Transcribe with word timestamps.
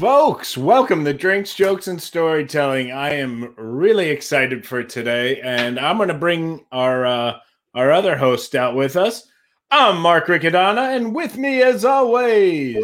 Folks, 0.00 0.56
welcome 0.56 1.04
to 1.04 1.12
Drinks, 1.12 1.52
Jokes, 1.52 1.86
and 1.86 2.00
Storytelling. 2.00 2.90
I 2.90 3.16
am 3.16 3.52
really 3.58 4.08
excited 4.08 4.66
for 4.66 4.82
today, 4.82 5.42
and 5.42 5.78
I'm 5.78 5.98
going 5.98 6.08
to 6.08 6.14
bring 6.14 6.64
our 6.72 7.04
uh, 7.04 7.38
our 7.74 7.92
other 7.92 8.16
host 8.16 8.54
out 8.54 8.74
with 8.74 8.96
us. 8.96 9.28
I'm 9.70 10.00
Mark 10.00 10.28
Riccadonna, 10.28 10.96
and 10.96 11.14
with 11.14 11.36
me, 11.36 11.60
as 11.60 11.84
always, 11.84 12.82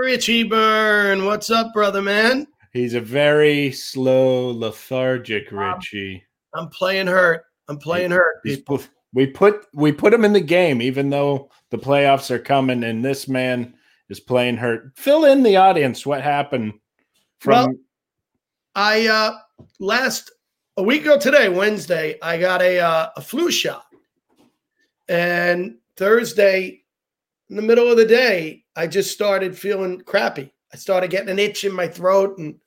Richie 0.00 0.42
Byrne. 0.42 1.24
What's 1.24 1.48
up, 1.48 1.72
brother 1.72 2.02
man? 2.02 2.46
he's 2.74 2.92
a 2.92 3.00
very 3.00 3.72
slow, 3.72 4.50
lethargic 4.50 5.50
Richie. 5.50 6.22
I'm 6.54 6.68
playing 6.68 7.06
hurt. 7.06 7.44
I'm 7.68 7.78
playing 7.78 8.10
hurt. 8.10 8.42
People. 8.44 8.82
we 9.14 9.26
put 9.26 9.68
we 9.72 9.90
put 9.90 10.12
him 10.12 10.26
in 10.26 10.34
the 10.34 10.40
game, 10.40 10.82
even 10.82 11.08
though 11.08 11.48
the 11.70 11.78
playoffs 11.78 12.30
are 12.30 12.38
coming, 12.38 12.84
and 12.84 13.02
this 13.02 13.26
man 13.26 13.72
is 14.12 14.20
playing 14.20 14.58
hurt. 14.58 14.92
Fill 14.94 15.24
in 15.24 15.42
the 15.42 15.56
audience. 15.56 16.06
What 16.06 16.22
happened 16.22 16.74
from? 17.40 17.66
Well, 17.66 17.74
I 18.76 19.06
uh 19.08 19.32
last 19.80 20.30
a 20.76 20.82
week 20.82 21.02
ago 21.02 21.18
today, 21.18 21.48
Wednesday, 21.48 22.18
I 22.22 22.38
got 22.38 22.62
a 22.62 22.78
uh, 22.78 23.08
a 23.16 23.20
flu 23.20 23.50
shot, 23.50 23.86
and 25.08 25.76
Thursday, 25.96 26.84
in 27.50 27.56
the 27.56 27.62
middle 27.62 27.90
of 27.90 27.96
the 27.96 28.06
day, 28.06 28.64
I 28.76 28.86
just 28.86 29.10
started 29.10 29.58
feeling 29.58 30.00
crappy. 30.02 30.52
I 30.72 30.76
started 30.76 31.10
getting 31.10 31.28
an 31.28 31.38
itch 31.38 31.64
in 31.64 31.72
my 31.72 31.88
throat, 31.88 32.38
and 32.38 32.58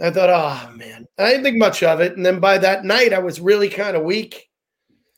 I 0.00 0.10
thought, 0.10 0.30
oh 0.30 0.76
man, 0.76 1.06
I 1.18 1.30
didn't 1.30 1.44
think 1.44 1.58
much 1.58 1.82
of 1.82 2.00
it. 2.00 2.16
And 2.16 2.24
then 2.24 2.40
by 2.40 2.58
that 2.58 2.84
night, 2.84 3.12
I 3.12 3.18
was 3.18 3.40
really 3.40 3.68
kind 3.68 3.96
of 3.96 4.04
weak 4.04 4.48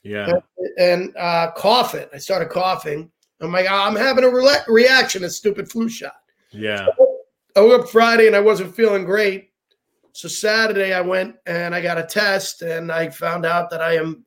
yeah, 0.03 0.41
and 0.79 1.15
uh, 1.17 1.51
coughing. 1.57 2.07
I 2.13 2.19
started 2.19 2.49
coughing. 2.49 3.11
I'm 3.41 3.53
like, 3.53 3.67
ah, 3.69 3.87
I'm 3.89 3.97
having 3.97 4.25
a 4.25 4.29
rela- 4.29 4.67
reaction 4.69 5.25
a 5.25 5.31
stupid 5.31 5.71
flu 5.71 5.89
shot. 5.89 6.17
yeah. 6.51 6.87
I 7.57 7.63
woke 7.63 7.83
up 7.83 7.89
Friday 7.89 8.29
and 8.29 8.37
I 8.37 8.41
wasn't 8.41 8.75
feeling 8.77 9.05
great. 9.05 9.51
So 10.13 10.29
Saturday 10.29 10.93
I 10.93 11.01
went 11.01 11.35
and 11.47 11.75
I 11.75 11.81
got 11.81 11.99
a 11.99 12.05
test 12.05 12.63
and 12.63 12.93
I 12.93 13.11
found 13.11 13.45
out 13.45 13.71
that 13.71 13.81
I 13.83 13.97
am 13.97 14.25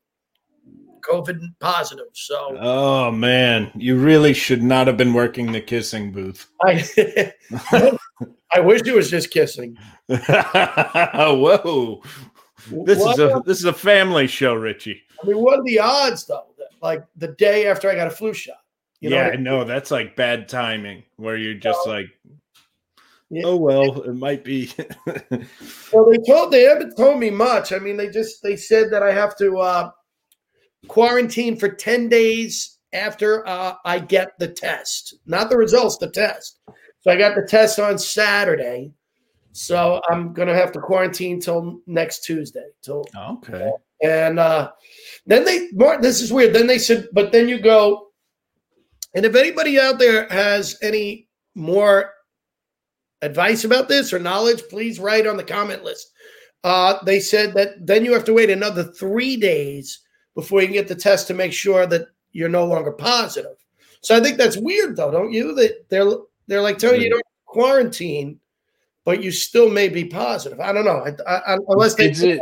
COVID 1.02 1.40
positive. 1.60 2.08
So 2.14 2.58
Oh 2.60 3.12
man, 3.12 3.72
you 3.76 3.98
really 3.98 4.34
should 4.34 4.62
not 4.62 4.88
have 4.88 4.98
been 4.98 5.14
working 5.14 5.52
the 5.52 5.62
kissing 5.62 6.12
booth. 6.12 6.48
I 6.64 7.34
I 8.54 8.60
wish 8.60 8.82
it 8.86 8.94
was 8.94 9.10
just 9.10 9.32
kissing. 9.32 9.78
Whoa, 10.08 12.02
this 12.86 13.00
What 13.00 13.14
is 13.14 13.20
a 13.20 13.42
this 13.46 13.60
is 13.60 13.66
a 13.66 13.74
family 13.74 14.28
show, 14.28 14.54
Richie. 14.54 15.02
I 15.22 15.28
mean, 15.28 15.38
what 15.38 15.60
are 15.60 15.64
the 15.64 15.80
odds 15.80 16.26
though? 16.26 16.54
That, 16.58 16.70
like 16.82 17.06
the 17.16 17.30
day 17.30 17.68
after 17.68 17.90
I 17.90 17.96
got 17.96 18.08
a 18.08 18.12
flu 18.12 18.34
shot. 18.34 18.58
You 19.04 19.10
yeah, 19.10 19.32
I 19.34 19.36
know 19.36 19.66
that's 19.66 19.92
like 19.92 20.16
bad 20.16 20.48
timing, 20.48 21.04
where 21.18 21.36
you're 21.36 21.56
just 21.56 21.86
like, 21.86 22.06
Yeah. 23.30 23.44
oh 23.48 23.58
well, 23.58 24.02
it 24.04 24.14
might 24.14 24.46
be. 24.46 24.72
Well, 25.92 26.10
they 26.10 26.18
told 26.26 26.52
they 26.52 26.64
haven't 26.64 26.96
told 26.96 27.20
me 27.20 27.30
much. 27.30 27.74
I 27.74 27.80
mean, 27.80 27.98
they 27.98 28.10
just 28.10 28.42
they 28.42 28.56
said 28.56 28.92
that 28.92 29.04
I 29.04 29.12
have 29.12 29.38
to 29.40 29.58
uh, 29.58 29.92
quarantine 30.88 31.58
for 31.58 31.68
ten 31.68 32.08
days 32.08 32.80
after 32.94 33.46
uh, 33.46 33.74
I 33.84 34.00
get 34.00 34.40
the 34.40 34.48
test, 34.48 35.16
not 35.26 35.50
the 35.50 35.58
results, 35.58 35.98
the 35.98 36.10
test. 36.10 36.62
So 37.02 37.12
I 37.12 37.18
got 37.18 37.36
the 37.36 37.46
test 37.46 37.80
on 37.80 38.00
Saturday, 38.00 38.94
so 39.52 40.00
I'm 40.10 40.32
gonna 40.32 40.56
have 40.56 40.72
to 40.72 40.80
quarantine 40.80 41.42
till 41.42 41.82
next 41.88 42.24
Tuesday. 42.24 42.70
Till 42.82 43.06
okay. 43.18 43.70
and 44.02 44.40
uh, 44.40 44.72
then 45.26 45.44
they 45.44 45.68
Mark, 45.74 46.02
this 46.02 46.22
is 46.22 46.32
weird. 46.32 46.56
Then 46.56 46.68
they 46.68 46.80
said, 46.80 47.10
but 47.12 47.34
then 47.34 47.50
you 47.50 47.60
go, 47.60 48.13
and 49.14 49.26
if 49.26 49.36
anybody 49.36 49.80
out 49.80 50.00
there 50.00 50.28
has 50.30 50.78
any 50.82 51.28
more 51.56 52.14
advice 53.22 53.64
about 53.64 53.88
this 53.88 54.12
or 54.12 54.20
knowledge, 54.20 54.62
please 54.70 55.00
write 55.00 55.28
on 55.28 55.38
the 55.38 55.44
comment 55.44 55.84
list. 55.84 56.12
Uh, 56.64 56.98
they 57.06 57.20
said 57.20 57.54
that 57.54 57.86
then 57.86 58.06
you 58.06 58.14
have 58.14 58.24
to 58.26 58.34
wait 58.34 58.50
another 58.50 58.84
three 58.84 59.36
days 59.36 60.00
before 60.36 60.62
you 60.62 60.68
can 60.68 60.74
get 60.74 60.88
the 60.88 60.96
test 60.96 61.28
to 61.28 61.34
make 61.34 61.54
sure 61.54 61.86
that 61.86 62.08
you're 62.32 62.50
no 62.50 62.66
longer 62.66 62.92
positive. 62.92 63.56
So 64.02 64.16
I 64.16 64.20
think 64.20 64.38
that's 64.38 64.58
weird, 64.58 64.96
though, 64.96 65.12
don't 65.12 65.32
you? 65.32 65.54
That 65.56 65.86
they're 65.90 66.12
they're 66.48 66.62
like 66.62 66.78
telling 66.78 67.02
you 67.02 67.08
you 67.08 67.12
don't 67.12 67.24
quarantine, 67.46 68.40
but 69.06 69.24
you 69.24 69.32
still 69.32 69.70
may 69.70 69.90
be 69.90 70.06
positive. 70.06 70.60
I 70.60 70.74
don't 70.74 70.86
know. 70.86 71.06
I, 71.28 71.36
I, 71.36 71.58
unless 71.68 71.96
they 71.96 72.10
Is 72.10 72.24
it 72.24 72.42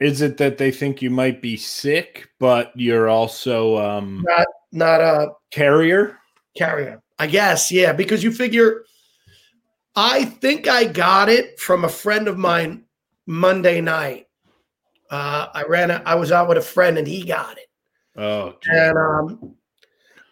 is 0.00 0.22
it 0.22 0.36
that 0.38 0.58
they 0.58 0.70
think 0.70 1.02
you 1.02 1.10
might 1.10 1.40
be 1.42 1.56
sick, 1.56 2.28
but 2.38 2.72
you're 2.74 3.08
also 3.08 3.78
um 3.78 4.24
not 4.26 4.46
not 4.72 5.00
a 5.00 5.32
carrier? 5.50 6.16
carrier. 6.56 7.02
I 7.18 7.26
guess, 7.26 7.70
yeah, 7.70 7.92
because 7.92 8.24
you 8.24 8.32
figure 8.32 8.84
I 9.96 10.24
think 10.24 10.68
I 10.68 10.84
got 10.84 11.28
it 11.28 11.58
from 11.60 11.84
a 11.84 11.88
friend 11.88 12.28
of 12.28 12.38
mine 12.38 12.84
Monday 13.26 13.80
night. 13.80 14.26
Uh, 15.10 15.48
I 15.52 15.64
ran 15.64 15.90
a, 15.90 16.02
I 16.06 16.14
was 16.14 16.32
out 16.32 16.48
with 16.48 16.58
a 16.58 16.62
friend 16.62 16.96
and 16.96 17.06
he 17.06 17.24
got 17.24 17.58
it. 17.58 17.66
Oh, 18.16 18.54
gee. 18.62 18.70
And 18.72 18.96
um 18.96 19.54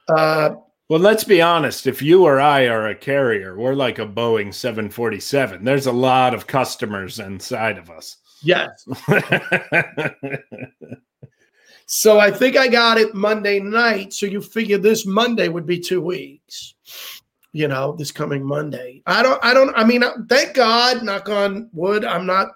uh 0.09 0.51
Well, 0.89 1.01
let's 1.01 1.25
be 1.25 1.43
honest. 1.43 1.87
If 1.87 2.01
you 2.01 2.25
or 2.25 2.41
I 2.41 2.67
are 2.67 2.89
a 2.89 2.95
carrier, 2.95 3.59
we're 3.59 3.75
like 3.75 3.99
a 3.99 4.07
Boeing 4.07 4.55
747. 4.55 5.65
There's 5.65 5.87
a 5.87 5.93
lot 5.93 6.35
of 6.35 6.47
customers 6.47 7.19
inside 7.19 7.77
of 7.79 7.91
us. 7.91 8.17
yes. 8.43 8.87
So 11.91 12.21
I 12.21 12.31
think 12.31 12.55
I 12.55 12.69
got 12.69 12.99
it 12.99 13.15
Monday 13.15 13.61
night. 13.61 14.13
So 14.13 14.27
you 14.27 14.43
figure 14.43 14.77
this 14.77 15.07
Monday 15.07 15.49
would 15.49 15.65
be 15.65 15.81
two 15.81 16.03
weeks. 16.03 16.75
You 17.53 17.67
know, 17.67 17.97
this 17.97 18.13
coming 18.13 18.45
Monday. 18.45 19.03
I 19.07 19.23
don't. 19.23 19.43
I 19.43 19.55
don't. 19.55 19.75
I 19.75 19.85
mean, 19.85 20.05
thank 20.29 20.55
God. 20.55 21.03
Knock 21.03 21.31
on 21.31 21.71
wood. 21.73 22.05
I'm 22.05 22.27
not. 22.27 22.49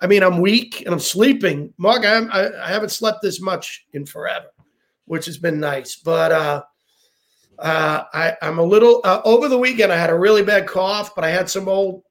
I 0.00 0.06
mean, 0.06 0.22
I'm 0.22 0.40
weak 0.40 0.80
and 0.86 0.94
I'm 0.94 1.00
sleeping. 1.00 1.74
Mark, 1.76 2.06
I, 2.06 2.48
I, 2.62 2.68
haven't 2.68 2.90
slept 2.90 3.22
this 3.22 3.40
much 3.40 3.86
in 3.92 4.04
forever, 4.04 4.46
which 5.04 5.26
has 5.26 5.38
been 5.38 5.60
nice. 5.60 5.96
But 5.96 6.32
uh, 6.32 6.62
uh, 7.58 8.04
I, 8.12 8.36
I'm 8.40 8.58
a 8.58 8.62
little 8.62 9.02
uh, 9.04 9.20
over 9.24 9.48
the 9.48 9.58
weekend. 9.58 9.92
I 9.92 9.96
had 9.96 10.10
a 10.10 10.18
really 10.18 10.42
bad 10.42 10.66
cough, 10.66 11.14
but 11.14 11.24
I 11.24 11.30
had 11.30 11.48
some 11.50 11.68
old 11.68 12.02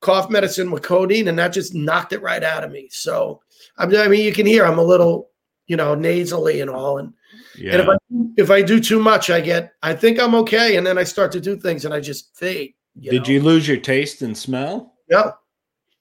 cough 0.00 0.30
medicine 0.30 0.70
with 0.70 0.82
codeine, 0.82 1.28
and 1.28 1.38
that 1.38 1.52
just 1.52 1.74
knocked 1.74 2.14
it 2.14 2.22
right 2.22 2.42
out 2.42 2.64
of 2.64 2.72
me. 2.72 2.88
So 2.90 3.42
I 3.78 3.86
mean, 3.86 4.24
you 4.24 4.32
can 4.32 4.46
hear 4.46 4.64
I'm 4.64 4.78
a 4.78 4.82
little, 4.82 5.29
you 5.70 5.76
know, 5.76 5.94
nasally 5.94 6.60
and 6.60 6.68
all. 6.68 6.98
And, 6.98 7.14
yeah. 7.56 7.74
and 7.74 7.80
if 7.82 7.88
I 7.88 7.96
if 8.36 8.50
I 8.50 8.60
do 8.60 8.80
too 8.80 8.98
much, 8.98 9.30
I 9.30 9.40
get 9.40 9.72
I 9.84 9.94
think 9.94 10.18
I'm 10.18 10.34
okay, 10.34 10.74
and 10.76 10.84
then 10.84 10.98
I 10.98 11.04
start 11.04 11.30
to 11.32 11.40
do 11.40 11.56
things 11.56 11.84
and 11.84 11.94
I 11.94 12.00
just 12.00 12.36
fade. 12.36 12.74
You 12.98 13.12
Did 13.12 13.22
know? 13.22 13.28
you 13.28 13.40
lose 13.40 13.68
your 13.68 13.76
taste 13.76 14.22
and 14.22 14.36
smell? 14.36 14.94
No, 15.08 15.32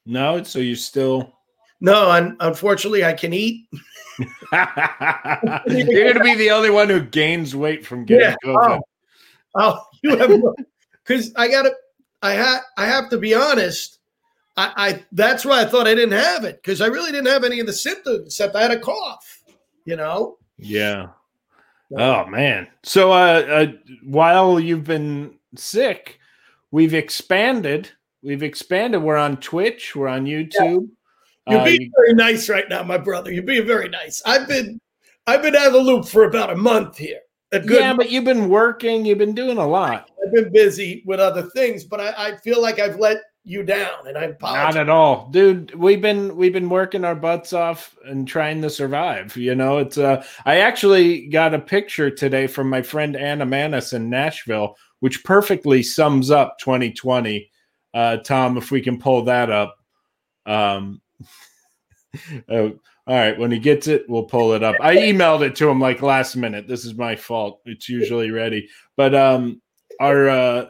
No, 0.08 0.42
so 0.44 0.58
you 0.58 0.76
still. 0.76 1.36
no. 1.82 2.10
Un- 2.10 2.36
unfortunately, 2.40 3.06
I 3.06 3.14
can 3.14 3.32
eat. 3.32 3.68
You're 4.52 6.14
gonna 6.14 6.24
be 6.24 6.36
the 6.36 6.50
only 6.52 6.72
one 6.72 6.90
who 6.90 7.00
gains 7.02 7.56
weight 7.56 7.86
from 7.86 8.06
getting 8.06 8.26
Yeah. 8.30 8.36
COVID. 8.44 8.80
Oh, 9.56 9.62
oh 9.78 9.82
you 10.04 10.18
have 10.18 10.32
because 11.06 11.32
I 11.36 11.48
got 11.48 11.64
to. 11.64 11.74
I 12.24 12.32
had. 12.34 12.60
I 12.76 12.86
have 12.88 13.10
to 13.12 13.18
be 13.20 13.36
honest. 13.36 14.00
I, 14.58 14.74
I 14.76 15.06
that's 15.12 15.46
why 15.46 15.62
I 15.62 15.66
thought 15.66 15.88
I 15.88 15.94
didn't 15.96 16.20
have 16.20 16.44
it 16.44 16.58
because 16.62 16.82
I 16.82 16.88
really 16.88 17.12
didn't 17.12 17.28
have 17.28 17.44
any 17.46 17.60
of 17.62 17.68
the 17.68 17.72
symptoms 17.74 18.26
except 18.26 18.56
I 18.56 18.64
had 18.64 18.72
a 18.72 18.80
cough. 18.80 19.39
You 19.90 19.96
know. 19.96 20.38
Yeah. 20.60 21.08
Oh 21.98 22.28
man. 22.28 22.68
So 22.84 23.12
uh, 23.12 23.16
uh 23.16 23.68
while 24.04 24.60
you've 24.60 24.84
been 24.84 25.34
sick, 25.56 26.20
we've 26.70 26.94
expanded. 26.94 27.90
We've 28.22 28.44
expanded. 28.44 29.02
We're 29.02 29.18
on 29.18 29.38
Twitch, 29.38 29.96
we're 29.96 30.08
on 30.08 30.26
YouTube. 30.26 30.90
You're 31.48 31.62
Uh, 31.62 31.64
being 31.66 31.82
you- 31.82 31.92
very 31.98 32.14
nice 32.14 32.50
right 32.50 32.70
now, 32.70 32.84
my 32.84 33.00
brother. 33.00 33.32
You're 33.32 33.42
being 33.42 33.66
very 33.66 33.90
nice. 33.90 34.22
I've 34.28 34.48
been, 34.48 34.80
I've 35.26 35.42
been 35.42 35.56
out 35.56 35.66
of 35.66 35.74
the 35.74 35.80
loop 35.80 36.06
for 36.06 36.26
about 36.26 36.52
a 36.52 36.56
month 36.56 36.96
here. 36.96 37.22
A 37.52 37.60
good. 37.60 37.80
yeah, 37.80 37.96
but 37.96 38.12
you've 38.12 38.26
been 38.26 38.48
working, 38.48 39.08
you've 39.08 39.18
been 39.18 39.34
doing 39.34 39.58
a 39.58 39.66
lot. 39.66 40.12
I've 40.24 40.32
been 40.32 40.52
busy 40.54 41.02
with 41.08 41.20
other 41.20 41.50
things, 41.56 41.84
but 41.84 42.00
I, 42.00 42.14
I 42.28 42.38
feel 42.38 42.62
like 42.62 42.78
I've 42.78 42.98
let 43.00 43.18
you 43.44 43.64
down, 43.64 44.08
and 44.08 44.18
I'm 44.18 44.36
Not 44.42 44.76
at 44.76 44.90
all. 44.90 45.30
Dude, 45.32 45.74
we've 45.74 46.02
been 46.02 46.36
we've 46.36 46.54
been 46.54 46.70
working 46.70 47.04
our 47.04 47.16
butts 47.16 47.54
off 47.54 47.96
and 48.06 48.28
trying 48.28 48.62
to 48.62 48.70
survive. 48.70 49.36
You 49.38 49.56
know, 49.56 49.78
it's 49.80 49.98
uh 49.98 50.24
I 50.46 50.58
actually 50.58 51.28
got 51.28 51.54
a 51.54 51.60
picture 51.60 52.12
today 52.12 52.48
from 52.48 52.70
my 52.70 52.82
friend 52.82 53.16
Anna 53.16 53.46
Manis 53.46 53.94
in 53.94 54.10
Nashville, 54.10 54.76
which 55.00 55.24
perfectly 55.24 55.82
sums 55.82 56.30
up 56.30 56.58
2020. 56.60 57.50
Uh 57.94 58.18
Tom, 58.18 58.58
if 58.58 58.72
we 58.72 58.82
can 58.82 59.00
pull 59.00 59.24
that 59.24 59.50
up. 59.50 59.76
Um 60.46 61.02
oh, 62.50 62.80
all 63.08 63.16
right, 63.16 63.40
when 63.40 63.52
he 63.52 63.58
gets 63.58 63.88
it, 63.88 64.06
we'll 64.08 64.24
pull 64.24 64.54
it 64.54 64.64
up. 64.64 64.76
I 64.82 64.96
emailed 64.98 65.42
it 65.42 65.56
to 65.56 65.70
him 65.70 65.80
like 65.80 66.02
last 66.02 66.36
minute. 66.36 66.68
This 66.68 66.86
is 66.86 66.96
my 66.96 67.16
fault. 67.16 67.62
It's 67.66 67.90
usually 67.90 68.32
ready. 68.32 68.68
But 68.98 69.16
um 69.16 69.62
our 70.00 70.30
uh 70.30 70.66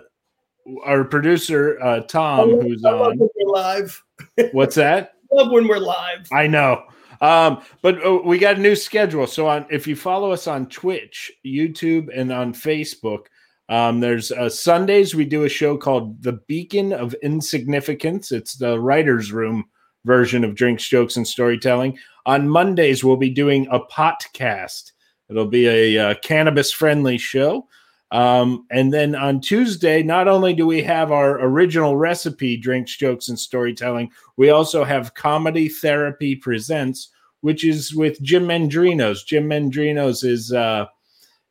our 0.83 1.03
producer 1.03 1.77
uh 1.81 2.01
Tom 2.01 2.49
who's 2.61 2.83
I 2.85 2.91
love 2.91 3.01
on 3.01 3.17
when 3.19 3.29
we're 3.35 3.51
live. 3.53 4.03
what's 4.51 4.75
that? 4.75 5.15
I 5.31 5.35
love 5.35 5.51
when 5.51 5.67
we're 5.67 5.77
live. 5.79 6.27
I 6.31 6.47
know. 6.47 6.83
Um, 7.21 7.61
but 7.81 8.05
uh, 8.05 8.21
we 8.23 8.37
got 8.39 8.55
a 8.55 8.61
new 8.61 8.75
schedule. 8.75 9.27
So 9.27 9.47
on 9.47 9.65
if 9.69 9.87
you 9.87 9.95
follow 9.95 10.31
us 10.31 10.47
on 10.47 10.67
Twitch, 10.67 11.31
YouTube, 11.45 12.07
and 12.15 12.31
on 12.31 12.53
Facebook, 12.53 13.25
Um, 13.69 13.99
there's 13.99 14.31
uh, 14.31 14.49
Sundays 14.49 15.13
we 15.13 15.25
do 15.25 15.43
a 15.43 15.49
show 15.49 15.77
called 15.77 16.23
The 16.23 16.39
Beacon 16.47 16.91
of 16.91 17.13
Insignificance. 17.21 18.31
It's 18.31 18.55
the 18.55 18.79
writers' 18.79 19.31
room 19.31 19.65
version 20.05 20.43
of 20.43 20.55
Drinks, 20.55 20.87
Jokes, 20.87 21.17
and 21.17 21.27
Storytelling. 21.27 21.97
On 22.25 22.49
Mondays 22.49 23.03
we'll 23.03 23.17
be 23.17 23.29
doing 23.29 23.67
a 23.69 23.79
podcast. 23.79 24.93
It'll 25.29 25.45
be 25.45 25.67
a 25.67 25.97
uh, 25.99 26.15
cannabis-friendly 26.23 27.19
show. 27.19 27.67
Um, 28.11 28.65
and 28.71 28.91
then 28.91 29.15
on 29.15 29.39
Tuesday, 29.39 30.01
not 30.01 30.27
only 30.27 30.53
do 30.53 30.65
we 30.65 30.81
have 30.81 31.11
our 31.11 31.39
original 31.41 31.95
recipe, 31.95 32.57
Drinks, 32.57 32.97
Jokes, 32.97 33.29
and 33.29 33.39
Storytelling, 33.39 34.11
we 34.35 34.49
also 34.49 34.83
have 34.83 35.13
Comedy 35.13 35.69
Therapy 35.69 36.35
Presents, 36.35 37.09
which 37.41 37.63
is 37.63 37.93
with 37.93 38.21
Jim 38.21 38.47
Mendrinos. 38.47 39.25
Jim 39.25 39.47
Mendrinos 39.47 40.23
is 40.23 40.51
uh, 40.51 40.85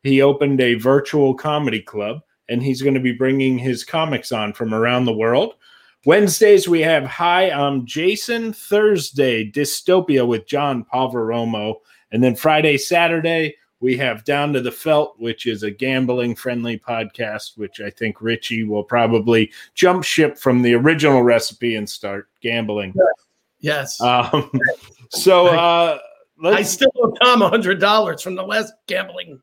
he 0.03 0.21
opened 0.21 0.61
a 0.61 0.75
virtual 0.75 1.35
comedy 1.35 1.81
club, 1.81 2.23
and 2.49 2.63
he's 2.63 2.83
going 2.83 2.95
to 2.95 3.01
be 3.01 3.13
bringing 3.13 3.59
his 3.59 3.85
comics 3.85 4.33
on 4.33 4.53
from 4.53 4.75
around 4.75 5.05
the 5.05 5.13
world. 5.17 5.55
Wednesdays 6.07 6.69
we 6.69 6.81
have 6.81 7.05
Hi, 7.05 7.51
I'm 7.51 7.87
Jason. 7.87 8.53
Thursday, 8.53 9.49
Dystopia 9.51 10.27
with 10.27 10.47
John 10.47 10.85
Palveromo, 10.85 11.77
and 12.11 12.23
then 12.23 12.35
Friday, 12.35 12.79
Saturday 12.79 13.55
we 13.81 13.97
have 13.97 14.25
Down 14.25 14.53
to 14.55 14.61
the 14.61 14.73
Felt, 14.73 15.19
which 15.19 15.47
is 15.47 15.63
a 15.63 15.71
gambling 15.71 16.35
friendly 16.35 16.79
podcast, 16.79 17.57
which 17.57 17.81
I 17.81 17.91
think 17.91 18.21
Richie 18.21 18.65
will 18.65 18.83
probably 18.83 19.53
jump 19.75 20.05
ship 20.05 20.37
from 20.37 20.63
the 20.63 20.75
original 20.75 21.23
recipe 21.23 21.77
and 21.77 21.89
start 21.89 22.29
gambling. 22.41 22.95
Yes. 23.61 24.01
Um, 24.01 24.51
so 25.11 25.47
uh, 25.47 25.99
I 26.45 26.63
still 26.63 26.93
owe 26.97 27.13
Tom 27.23 27.43
a 27.43 27.49
hundred 27.49 27.81
dollars 27.81 28.23
from 28.23 28.35
the 28.35 28.43
last 28.43 28.73
gambling. 28.87 29.41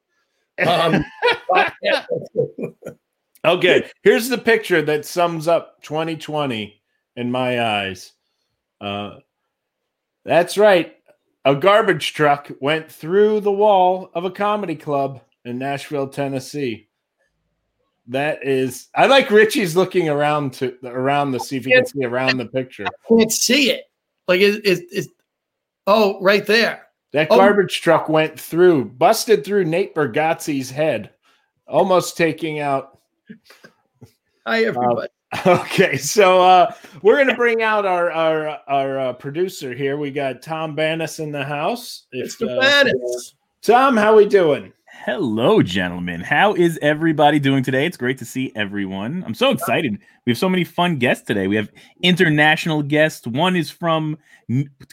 Um, 0.65 1.03
okay, 3.45 3.89
here's 4.03 4.29
the 4.29 4.37
picture 4.37 4.81
that 4.81 5.05
sums 5.05 5.47
up 5.47 5.81
2020 5.83 6.81
in 7.15 7.31
my 7.31 7.61
eyes. 7.61 8.13
Uh, 8.81 9.17
that's 10.23 10.57
right. 10.57 10.95
A 11.45 11.55
garbage 11.55 12.13
truck 12.13 12.51
went 12.59 12.91
through 12.91 13.39
the 13.39 13.51
wall 13.51 14.09
of 14.15 14.25
a 14.25 14.31
comedy 14.31 14.75
club 14.75 15.21
in 15.45 15.59
Nashville, 15.59 16.07
Tennessee. 16.07 16.89
That 18.07 18.43
is, 18.43 18.87
I 18.95 19.05
like 19.05 19.29
Richie's 19.29 19.75
looking 19.75 20.09
around 20.09 20.53
to 20.55 20.75
around 20.83 21.31
to 21.33 21.39
see 21.39 21.57
if 21.57 21.65
he 21.65 21.71
can 21.71 21.85
see 21.85 22.03
around 22.03 22.37
the 22.37 22.47
picture. 22.47 22.85
I 22.87 23.07
can't 23.07 23.31
see 23.31 23.69
it. 23.69 23.85
Like 24.27 24.41
it, 24.41 24.65
it, 24.65 24.85
it's 24.91 25.07
oh, 25.87 26.19
right 26.21 26.45
there. 26.45 26.87
That 27.13 27.27
Oh. 27.29 27.37
garbage 27.37 27.79
truck 27.81 28.09
went 28.09 28.39
through, 28.39 28.85
busted 28.85 29.45
through 29.45 29.65
Nate 29.65 29.95
Bargatze's 29.95 30.69
head, 30.69 31.11
almost 31.67 32.17
taking 32.17 32.59
out. 32.59 32.99
Hi, 34.45 34.65
everybody. 34.65 35.07
Okay, 35.45 35.97
so 35.97 36.41
uh, 36.41 36.73
we're 37.01 37.17
gonna 37.17 37.35
bring 37.35 37.61
out 37.61 37.85
our 37.85 38.11
our 38.11 38.59
our 38.67 38.99
uh, 38.99 39.13
producer 39.13 39.73
here. 39.73 39.97
We 39.97 40.11
got 40.11 40.41
Tom 40.41 40.75
Bannis 40.75 41.19
in 41.19 41.31
the 41.31 41.43
house. 41.43 42.05
If, 42.11 42.37
Mr. 42.37 42.57
uh, 42.57 42.61
Bannis. 42.61 43.33
Tom, 43.61 43.97
how 43.97 44.15
we 44.15 44.25
doing? 44.25 44.71
Hello, 45.05 45.61
gentlemen. 45.61 46.21
How 46.21 46.53
is 46.55 46.79
everybody 46.81 47.37
doing 47.37 47.63
today? 47.63 47.85
It's 47.85 47.97
great 47.97 48.17
to 48.19 48.25
see 48.25 48.51
everyone. 48.55 49.23
I'm 49.25 49.35
so 49.35 49.51
excited. 49.51 49.99
We 50.25 50.31
have 50.31 50.37
so 50.37 50.49
many 50.49 50.63
fun 50.63 50.97
guests 50.97 51.25
today. 51.25 51.47
We 51.47 51.55
have 51.57 51.69
international 52.01 52.81
guests. 52.81 53.27
One 53.27 53.55
is 53.55 53.69
from 53.69 54.17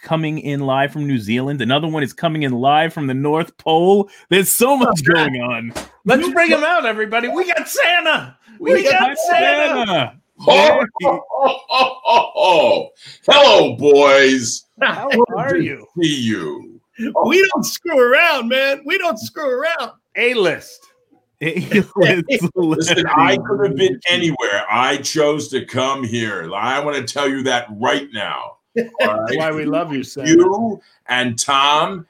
coming 0.03 0.39
in 0.39 0.61
live 0.61 0.93
from 0.93 1.07
New 1.07 1.19
Zealand. 1.19 1.63
Another 1.63 1.89
one 1.89 2.03
is 2.03 2.13
coming 2.13 2.43
in 2.43 2.53
live 2.53 2.93
from 2.93 3.07
the 3.07 3.15
North 3.15 3.57
Pole. 3.57 4.11
There's 4.29 4.51
so 4.53 4.77
much 4.77 5.03
going 5.05 5.41
on. 5.41 5.73
Let's 6.05 6.29
bring 6.31 6.51
him 6.51 6.65
out, 6.65 6.85
everybody. 6.85 7.29
We 7.29 7.47
got 7.47 7.67
Santa. 7.69 8.37
We, 8.59 8.83
got, 8.83 9.17
Santa. 9.17 9.87
Santa. 9.87 10.22
Oh, 10.49 10.85
oh, 11.05 11.21
oh, 11.31 11.61
oh, 11.71 12.33
oh. 12.35 12.91
hello, 13.27 13.77
boys. 13.77 14.65
How 14.81 15.09
are 15.37 15.57
you? 15.57 15.87
See 16.01 16.21
you. 16.21 16.81
Oh. 17.15 17.29
We 17.29 17.49
don't 17.53 17.65
screw 17.65 17.99
around, 17.99 18.49
man. 18.49 18.83
We 18.85 18.99
don't 18.99 19.19
screw 19.19 19.49
around. 19.49 19.93
A 20.17 20.35
list. 20.35 20.89
Listen, 21.41 23.07
I 23.07 23.39
could 23.47 23.67
have 23.67 23.77
been 23.77 24.01
anywhere. 24.09 24.65
I 24.71 24.99
chose 24.99 25.49
to 25.49 25.65
come 25.65 26.05
here. 26.05 26.53
I 26.55 26.79
want 26.81 26.97
to 26.97 27.13
tell 27.13 27.29
you 27.29 27.43
that 27.45 27.67
right 27.71 28.09
now. 28.13 28.59
That's 28.75 28.91
right? 29.01 29.39
why 29.39 29.53
we 29.53 29.65
love 29.65 29.93
you, 29.93 30.03
Santa. 30.03 30.31
You 30.31 30.81
and 31.07 31.39
Tom 31.39 32.07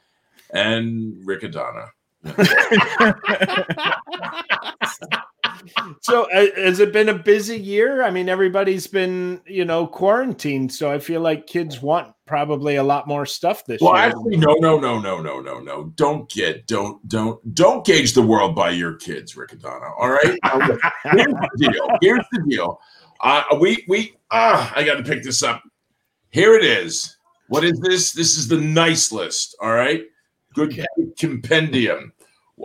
and 0.50 1.14
Riccadonna. 1.26 1.88
So, 6.00 6.25
uh, 6.32 6.46
has 6.56 6.81
it 6.81 6.93
been 6.93 7.08
a 7.08 7.14
busy 7.14 7.58
year? 7.58 8.02
I 8.02 8.10
mean, 8.10 8.28
everybody's 8.28 8.87
been, 8.87 9.40
you 9.46 9.64
know, 9.64 9.87
quarantined. 9.87 10.72
So 10.72 10.90
I 10.90 10.99
feel 10.99 11.20
like 11.20 11.46
kids 11.46 11.81
want 11.81 12.12
probably 12.26 12.76
a 12.76 12.82
lot 12.82 13.06
more 13.06 13.25
stuff 13.25 13.64
this 13.64 13.81
Well, 13.81 13.93
year. 13.93 14.08
Well, 14.08 14.08
actually, 14.08 14.37
no, 14.38 14.54
no, 14.54 14.78
no, 14.78 14.99
no, 14.99 15.20
no, 15.20 15.40
no, 15.40 15.60
no. 15.60 15.84
Don't 15.94 16.28
get, 16.28 16.66
don't, 16.66 17.06
don't, 17.08 17.54
don't 17.54 17.84
gauge 17.87 18.14
the 18.14 18.22
world 18.22 18.56
by 18.56 18.70
your 18.70 18.94
kids, 18.94 19.34
Riccadonna. 19.34 19.93
All 19.99 20.10
right. 20.10 20.38
Here's 21.04 21.26
the 21.26 21.50
deal. 21.56 21.88
Here's 22.00 22.25
the 22.32 22.44
deal. 22.49 22.81
Uh, 23.20 23.44
we, 23.60 23.84
we, 23.88 24.16
ah, 24.31 24.72
I 24.75 24.82
got 24.82 24.96
to 24.96 25.04
pick 25.04 25.22
this 25.22 25.43
up. 25.43 25.62
Here 26.31 26.54
it 26.54 26.64
is. 26.64 27.16
What 27.49 27.64
is 27.64 27.78
this? 27.81 28.12
This 28.12 28.37
is 28.38 28.49
the 28.49 28.58
nice 28.58 29.12
list. 29.12 29.56
All 29.60 29.72
right. 29.72 30.02
Good 30.54 30.84
compendium. 31.19 32.12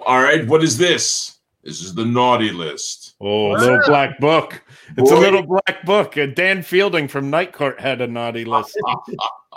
All 0.05 0.21
right. 0.21 0.47
What 0.47 0.63
is 0.63 0.77
this? 0.77 1.36
This 1.67 1.81
is 1.81 1.93
the 1.93 2.05
naughty 2.05 2.51
list. 2.51 3.15
Oh, 3.19 3.51
a 3.51 3.57
little 3.57 3.81
black 3.85 4.19
book. 4.19 4.63
It's 4.97 5.11
a 5.11 5.17
little 5.17 5.45
black 5.45 5.83
book. 5.85 6.15
And 6.15 6.33
Dan 6.33 6.63
Fielding 6.63 7.09
from 7.09 7.29
Night 7.29 7.51
Court 7.51 7.77
had 7.77 7.99
a 7.99 8.07
naughty 8.07 8.45
list. 8.45 8.79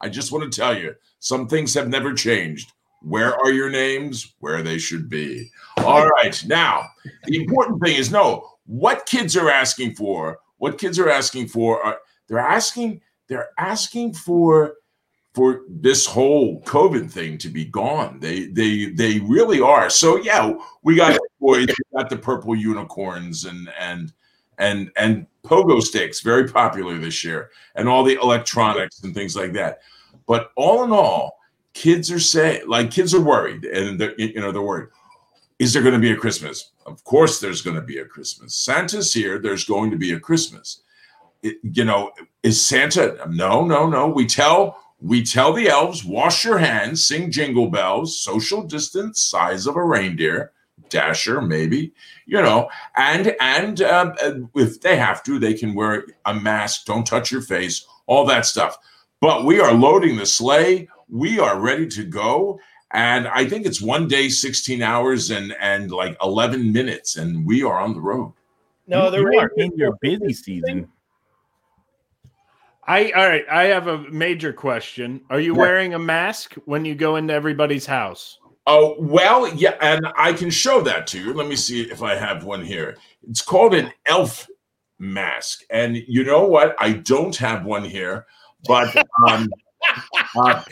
I 0.00 0.08
just 0.08 0.30
want 0.30 0.44
to 0.44 0.56
tell 0.56 0.78
you, 0.78 0.94
some 1.18 1.48
things 1.48 1.74
have 1.74 1.88
never 1.88 2.14
changed. 2.14 2.72
Where 3.02 3.34
are 3.34 3.50
your 3.50 3.68
names? 3.68 4.34
Where 4.38 4.62
they 4.62 4.78
should 4.78 5.08
be. 5.08 5.50
All 5.78 6.06
right. 6.06 6.40
Now, 6.46 6.86
the 7.24 7.36
important 7.36 7.82
thing 7.82 7.96
is 7.96 8.12
no, 8.12 8.48
what 8.66 9.04
kids 9.06 9.36
are 9.36 9.50
asking 9.50 9.96
for, 9.96 10.38
what 10.58 10.78
kids 10.78 11.00
are 11.00 11.10
asking 11.10 11.48
for 11.48 11.82
are 11.84 11.98
they're 12.28 12.38
asking, 12.38 13.00
they're 13.26 13.48
asking 13.58 14.14
for 14.14 14.74
for 15.34 15.64
this 15.68 16.06
whole 16.06 16.62
COVID 16.62 17.10
thing 17.10 17.38
to 17.38 17.48
be 17.48 17.64
gone. 17.64 18.20
They 18.20 18.46
they 18.46 18.86
they 18.86 19.18
really 19.18 19.60
are. 19.60 19.90
So 19.90 20.16
yeah, 20.16 20.54
we 20.82 20.94
got 20.94 21.18
boys, 21.46 21.66
we 21.66 21.98
got 21.98 22.10
the 22.10 22.16
purple 22.16 22.54
unicorns 22.56 23.44
and 23.44 23.68
and 23.78 24.12
and 24.58 24.90
and 24.96 25.26
pogo 25.44 25.80
sticks, 25.80 26.20
very 26.20 26.48
popular 26.48 26.98
this 26.98 27.22
year, 27.22 27.50
and 27.74 27.88
all 27.88 28.02
the 28.02 28.18
electronics 28.20 29.02
and 29.02 29.14
things 29.14 29.36
like 29.36 29.52
that. 29.52 29.80
But 30.26 30.50
all 30.56 30.82
in 30.84 30.90
all, 30.92 31.38
kids 31.72 32.10
are 32.10 32.20
saying, 32.20 32.62
like 32.66 32.90
kids 32.90 33.14
are 33.14 33.20
worried, 33.20 33.64
and 33.64 33.98
they're, 34.00 34.14
you 34.18 34.40
know 34.40 34.50
they're 34.50 34.62
worried. 34.62 34.88
Is 35.58 35.72
there 35.72 35.82
going 35.82 35.94
to 35.94 36.00
be 36.00 36.12
a 36.12 36.16
Christmas? 36.16 36.72
Of 36.84 37.02
course, 37.04 37.40
there's 37.40 37.62
going 37.62 37.76
to 37.76 37.82
be 37.82 37.98
a 37.98 38.04
Christmas. 38.04 38.54
Santa's 38.54 39.12
here. 39.14 39.38
There's 39.38 39.64
going 39.64 39.90
to 39.90 39.96
be 39.96 40.12
a 40.12 40.20
Christmas. 40.20 40.82
It- 41.42 41.58
you 41.62 41.84
know, 41.84 42.10
is 42.42 42.66
Santa? 42.66 43.26
No, 43.30 43.64
no, 43.64 43.88
no. 43.88 44.08
We 44.08 44.26
tell 44.26 44.78
we 45.00 45.22
tell 45.22 45.52
the 45.52 45.68
elves, 45.68 46.04
wash 46.04 46.44
your 46.44 46.58
hands, 46.58 47.06
sing 47.06 47.30
jingle 47.30 47.70
bells, 47.70 48.18
social 48.18 48.62
distance, 48.62 49.20
size 49.20 49.66
of 49.66 49.76
a 49.76 49.84
reindeer, 49.84 50.52
dasher 50.88 51.40
maybe, 51.40 51.92
you 52.26 52.40
know, 52.40 52.68
and 52.96 53.34
and 53.40 53.82
um, 53.82 54.14
uh, 54.22 54.32
if 54.54 54.80
they 54.80 54.96
have 54.96 55.22
to, 55.24 55.38
they 55.38 55.54
can 55.54 55.74
wear 55.74 56.06
a 56.24 56.34
mask, 56.34 56.84
don't 56.84 57.06
touch 57.06 57.30
your 57.30 57.42
face, 57.42 57.86
all 58.06 58.24
that 58.26 58.46
stuff. 58.46 58.78
But 59.20 59.44
we 59.44 59.60
are 59.60 59.72
loading 59.72 60.16
the 60.16 60.26
sleigh. 60.26 60.88
We 61.08 61.38
are 61.38 61.58
ready 61.58 61.86
to 61.88 62.04
go. 62.04 62.60
And 62.92 63.26
I 63.28 63.48
think 63.48 63.66
it's 63.66 63.82
one 63.82 64.06
day, 64.06 64.28
16 64.28 64.80
hours, 64.82 65.30
and 65.30 65.54
and 65.60 65.90
like 65.90 66.16
11 66.22 66.72
minutes, 66.72 67.16
and 67.16 67.44
we 67.44 67.62
are 67.62 67.80
on 67.80 67.94
the 67.94 68.00
road. 68.00 68.32
No, 68.86 69.10
the 69.10 69.18
you 69.18 69.38
are 69.38 69.50
in 69.56 69.72
your 69.76 69.96
busy 70.00 70.32
season. 70.32 70.88
I 72.86 73.10
all 73.10 73.26
right. 73.26 73.44
I 73.50 73.64
have 73.64 73.88
a 73.88 73.98
major 74.10 74.52
question. 74.52 75.22
Are 75.28 75.40
you 75.40 75.54
Yeah. 75.54 75.60
wearing 75.60 75.94
a 75.94 75.98
mask 75.98 76.54
when 76.66 76.84
you 76.84 76.94
go 76.94 77.16
into 77.16 77.34
everybody's 77.34 77.86
house? 77.86 78.38
Oh, 78.66 78.96
well, 78.98 79.46
yeah, 79.54 79.76
and 79.80 80.06
I 80.16 80.32
can 80.32 80.50
show 80.50 80.80
that 80.82 81.06
to 81.08 81.20
you. 81.20 81.32
Let 81.32 81.46
me 81.46 81.54
see 81.56 81.82
if 81.82 82.02
I 82.02 82.16
have 82.16 82.44
one 82.44 82.64
here. 82.64 82.96
It's 83.28 83.42
called 83.42 83.74
an 83.74 83.92
elf 84.06 84.48
mask. 84.98 85.62
And 85.70 85.96
you 85.96 86.24
know 86.24 86.46
what? 86.46 86.74
I 86.78 86.92
don't 86.92 87.36
have 87.36 87.64
one 87.64 87.84
here, 87.84 88.26
but 88.66 88.94
um 89.28 89.48
uh, 90.36 90.62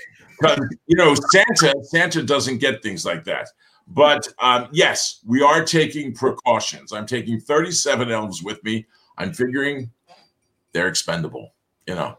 you 0.87 0.97
know, 0.97 1.15
Santa 1.33 1.75
Santa 1.83 2.23
doesn't 2.23 2.59
get 2.59 2.83
things 2.83 3.05
like 3.05 3.25
that. 3.25 3.49
But 3.87 4.27
um, 4.39 4.69
yes, 4.73 5.21
we 5.27 5.43
are 5.43 5.63
taking 5.65 6.15
precautions. 6.15 6.93
I'm 6.93 7.07
taking 7.07 7.39
37 7.39 8.11
elves 8.11 8.43
with 8.43 8.63
me. 8.65 8.87
I'm 9.19 9.33
figuring 9.33 9.91
they're 10.73 10.89
expendable, 10.89 11.53
you 11.87 11.95
know. 11.95 12.17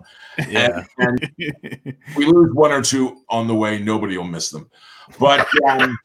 Yeah. 0.49 0.83
And, 0.97 1.31
and 1.39 1.97
we 2.15 2.25
lose 2.25 2.53
one 2.53 2.71
or 2.71 2.81
two 2.81 3.21
on 3.29 3.47
the 3.47 3.55
way, 3.55 3.79
nobody 3.79 4.17
will 4.17 4.25
miss 4.25 4.49
them. 4.49 4.69
But 5.19 5.47
um, 5.67 5.97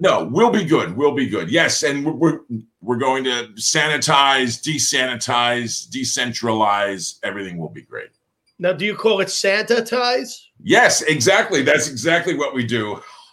No, 0.00 0.24
we'll 0.24 0.50
be 0.50 0.64
good. 0.64 0.96
We'll 0.96 1.14
be 1.14 1.26
good. 1.26 1.50
Yes, 1.50 1.82
and 1.82 2.04
we're 2.04 2.12
we're, 2.12 2.40
we're 2.82 2.96
going 2.96 3.24
to 3.24 3.48
sanitize, 3.54 4.60
desanitize, 4.60 5.88
decentralize. 5.88 7.18
Everything 7.22 7.56
will 7.56 7.70
be 7.70 7.82
great. 7.82 8.10
Now, 8.58 8.72
do 8.72 8.84
you 8.84 8.94
call 8.94 9.20
it 9.20 9.28
sanitize? 9.28 10.38
Yes, 10.62 11.02
exactly. 11.02 11.62
That's 11.62 11.88
exactly 11.88 12.36
what 12.36 12.54
we 12.54 12.64
do. 12.64 13.00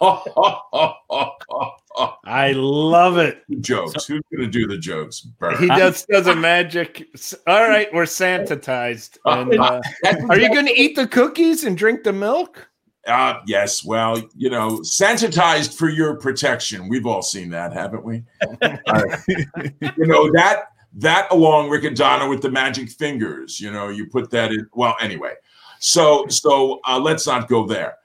I 2.24 2.52
love 2.52 3.18
it. 3.18 3.44
jokes. 3.60 4.06
Who's 4.06 4.22
going 4.34 4.50
to 4.50 4.58
do 4.58 4.66
the 4.66 4.78
jokes? 4.78 5.20
Bert? 5.20 5.60
He 5.60 5.68
does 5.68 6.04
does 6.06 6.26
a 6.26 6.34
magic. 6.34 7.08
All 7.46 7.68
right, 7.68 7.92
we're 7.92 8.04
sanitized. 8.04 9.18
And, 9.26 9.58
uh, 9.58 9.80
are 10.28 10.38
you 10.38 10.52
going 10.52 10.66
to 10.66 10.80
eat 10.80 10.96
the 10.96 11.06
cookies 11.06 11.64
and 11.64 11.76
drink 11.76 12.04
the 12.04 12.12
milk? 12.12 12.68
Uh, 13.06 13.40
yes. 13.46 13.84
Well, 13.84 14.22
you 14.34 14.48
know, 14.50 14.78
sanitized 14.78 15.76
for 15.76 15.88
your 15.88 16.16
protection. 16.16 16.88
We've 16.88 17.06
all 17.06 17.22
seen 17.22 17.50
that, 17.50 17.72
haven't 17.72 18.04
we? 18.04 18.24
Uh, 18.62 19.02
you 19.28 20.06
know 20.06 20.30
that 20.32 20.68
that 20.94 21.30
along 21.30 21.68
Riccadonna 21.68 22.28
with 22.28 22.40
the 22.40 22.50
magic 22.50 22.90
fingers. 22.90 23.60
You 23.60 23.72
know, 23.72 23.88
you 23.88 24.06
put 24.06 24.30
that 24.30 24.52
in. 24.52 24.66
Well, 24.72 24.96
anyway. 25.00 25.34
So 25.80 26.26
so 26.28 26.80
uh, 26.86 26.98
let's 26.98 27.26
not 27.26 27.48
go 27.48 27.66
there. 27.66 27.96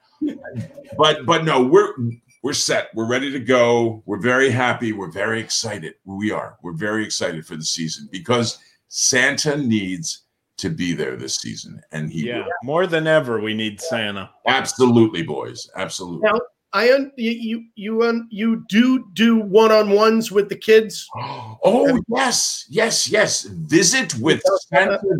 But 0.98 1.24
but 1.24 1.44
no, 1.44 1.62
we're 1.62 1.94
we're 2.42 2.52
set. 2.54 2.88
We're 2.94 3.06
ready 3.08 3.30
to 3.32 3.38
go. 3.40 4.02
We're 4.06 4.20
very 4.20 4.50
happy. 4.50 4.92
We're 4.92 5.10
very 5.10 5.40
excited. 5.40 5.94
We 6.04 6.30
are. 6.30 6.56
We're 6.62 6.72
very 6.76 7.04
excited 7.04 7.46
for 7.46 7.56
the 7.56 7.64
season 7.64 8.08
because 8.10 8.58
Santa 8.88 9.56
needs 9.56 10.22
to 10.58 10.68
be 10.70 10.92
there 10.92 11.16
this 11.16 11.36
season, 11.36 11.80
and 11.92 12.10
he 12.12 12.26
Yeah, 12.26 12.38
will. 12.38 12.52
more 12.64 12.86
than 12.86 13.06
ever, 13.06 13.40
we 13.40 13.54
need 13.54 13.80
Santa. 13.80 14.30
absolutely, 14.46 15.22
boys, 15.22 15.68
absolutely. 15.76 16.28
Now, 16.30 16.38
I 16.72 16.92
un- 16.92 17.12
you 17.16 17.30
you 17.32 17.64
you, 17.76 18.02
un- 18.02 18.28
you 18.30 18.64
do 18.68 19.06
do 19.14 19.38
one 19.40 19.72
on 19.72 19.90
ones 19.90 20.30
with 20.30 20.48
the 20.48 20.56
kids. 20.56 21.08
Oh, 21.62 22.00
yes, 22.08 22.64
yes, 22.70 23.08
yes. 23.10 23.42
Visit 23.42 24.14
with 24.18 24.42
uh, 24.46 24.56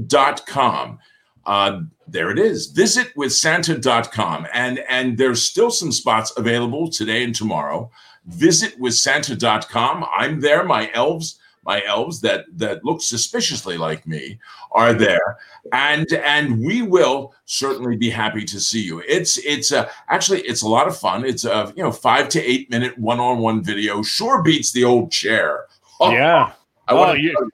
Santa.com. 0.08 0.98
Uh, 1.46 1.80
there 2.08 2.30
it 2.30 2.38
is. 2.38 2.66
Visit 2.66 3.12
with 3.16 3.32
Santa.com. 3.32 4.46
And 4.52 4.80
and 4.88 5.16
there's 5.16 5.42
still 5.42 5.70
some 5.70 5.92
spots 5.92 6.32
available 6.36 6.88
today 6.90 7.22
and 7.24 7.34
tomorrow. 7.34 7.90
Visit 8.26 8.78
with 8.78 8.94
Santa.com. 8.94 10.04
I'm 10.16 10.40
there. 10.40 10.64
My 10.64 10.90
elves, 10.92 11.38
my 11.64 11.82
elves 11.84 12.20
that 12.20 12.44
that 12.58 12.84
look 12.84 13.00
suspiciously 13.00 13.76
like 13.78 14.06
me 14.06 14.38
are 14.72 14.92
there. 14.92 15.38
And 15.72 16.12
and 16.12 16.60
we 16.64 16.82
will 16.82 17.34
certainly 17.46 17.96
be 17.96 18.10
happy 18.10 18.44
to 18.44 18.60
see 18.60 18.82
you. 18.82 19.02
It's 19.08 19.38
it's 19.38 19.72
a, 19.72 19.88
actually 20.08 20.40
it's 20.42 20.62
a 20.62 20.68
lot 20.68 20.88
of 20.88 20.96
fun. 20.98 21.24
It's 21.24 21.44
a 21.44 21.72
you 21.76 21.82
know 21.82 21.92
five 21.92 22.28
to 22.30 22.42
eight 22.42 22.70
minute 22.70 22.98
one-on-one 22.98 23.62
video. 23.62 24.02
Sure 24.02 24.42
beats 24.42 24.72
the 24.72 24.84
old 24.84 25.10
chair. 25.10 25.66
Oh, 26.00 26.10
yeah. 26.12 26.52
I 26.88 26.92
Oh, 26.94 27.12
you- 27.12 27.30
you, 27.30 27.50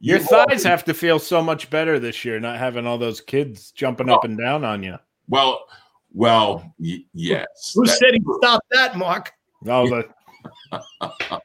Your 0.00 0.18
you 0.18 0.24
thighs 0.24 0.64
have 0.64 0.84
to 0.84 0.94
feel 0.94 1.18
so 1.18 1.42
much 1.42 1.70
better 1.70 1.98
this 1.98 2.24
year, 2.24 2.40
not 2.40 2.58
having 2.58 2.86
all 2.86 2.98
those 2.98 3.20
kids 3.20 3.70
jumping 3.70 4.08
up 4.08 4.24
and 4.24 4.36
down 4.38 4.64
on 4.64 4.82
you. 4.82 4.96
Well, 5.28 5.66
well, 6.12 6.74
y- 6.78 7.04
yes. 7.14 7.72
Who 7.74 7.84
That- 7.86 7.96
said 7.98 8.14
he 8.14 8.20
stopped 8.38 8.66
that, 8.72 8.96
Mark? 8.96 9.32
Oh, 9.68 9.88
the, 9.88 10.08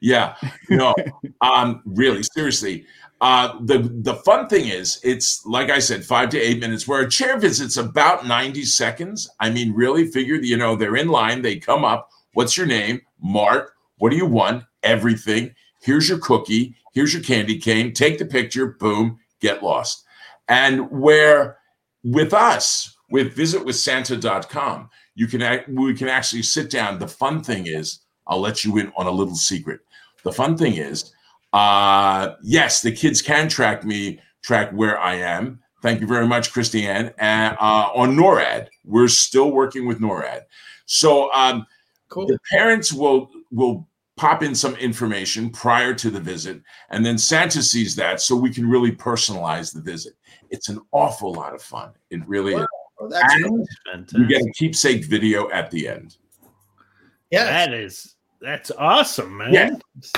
yeah. 0.00 0.34
No. 0.70 0.94
um. 1.40 1.82
Really, 1.84 2.22
seriously. 2.22 2.86
Uh, 3.20 3.58
the 3.62 3.78
the 4.02 4.14
fun 4.16 4.48
thing 4.48 4.68
is, 4.68 5.00
it's 5.02 5.44
like 5.46 5.70
I 5.70 5.78
said, 5.78 6.04
five 6.04 6.28
to 6.30 6.38
eight 6.38 6.60
minutes. 6.60 6.86
Where 6.86 7.00
a 7.02 7.08
chair 7.08 7.38
visit's 7.38 7.76
about 7.76 8.26
ninety 8.26 8.64
seconds. 8.64 9.30
I 9.40 9.50
mean, 9.50 9.72
really, 9.72 10.06
figure 10.10 10.36
you 10.36 10.56
know 10.56 10.76
they're 10.76 10.96
in 10.96 11.08
line. 11.08 11.42
They 11.42 11.56
come 11.56 11.84
up. 11.84 12.10
What's 12.34 12.56
your 12.56 12.66
name? 12.66 13.00
Mark. 13.22 13.74
What 13.98 14.10
do 14.10 14.16
you 14.16 14.26
want? 14.26 14.64
Everything. 14.82 15.54
Here's 15.84 16.08
your 16.08 16.18
cookie. 16.18 16.74
Here's 16.94 17.12
your 17.12 17.22
candy 17.22 17.58
cane. 17.58 17.92
Take 17.92 18.18
the 18.18 18.24
picture. 18.24 18.68
Boom. 18.68 19.18
Get 19.40 19.62
lost. 19.62 20.04
And 20.48 20.90
where 20.90 21.58
with 22.02 22.32
us, 22.32 22.96
with 23.10 23.36
visitwithsanta.com, 23.36 24.88
you 25.14 25.26
can 25.26 25.62
we 25.68 25.92
can 25.94 26.08
actually 26.08 26.42
sit 26.42 26.70
down. 26.70 26.98
The 26.98 27.06
fun 27.06 27.42
thing 27.42 27.66
is, 27.66 28.00
I'll 28.26 28.40
let 28.40 28.64
you 28.64 28.78
in 28.78 28.92
on 28.96 29.06
a 29.06 29.10
little 29.10 29.34
secret. 29.34 29.80
The 30.22 30.32
fun 30.32 30.56
thing 30.56 30.76
is, 30.76 31.12
uh, 31.52 32.30
yes, 32.42 32.80
the 32.80 32.90
kids 32.90 33.20
can 33.20 33.48
track 33.50 33.84
me, 33.84 34.20
track 34.42 34.70
where 34.70 34.98
I 34.98 35.16
am. 35.16 35.60
Thank 35.82 36.00
you 36.00 36.06
very 36.06 36.26
much, 36.26 36.50
Christiane. 36.50 37.12
And 37.18 37.58
uh, 37.60 37.90
on 37.94 38.16
NORAD, 38.16 38.68
we're 38.86 39.08
still 39.08 39.50
working 39.50 39.86
with 39.86 40.00
NORAD. 40.00 40.44
So 40.86 41.30
um, 41.34 41.66
Cool. 42.08 42.26
the 42.26 42.38
parents 42.50 42.90
will 42.90 43.30
will 43.52 43.86
pop 44.16 44.42
in 44.42 44.54
some 44.54 44.76
information 44.76 45.50
prior 45.50 45.94
to 45.94 46.10
the 46.10 46.20
visit, 46.20 46.62
and 46.90 47.04
then 47.04 47.18
Santa 47.18 47.62
sees 47.62 47.96
that, 47.96 48.20
so 48.20 48.36
we 48.36 48.50
can 48.50 48.68
really 48.68 48.92
personalize 48.92 49.72
the 49.72 49.80
visit. 49.80 50.14
It's 50.50 50.68
an 50.68 50.80
awful 50.92 51.32
lot 51.32 51.54
of 51.54 51.62
fun. 51.62 51.90
It 52.10 52.26
really 52.26 52.54
is. 52.54 52.66
Oh, 53.00 53.08
that's 53.08 53.42
cool. 53.42 53.66
And 53.92 54.10
you 54.12 54.26
get 54.26 54.42
a 54.42 54.52
keepsake 54.54 55.04
video 55.04 55.50
at 55.50 55.70
the 55.70 55.88
end. 55.88 56.16
Yeah, 57.30 57.44
that 57.44 57.74
is 57.74 58.14
that's 58.40 58.70
awesome, 58.70 59.38
man. 59.38 59.52
Yeah. 59.52 59.70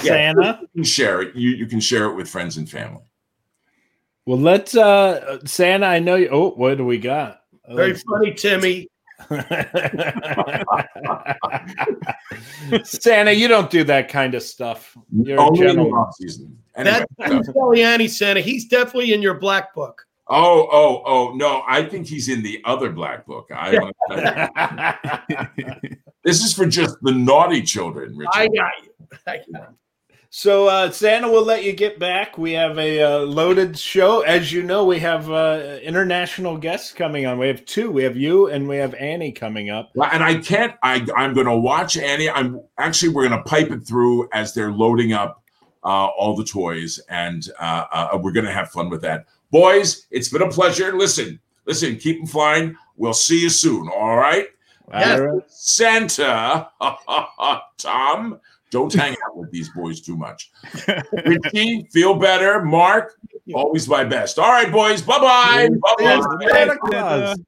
Yeah. 0.03 0.35
Santa. 0.35 0.59
You 0.61 0.69
can 0.75 0.85
share 0.85 1.23
it. 1.23 1.35
You 1.35 1.50
you 1.50 1.67
can 1.67 1.81
share 1.81 2.05
it 2.07 2.15
with 2.15 2.29
friends 2.29 2.59
and 2.59 2.69
family. 2.69 3.03
Well, 4.26 4.38
let's 4.38 4.76
uh 4.76 5.38
Santa. 5.47 5.87
I 5.87 6.00
know 6.00 6.17
you. 6.17 6.29
Oh, 6.31 6.50
what 6.50 6.76
do 6.76 6.85
we 6.85 6.99
got? 6.99 7.43
Very 7.69 7.95
funny, 7.95 8.35
Timmy. 8.35 8.88
Santa, 12.85 13.32
you 13.32 13.49
don't 13.49 13.70
do 13.70 13.85
that 13.85 14.08
kind 14.08 14.35
of 14.35 14.42
stuff. 14.42 14.96
You're 15.12 15.38
a 15.38 15.42
Only 15.42 15.61
in 15.61 15.66
the 15.66 15.73
gentleman. 15.73 15.92
off 15.94 16.14
season. 16.14 16.58
Anyway, 16.76 17.04
That 17.18 17.28
so- 17.46 17.52
Galliani 17.52 18.08
Santa. 18.11 18.40
He's 18.40 18.66
definitely 18.66 19.12
in 19.12 19.23
your 19.23 19.35
black 19.35 19.75
book. 19.75 20.02
oh 20.28 20.68
oh 20.73 21.02
oh 21.06 21.32
no! 21.35 21.62
I 21.68 21.85
think 21.85 22.06
he's 22.06 22.28
in 22.28 22.42
the 22.42 22.61
other 22.64 22.90
black 22.90 23.25
book. 23.26 23.49
I 23.54 23.78
wanna 23.78 23.92
tell 25.30 25.49
you. 25.56 25.96
this 26.25 26.44
is 26.44 26.52
for 26.52 26.66
just 26.66 26.96
the 27.02 27.12
naughty 27.12 27.62
children, 27.62 28.16
Richard. 28.16 28.30
I 28.35 28.49
got 28.49 28.73
you. 28.82 28.90
I 29.26 29.37
got 29.37 29.49
you. 29.49 29.54
So 30.30 30.68
uh, 30.68 30.90
Santa 30.90 31.30
will 31.30 31.45
let 31.45 31.64
you 31.64 31.73
get 31.73 31.99
back. 31.99 32.37
We 32.37 32.52
have 32.52 32.78
a 32.78 33.02
uh, 33.02 33.18
loaded 33.21 33.78
show. 33.78 34.21
As 34.23 34.52
you 34.52 34.62
know, 34.62 34.85
we 34.85 34.99
have 34.99 35.30
uh, 35.30 35.78
international 35.83 36.59
guests 36.59 36.92
coming 36.92 37.26
on. 37.26 37.38
We 37.38 37.47
have 37.49 37.64
two. 37.64 37.90
We 37.90 38.02
have 38.04 38.16
you 38.16 38.49
and 38.49 38.68
we 38.68 38.76
have 38.76 38.95
Annie 38.95 39.33
coming 39.33 39.71
up. 39.71 39.90
Well, 39.95 40.11
and 40.12 40.23
I 40.23 40.37
can't. 40.37 40.75
I 40.83 41.06
I'm 41.16 41.33
going 41.35 41.47
to 41.47 41.56
watch 41.56 41.97
Annie. 41.97 42.28
I'm 42.28 42.61
actually 42.78 43.11
we're 43.11 43.28
going 43.28 43.42
to 43.42 43.49
pipe 43.49 43.71
it 43.71 43.87
through 43.87 44.28
as 44.33 44.52
they're 44.52 44.73
loading 44.73 45.12
up 45.12 45.42
uh, 45.85 46.06
all 46.18 46.35
the 46.35 46.45
toys, 46.45 47.00
and 47.09 47.49
uh, 47.61 47.85
uh, 47.92 48.18
we're 48.21 48.33
going 48.33 48.47
to 48.47 48.52
have 48.52 48.71
fun 48.71 48.90
with 48.90 49.02
that. 49.02 49.26
Boys, 49.50 50.06
it's 50.11 50.28
been 50.28 50.42
a 50.42 50.50
pleasure. 50.50 50.97
Listen, 50.97 51.38
listen, 51.64 51.97
keep 51.97 52.18
them 52.18 52.26
flying. 52.26 52.76
We'll 52.97 53.14
see 53.14 53.40
you 53.42 53.50
soon. 53.50 53.88
All 53.88 54.16
right, 54.16 54.49
Yes. 54.92 55.45
Santa, 55.49 56.68
Tom. 57.78 58.40
Don't 58.76 58.92
hang 58.92 59.16
out 59.26 59.35
with 59.35 59.50
these 59.50 59.71
boys 59.71 60.02
too 60.02 60.18
much. 60.18 60.50
Richie, 61.25 61.88
feel 61.90 62.14
better. 62.14 62.62
Mark, 62.62 63.18
always 63.54 63.88
my 63.88 64.04
best. 64.04 64.38
All 64.38 64.50
right, 64.50 64.71
boys. 64.71 65.00
Bye 65.00 65.18
bye. 65.18 65.68
Bye 65.80 66.21
Santa 66.50 66.76
bye. 66.83 66.90
Claus. 66.90 67.38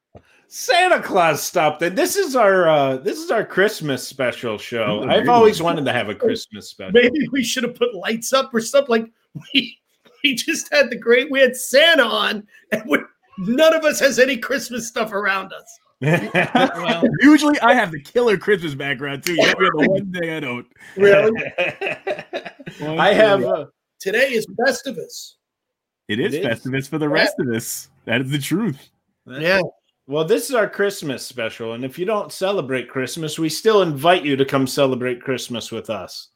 Santa 0.47 0.99
Claus 0.99 1.43
stopped 1.43 1.83
it. 1.83 1.95
This 1.95 2.15
is 2.15 2.35
our 2.35 2.67
uh, 2.67 2.97
this 2.97 3.19
is 3.19 3.29
our 3.29 3.45
Christmas 3.45 4.07
special 4.07 4.57
show. 4.57 5.05
I've 5.07 5.29
always 5.29 5.61
wanted 5.61 5.85
to 5.85 5.93
have 5.93 6.09
a 6.09 6.15
Christmas 6.15 6.67
special. 6.67 6.93
Maybe 6.93 7.27
we 7.31 7.43
should 7.43 7.61
have 7.61 7.75
put 7.75 7.93
lights 7.93 8.33
up 8.33 8.51
or 8.51 8.59
something. 8.59 8.89
Like 8.89 9.11
we 9.53 9.77
we 10.23 10.33
just 10.33 10.73
had 10.73 10.89
the 10.89 10.97
great. 10.97 11.29
We 11.29 11.41
had 11.41 11.55
Santa 11.55 12.05
on, 12.05 12.47
and 12.71 12.81
we, 12.87 12.97
none 13.37 13.75
of 13.75 13.85
us 13.85 13.99
has 13.99 14.17
any 14.17 14.35
Christmas 14.35 14.87
stuff 14.87 15.13
around 15.13 15.53
us. 15.53 15.79
Well, 16.01 17.03
usually 17.21 17.59
I 17.59 17.73
have 17.73 17.91
the 17.91 18.01
killer 18.01 18.37
Christmas 18.37 18.73
background 18.73 19.23
too. 19.23 19.33
You 19.33 19.45
have 19.45 19.57
the 19.57 19.87
one 19.89 20.11
day 20.11 20.37
I 20.37 20.39
don't. 20.39 20.67
Really? 20.95 21.41
I 22.97 23.13
have. 23.13 23.43
Uh, 23.43 23.65
Today 23.99 24.31
is 24.31 24.47
Festivus. 24.47 25.33
It 26.07 26.19
is 26.19 26.33
It 26.33 26.45
is. 26.45 26.45
Festivus 26.45 26.89
for 26.89 26.97
the 26.97 27.09
rest 27.09 27.35
of 27.39 27.49
us. 27.49 27.89
That 28.05 28.21
is 28.21 28.31
the 28.31 28.39
truth. 28.39 28.89
Yeah. 29.27 29.61
Well, 30.07 30.25
this 30.25 30.49
is 30.49 30.55
our 30.55 30.67
Christmas 30.67 31.23
special, 31.25 31.73
and 31.73 31.85
if 31.85 31.99
you 31.99 32.05
don't 32.05 32.31
celebrate 32.31 32.89
Christmas, 32.89 33.37
we 33.37 33.49
still 33.49 33.83
invite 33.83 34.23
you 34.25 34.35
to 34.37 34.45
come 34.45 34.65
celebrate 34.65 35.21
Christmas 35.21 35.71
with 35.71 35.89
us. 35.89 36.29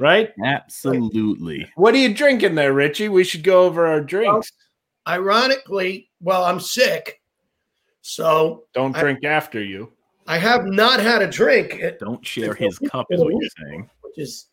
Right? 0.00 0.30
Absolutely. 0.44 1.70
What 1.76 1.94
are 1.94 1.98
you 1.98 2.12
drinking 2.12 2.54
there, 2.54 2.72
Richie? 2.72 3.08
We 3.08 3.22
should 3.22 3.44
go 3.44 3.64
over 3.64 3.86
our 3.86 4.00
drinks. 4.00 4.50
Ironically, 5.06 6.10
well, 6.20 6.44
I'm 6.44 6.58
sick, 6.58 7.19
so 8.02 8.64
Don't 8.72 8.96
I- 8.96 9.00
drink 9.00 9.24
after 9.24 9.62
you. 9.62 9.92
I 10.26 10.38
have 10.38 10.64
not 10.66 11.00
had 11.00 11.22
a 11.22 11.26
drink, 11.26 11.82
Don't 11.98 12.24
share 12.24 12.54
his 12.54 12.78
cup, 12.78 13.06
is 13.10 13.20
what 13.20 13.32
you're 13.32 13.50
saying. 13.66 13.90
which 14.02 14.18
is 14.18 14.46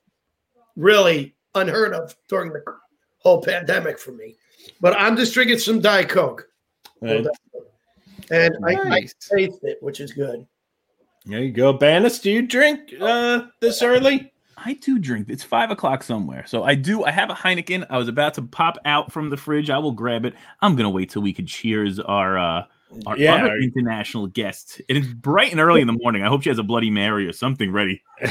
really 0.76 1.36
unheard 1.56 1.94
of 1.94 2.16
during 2.30 2.52
the 2.52 2.62
whole 3.20 3.42
pandemic 3.44 4.00
for 4.00 4.12
me. 4.12 4.36
But 4.82 4.96
I'm 4.98 5.16
just 5.16 5.34
drinking 5.34 5.60
some 5.60 5.80
Diet 5.80 6.10
Coke, 6.10 6.48
Right? 7.02 7.28
and 8.32 8.56
I, 8.66 8.74
I 8.76 9.02
taste 9.20 9.60
it, 9.64 9.78
which 9.82 10.00
is 10.00 10.12
good. 10.14 10.48
There 11.26 11.42
you 11.44 11.52
go, 11.52 11.78
Banis. 11.78 12.22
Do 12.22 12.32
you 12.32 12.42
drink 12.42 12.94
uh, 13.00 13.44
this 13.60 13.82
early? 13.84 14.32
I 14.58 14.74
do 14.74 14.98
drink. 14.98 15.30
It's 15.30 15.44
five 15.44 15.70
o'clock 15.70 16.02
somewhere, 16.02 16.46
so 16.48 16.64
I 16.64 16.74
do. 16.74 17.04
I 17.04 17.12
have 17.12 17.30
a 17.30 17.34
Heineken. 17.36 17.86
I 17.90 17.98
was 17.98 18.08
about 18.08 18.34
to 18.36 18.42
pop 18.42 18.78
out 18.86 19.12
from 19.12 19.30
the 19.30 19.38
fridge. 19.38 19.70
I 19.70 19.78
will 19.78 19.92
grab 19.92 20.26
it. 20.26 20.34
I'm 20.62 20.76
gonna 20.76 20.90
wait 20.90 21.12
till 21.12 21.22
we 21.22 21.34
can 21.34 21.46
cheers 21.46 22.00
our 22.00 22.38
uh, 22.40 22.64
our 23.06 23.18
Yeah. 23.18 23.36
other 23.36 23.58
international 23.58 24.28
guest. 24.28 24.82
It 24.88 24.98
is 24.98 25.08
bright 25.14 25.52
and 25.52 25.60
early 25.60 25.82
in 25.82 25.88
the 25.88 25.94
morning. 26.02 26.24
I 26.24 26.28
hope 26.28 26.44
she 26.44 26.50
has 26.50 26.60
a 26.60 26.64
Bloody 26.64 26.90
Mary 26.90 27.28
or 27.28 27.34
something 27.34 27.72
ready. 27.72 28.02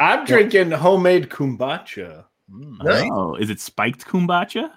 I'm 0.00 0.24
drinking 0.24 0.70
homemade 0.72 1.28
kombucha. 1.28 2.24
Mm. 2.50 2.82
Nice. 2.82 3.10
Oh, 3.12 3.34
is 3.36 3.50
it 3.50 3.60
spiked 3.60 4.06
kombucha? 4.06 4.70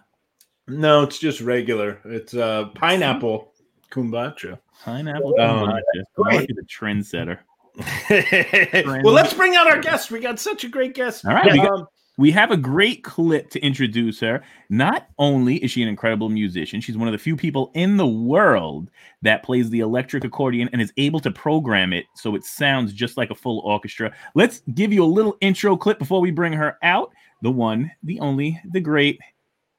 No, 0.67 1.03
it's 1.03 1.19
just 1.19 1.41
regular. 1.41 1.99
It's 2.05 2.33
uh, 2.33 2.65
pineapple 2.75 3.53
kombucha. 3.91 4.59
Pineapple 4.83 5.35
Um, 5.39 5.69
kombucha. 5.69 5.81
I 6.29 6.35
like 6.35 6.47
the 6.47 6.63
trendsetter. 6.63 7.39
well, 9.03 9.13
let's 9.13 9.33
bring 9.33 9.55
out 9.55 9.67
our 9.67 9.79
guest. 9.79 10.11
We 10.11 10.19
got 10.19 10.39
such 10.39 10.63
a 10.63 10.69
great 10.69 10.93
guest. 10.93 11.25
All 11.25 11.33
right, 11.33 11.51
we 11.51 11.57
got- 11.57 11.71
Um, 11.71 11.87
We 12.17 12.29
have 12.31 12.51
a 12.51 12.57
great 12.57 13.03
clip 13.03 13.49
to 13.51 13.59
introduce 13.61 14.19
her. 14.19 14.43
Not 14.69 15.07
only 15.17 15.55
is 15.63 15.71
she 15.71 15.81
an 15.81 15.89
incredible 15.89 16.29
musician, 16.29 16.79
she's 16.79 16.97
one 16.97 17.07
of 17.07 17.11
the 17.11 17.17
few 17.17 17.35
people 17.35 17.71
in 17.73 17.97
the 17.97 18.07
world 18.07 18.91
that 19.23 19.41
plays 19.41 19.69
the 19.71 19.79
electric 19.79 20.23
accordion 20.23 20.69
and 20.71 20.81
is 20.81 20.93
able 20.97 21.19
to 21.21 21.31
program 21.31 21.91
it 21.91 22.05
so 22.15 22.35
it 22.35 22.43
sounds 22.43 22.93
just 22.93 23.17
like 23.17 23.31
a 23.31 23.35
full 23.35 23.59
orchestra. 23.61 24.13
Let's 24.35 24.61
give 24.75 24.93
you 24.93 25.03
a 25.03 25.05
little 25.05 25.37
intro 25.41 25.75
clip 25.75 25.97
before 25.97 26.21
we 26.21 26.29
bring 26.29 26.53
her 26.53 26.77
out. 26.83 27.11
The 27.41 27.51
one, 27.51 27.91
the 28.03 28.19
only, 28.19 28.61
the 28.71 28.79
great 28.79 29.19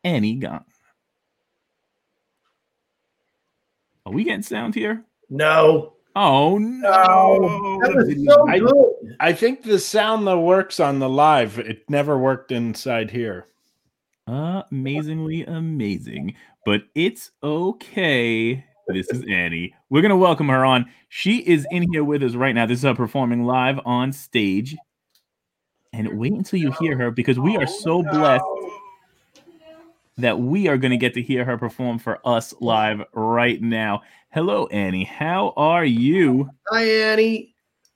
Annie 0.02 0.34
Gunn. 0.34 0.64
Are 4.06 4.12
we 4.12 4.24
getting 4.24 4.42
sound 4.42 4.74
here? 4.74 5.04
No. 5.30 5.94
Oh 6.16 6.58
no! 6.58 7.78
That 7.82 7.94
was 7.94 8.24
so 8.26 8.48
I- 8.48 8.58
good. 8.58 9.16
I 9.20 9.32
think 9.32 9.62
the 9.62 9.78
sound 9.78 10.26
that 10.26 10.38
works 10.38 10.78
on 10.80 10.98
the 10.98 11.08
live, 11.08 11.58
it 11.58 11.88
never 11.88 12.18
worked 12.18 12.52
inside 12.52 13.10
here. 13.10 13.46
amazingly 14.26 15.44
amazing 15.44 16.34
but 16.64 16.80
it's 16.94 17.30
okay 17.42 18.64
this 18.88 19.06
is 19.10 19.22
annie 19.28 19.74
we're 19.90 20.00
gonna 20.00 20.16
welcome 20.16 20.48
her 20.48 20.64
on 20.64 20.86
she 21.10 21.38
is 21.40 21.66
in 21.70 21.82
here 21.92 22.02
with 22.02 22.22
us 22.22 22.34
right 22.34 22.54
now 22.54 22.64
this 22.64 22.78
is 22.78 22.84
her 22.84 22.94
performing 22.94 23.44
live 23.44 23.78
on 23.84 24.10
stage 24.14 24.74
and 25.92 26.18
wait 26.18 26.32
until 26.32 26.58
you 26.58 26.72
hear 26.80 26.96
her 26.96 27.10
because 27.10 27.38
we 27.38 27.54
are 27.58 27.66
so 27.66 28.02
blessed 28.02 28.42
that 30.16 30.38
we 30.38 30.68
are 30.68 30.78
going 30.78 30.90
to 30.92 30.96
get 30.96 31.12
to 31.14 31.20
hear 31.22 31.44
her 31.44 31.58
perform 31.58 31.98
for 31.98 32.18
us 32.26 32.54
live 32.60 33.02
right 33.12 33.60
now 33.60 34.00
hello 34.34 34.66
annie 34.72 35.04
how 35.04 35.52
are 35.56 35.84
you 35.84 36.50
Hi, 36.72 36.82
Annie. 36.82 37.54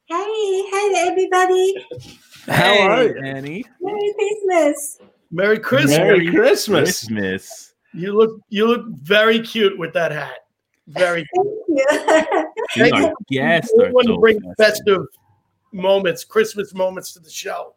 Hi, 0.09 0.69
hi 0.73 1.09
everybody. 1.09 1.75
How 2.47 2.79
are 2.79 3.03
you? 3.09 3.21
annie 3.25 3.65
Merry 3.81 4.15
Christmas. 4.15 4.99
Merry 5.33 5.59
Christmas. 5.59 5.99
Merry 5.99 6.31
Christmas. 6.31 6.83
christmas 7.09 7.75
You 7.93 8.17
look 8.17 8.41
you 8.51 8.69
look 8.69 8.87
very 9.03 9.41
cute 9.41 9.77
with 9.81 9.93
that 9.95 10.13
hat. 10.13 10.39
Very 10.87 11.27
cute. 11.35 11.47
Yeah. 11.71 12.45
She's 12.71 12.83
Thank 12.85 12.95
our 12.95 13.01
you. 13.01 13.15
guest 13.33 13.73
We 13.77 13.87
are 13.87 13.93
want 13.93 14.07
to 14.07 14.19
bring 14.19 14.41
festive. 14.57 14.57
festive 14.59 15.07
moments, 15.73 16.23
Christmas 16.23 16.73
moments 16.73 17.13
to 17.15 17.19
the 17.19 17.31
show. 17.31 17.75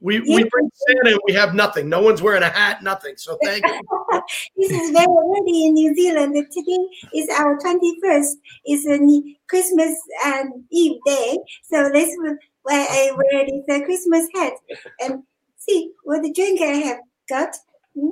We 0.00 0.20
we 0.20 0.44
bring 0.44 0.70
Santa 0.74 1.10
and 1.12 1.20
we 1.26 1.32
have 1.32 1.54
nothing. 1.54 1.88
No 1.88 2.02
one's 2.02 2.20
wearing 2.20 2.42
a 2.42 2.50
hat, 2.50 2.82
nothing. 2.82 3.14
So 3.16 3.38
thank 3.42 3.64
you. 3.66 3.80
this 4.56 4.70
is 4.70 4.90
very 4.90 5.06
early 5.06 5.66
in 5.66 5.72
New 5.74 5.94
Zealand. 5.94 6.34
Today 6.52 6.86
is 7.14 7.28
our 7.38 7.56
21st. 7.58 8.32
It's 8.66 8.84
a 8.86 8.98
ne- 8.98 9.38
Christmas 9.48 9.98
and 10.26 10.52
Eve 10.70 10.98
day. 11.06 11.38
So 11.64 11.90
that's 11.92 12.14
wh- 12.16 12.36
why 12.62 12.86
I 12.90 13.10
wear 13.16 13.46
this 13.46 13.62
uh, 13.70 13.84
Christmas 13.86 14.28
hat. 14.34 14.52
And 15.00 15.22
see 15.56 15.92
what 16.04 16.22
the 16.22 16.32
drink 16.32 16.60
I 16.60 16.66
have 16.88 16.98
got. 17.28 17.56
Mm. 17.96 18.10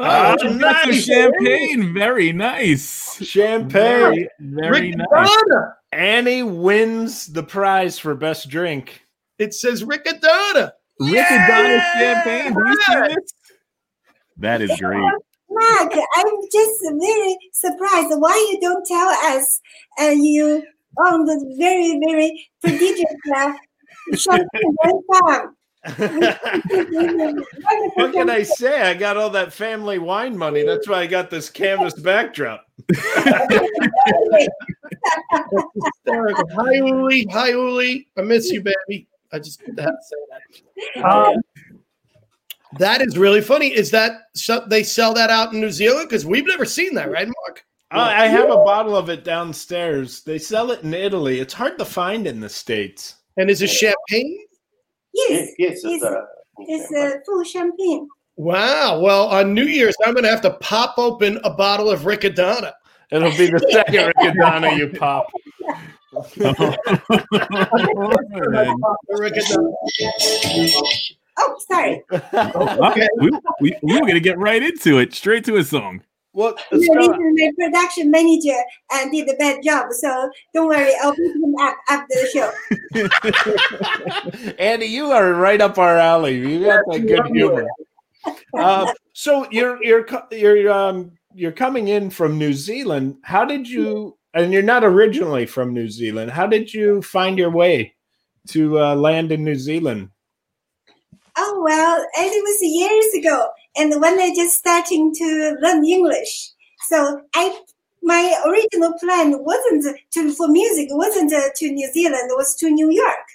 Oh, 0.00 0.04
Ah, 0.04 0.36
she's 0.40 0.56
got 0.58 0.82
some 0.82 0.90
nice. 0.92 1.04
champagne. 1.04 1.92
Very 1.92 2.32
nice. 2.32 3.20
Champagne. 3.26 4.28
Very 4.38 4.70
Rick 4.92 4.96
nice. 4.96 5.28
Adonna. 5.28 5.74
Annie 5.90 6.44
wins 6.44 7.26
the 7.26 7.42
prize 7.42 7.98
for 7.98 8.14
best 8.14 8.48
drink. 8.48 9.02
It 9.40 9.54
says 9.54 9.84
Riccadonna. 11.00 11.12
Rick 11.12 11.26
Adonis 11.30 11.82
champagne. 11.98 12.54
Do 12.54 12.60
you 12.68 12.76
see 12.82 13.14
this? 13.14 13.32
That 14.38 14.62
is 14.62 14.70
great. 14.80 15.00
Mark, 15.50 15.92
I'm 15.92 16.26
just 16.52 16.80
very 16.82 17.36
surprised 17.52 18.14
why 18.18 18.48
you 18.52 18.60
don't 18.60 18.86
tell 18.86 19.08
us 19.08 19.60
uh, 20.00 20.10
you 20.10 20.62
own 21.06 21.24
the 21.24 21.54
very, 21.58 21.98
very 22.06 22.48
prodigious 22.62 23.04
uh, 23.34 23.52
champagne 24.14 25.02
farm. 25.12 25.54
what 27.94 28.12
can 28.12 28.28
I 28.28 28.42
say? 28.42 28.82
I 28.82 28.94
got 28.94 29.16
all 29.16 29.30
that 29.30 29.52
family 29.52 29.98
wine 29.98 30.36
money. 30.36 30.64
That's 30.64 30.86
why 30.88 31.00
I 31.00 31.06
got 31.06 31.30
this 31.30 31.48
canvas 31.48 31.94
backdrop. 31.94 32.66
Hysterical. 36.06 36.48
Hi, 36.56 36.74
Uli. 36.74 37.26
Hi, 37.30 37.50
Uli. 37.50 38.08
I 38.16 38.22
miss 38.22 38.50
you, 38.50 38.62
baby. 38.62 39.08
I 39.32 39.38
just 39.38 39.60
had 39.66 39.76
to 39.76 39.82
say 39.82 40.16
that. 40.30 41.04
Um, 41.04 41.36
that 42.78 43.00
is 43.00 43.16
really 43.16 43.40
funny. 43.40 43.68
Is 43.68 43.90
that 43.92 44.12
so 44.34 44.64
they 44.68 44.82
sell 44.82 45.14
that 45.14 45.30
out 45.30 45.52
in 45.54 45.60
New 45.60 45.70
Zealand? 45.70 46.08
Because 46.08 46.26
we've 46.26 46.46
never 46.46 46.64
seen 46.64 46.94
that, 46.94 47.10
right, 47.10 47.26
Mark? 47.26 47.64
Uh, 47.90 48.00
I 48.00 48.26
have 48.26 48.50
a 48.50 48.56
bottle 48.56 48.94
of 48.96 49.08
it 49.08 49.24
downstairs. 49.24 50.22
They 50.22 50.38
sell 50.38 50.70
it 50.72 50.82
in 50.82 50.92
Italy. 50.92 51.40
It's 51.40 51.54
hard 51.54 51.78
to 51.78 51.84
find 51.86 52.26
in 52.26 52.40
the 52.40 52.48
States. 52.48 53.14
And 53.38 53.48
is 53.48 53.62
it 53.62 53.68
champagne? 53.68 54.44
Yes, 55.14 55.50
Yes, 55.58 55.80
Yes. 55.82 55.82
it's 55.84 56.04
a. 56.04 56.24
it's 56.58 56.92
uh, 56.92 57.18
full 57.24 57.42
champagne. 57.44 58.06
Wow. 58.36 59.00
Well, 59.00 59.28
on 59.28 59.54
New 59.54 59.64
Year's, 59.64 59.96
I'm 60.04 60.12
going 60.12 60.24
to 60.24 60.30
have 60.30 60.42
to 60.42 60.52
pop 60.60 60.94
open 60.98 61.40
a 61.44 61.50
bottle 61.50 61.90
of 61.90 62.00
Riccadonna. 62.00 62.72
It'll 63.10 63.30
be 63.30 63.46
the 63.50 63.66
second 63.72 64.12
Riccadonna 64.18 64.76
you 64.76 64.88
pop. 64.98 65.26
Riccadonna. 69.10 69.72
Oh, 71.40 71.56
sorry. 71.68 72.02
Okay, 72.10 73.06
we, 73.20 73.30
we, 73.60 73.76
we 73.82 73.92
were 73.94 74.00
going 74.00 74.14
to 74.14 74.20
get 74.20 74.38
right 74.38 74.62
into 74.62 74.98
it, 74.98 75.14
straight 75.14 75.44
to 75.44 75.56
a 75.56 75.64
song. 75.64 76.02
Well, 76.32 76.54
No, 76.72 76.78
this 76.78 76.86
so- 76.88 77.00
is 77.00 77.08
my 77.10 77.50
production 77.58 78.10
manager 78.10 78.56
and 78.92 79.10
did 79.12 79.28
a 79.28 79.34
bad 79.36 79.62
job. 79.62 79.92
So 79.92 80.30
don't 80.52 80.66
worry, 80.68 80.92
I'll 81.02 81.14
pick 81.14 81.34
him 81.34 81.54
up 81.60 81.76
after 81.88 82.14
the 82.14 82.28
show. 84.34 84.54
Andy, 84.58 84.86
you 84.86 85.10
are 85.12 85.32
right 85.34 85.60
up 85.60 85.78
our 85.78 85.96
alley. 85.96 86.36
You 86.38 86.64
got 86.64 86.84
that 86.90 87.06
good 87.06 87.26
humor. 87.34 87.66
Uh, 88.54 88.92
so 89.14 89.46
you're 89.50 89.82
you're 89.82 90.06
you're 90.30 90.70
um 90.70 91.12
you're 91.34 91.52
coming 91.52 91.88
in 91.88 92.10
from 92.10 92.36
New 92.36 92.52
Zealand. 92.52 93.16
How 93.22 93.44
did 93.44 93.68
you? 93.68 94.17
And 94.38 94.52
you're 94.52 94.62
not 94.62 94.84
originally 94.84 95.46
from 95.46 95.74
New 95.74 95.88
Zealand. 95.88 96.30
How 96.30 96.46
did 96.46 96.72
you 96.72 97.02
find 97.02 97.36
your 97.36 97.50
way 97.50 97.96
to 98.50 98.78
uh, 98.78 98.94
land 98.94 99.32
in 99.32 99.42
New 99.42 99.56
Zealand? 99.56 100.10
Oh 101.36 101.60
well, 101.64 102.06
it 102.14 102.44
was 102.44 102.58
years 102.62 103.14
ago, 103.14 103.48
and 103.76 104.00
when 104.00 104.18
I 104.20 104.32
just 104.36 104.56
starting 104.56 105.12
to 105.12 105.56
learn 105.60 105.84
English, 105.84 106.52
so 106.86 107.20
I 107.34 107.60
my 108.00 108.40
original 108.46 108.92
plan 109.00 109.42
wasn't 109.42 109.96
to 110.12 110.32
for 110.34 110.46
music 110.46 110.88
it 110.90 110.96
wasn't 110.96 111.32
uh, 111.32 111.48
to 111.56 111.72
New 111.72 111.92
Zealand, 111.92 112.30
it 112.30 112.36
was 112.36 112.54
to 112.56 112.70
New 112.70 112.92
York. 112.92 113.26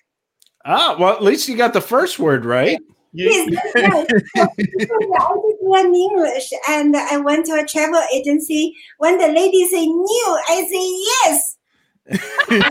Ah, 0.64 0.96
well, 0.98 1.14
at 1.14 1.22
least 1.22 1.50
you 1.50 1.58
got 1.58 1.74
the 1.74 1.82
first 1.82 2.18
word 2.18 2.46
right. 2.46 2.80
You- 3.14 3.30
Yes, 3.30 3.50
that's 3.54 3.76
right. 3.76 4.08
So, 4.36 4.96
I 5.16 5.36
did 5.46 5.58
learn 5.62 5.94
English, 5.94 6.52
and 6.68 6.96
I 6.98 7.18
went 7.18 7.46
to 7.46 7.54
a 7.54 7.66
travel 7.66 8.02
agency. 8.14 8.76
When 8.98 9.18
the 9.20 9.28
lady 9.28 9.66
say 9.68 9.86
new, 9.86 10.40
I 10.50 10.66
say 10.70 10.86
yes. 11.10 11.58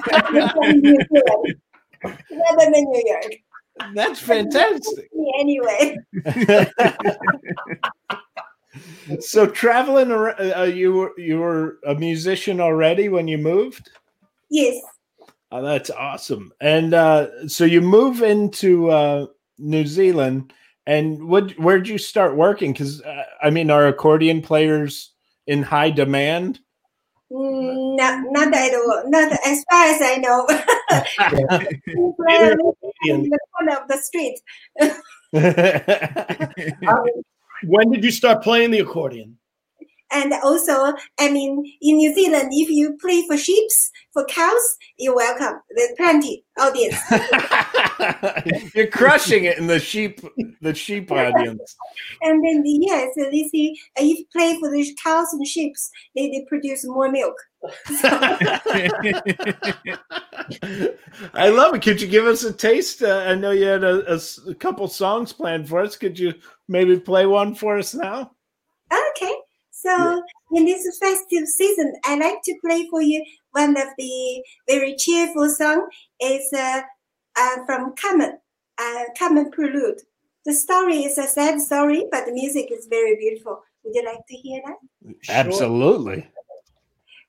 Rather 2.31 2.70
than 2.70 2.85
New 2.85 3.02
York. 3.07 3.33
That's 3.94 4.20
fantastic. 4.20 5.09
Anyway, 5.38 5.96
so 9.20 9.46
traveling 9.46 10.11
around, 10.11 10.52
uh, 10.57 10.62
you 10.62 10.92
were 10.94 11.12
you 11.18 11.38
were 11.38 11.78
a 11.87 11.94
musician 11.94 12.61
already 12.61 13.09
when 13.09 13.28
you 13.28 13.38
moved. 13.38 13.90
yes. 14.50 14.83
Oh, 15.50 15.62
that's 15.62 15.90
awesome. 15.90 16.52
And 16.61 16.94
uh, 16.94 17.46
so 17.48 17.64
you 17.64 17.83
move 17.83 18.22
into 18.22 18.90
uh, 18.90 19.26
New 19.62 19.87
Zealand, 19.87 20.53
and 20.87 21.29
what? 21.29 21.53
Where'd 21.53 21.88
you 21.88 21.98
start 21.98 22.37
working? 22.37 22.72
Because 22.72 23.01
uh, 23.03 23.25
I 23.42 23.51
mean, 23.51 23.70
are 23.70 23.87
accordion 23.87 24.42
players 24.42 25.12
in 25.46 25.62
high 25.62 25.90
demand? 25.90 26.59
Mm, 27.33 27.96
Not, 27.96 28.25
not 28.31 28.55
at 28.55 28.75
all. 28.75 29.03
Not 29.07 29.33
as 29.46 29.64
far 29.70 29.87
as 29.87 30.03
I 30.03 30.16
know. 30.16 30.46
in 33.07 33.31
the 33.31 33.38
corner 33.57 33.79
of 33.79 33.88
the 33.88 33.96
street. 33.96 34.38
when 37.64 37.90
did 37.90 38.05
you 38.05 38.11
start 38.11 38.42
playing 38.42 38.70
the 38.70 38.81
accordion? 38.81 39.38
And 40.12 40.33
also, 40.42 40.92
I 41.18 41.31
mean, 41.31 41.64
in 41.81 41.96
New 41.96 42.14
Zealand, 42.14 42.51
if 42.53 42.68
you 42.68 42.96
play 43.01 43.27
for 43.27 43.37
sheep, 43.37 43.68
for 44.12 44.25
cows, 44.27 44.77
you're 44.98 45.16
welcome. 45.16 45.61
There's 45.75 45.92
plenty 45.96 46.44
audience. 46.59 46.96
You're 48.75 48.88
crushing 48.88 49.44
it 49.44 49.57
in 49.59 49.66
the 49.66 49.81
sheep, 49.81 50.20
the 50.61 50.75
sheep 50.75 51.11
audience. 51.11 51.77
and 52.20 52.44
then 52.44 52.62
yes, 52.64 53.09
so 53.16 53.25
they 53.31 53.48
say 53.53 53.75
uh, 53.98 54.03
if 54.05 54.18
you 54.18 54.27
play 54.33 54.59
for 54.61 54.70
the 54.70 54.96
cows 55.03 55.33
and 55.33 55.46
sheep, 55.46 55.75
they, 56.14 56.29
they 56.29 56.44
produce 56.48 56.85
more 56.85 57.11
milk. 57.11 57.37
I 61.35 61.48
love 61.48 61.75
it. 61.75 61.83
Could 61.83 62.03
you 62.03 62.09
give 62.09 62.27
us 62.27 62.44
a 62.44 62.53
taste? 62.53 63.03
Uh, 63.03 63.25
I 63.27 63.35
know 63.35 63.53
you 63.53 63.66
had 63.66 63.85
a 63.85 64.20
couple 64.59 64.88
songs 64.88 65.33
planned 65.33 65.68
for 65.68 65.81
us. 65.81 65.96
Could 65.96 66.18
you 66.18 66.35
maybe 66.68 66.98
play 66.98 67.25
one 67.27 67.55
for 67.55 67.79
us 67.79 67.94
now? 67.94 68.33
Okay. 68.92 69.35
So 69.83 70.23
in 70.53 70.64
this 70.64 70.97
festive 70.99 71.49
season, 71.49 71.95
I 72.05 72.16
like 72.16 72.40
to 72.45 72.55
play 72.64 72.87
for 72.88 73.03
you 73.03 73.25
one 73.51 73.77
of 73.77 73.88
the 73.99 74.45
very 74.68 74.95
cheerful 74.97 75.49
song. 75.51 75.88
is 76.21 76.53
uh, 76.53 76.83
uh, 77.37 77.57
from 77.66 77.95
Carmen, 78.01 78.38
uh, 78.79 79.05
Carmen 79.18 79.51
Prelude. 79.51 80.01
The 80.45 80.55
story 80.55 80.99
is 81.05 81.18
a 81.18 81.27
sad 81.27 81.61
story, 81.61 82.07
but 82.11 82.27
the 82.27 82.33
music 82.33 82.71
is 82.71 82.87
very 82.87 83.16
beautiful. 83.16 83.62
Would 83.85 83.95
you 83.95 84.05
like 84.05 84.25
to 84.29 84.37
hear 84.37 84.62
that? 84.66 84.77
Absolutely. 85.29 86.29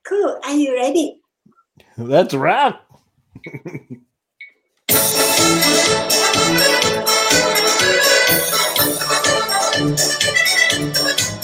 Cool. 0.06 0.40
Are 0.44 0.54
you 0.54 0.76
ready? 0.76 1.22
Let's 1.98 2.34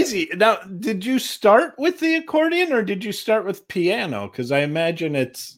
Crazy. 0.09 0.29
Now, 0.35 0.57
did 0.79 1.05
you 1.05 1.19
start 1.19 1.75
with 1.77 1.99
the 1.99 2.15
accordion 2.15 2.73
or 2.73 2.83
did 2.83 3.03
you 3.03 3.11
start 3.11 3.45
with 3.45 3.67
piano? 3.67 4.27
Because 4.27 4.51
I 4.51 4.59
imagine 4.59 5.15
it's 5.15 5.57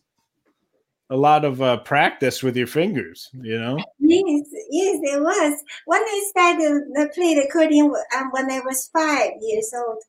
a 1.10 1.16
lot 1.16 1.44
of 1.44 1.62
uh, 1.62 1.78
practice 1.78 2.42
with 2.42 2.56
your 2.56 2.68
fingers, 2.68 3.30
you 3.34 3.60
know? 3.60 3.78
Yes, 4.00 4.48
yes, 4.70 5.00
it 5.04 5.22
was. 5.22 5.64
When 5.86 6.02
I 6.02 6.26
started 6.30 6.84
to 6.96 7.10
play 7.14 7.36
the 7.36 7.48
accordion 7.50 7.94
um, 8.16 8.30
when 8.32 8.50
I 8.50 8.62
was 8.62 8.90
five 8.94 9.32
years 9.42 9.74
old. 9.76 10.02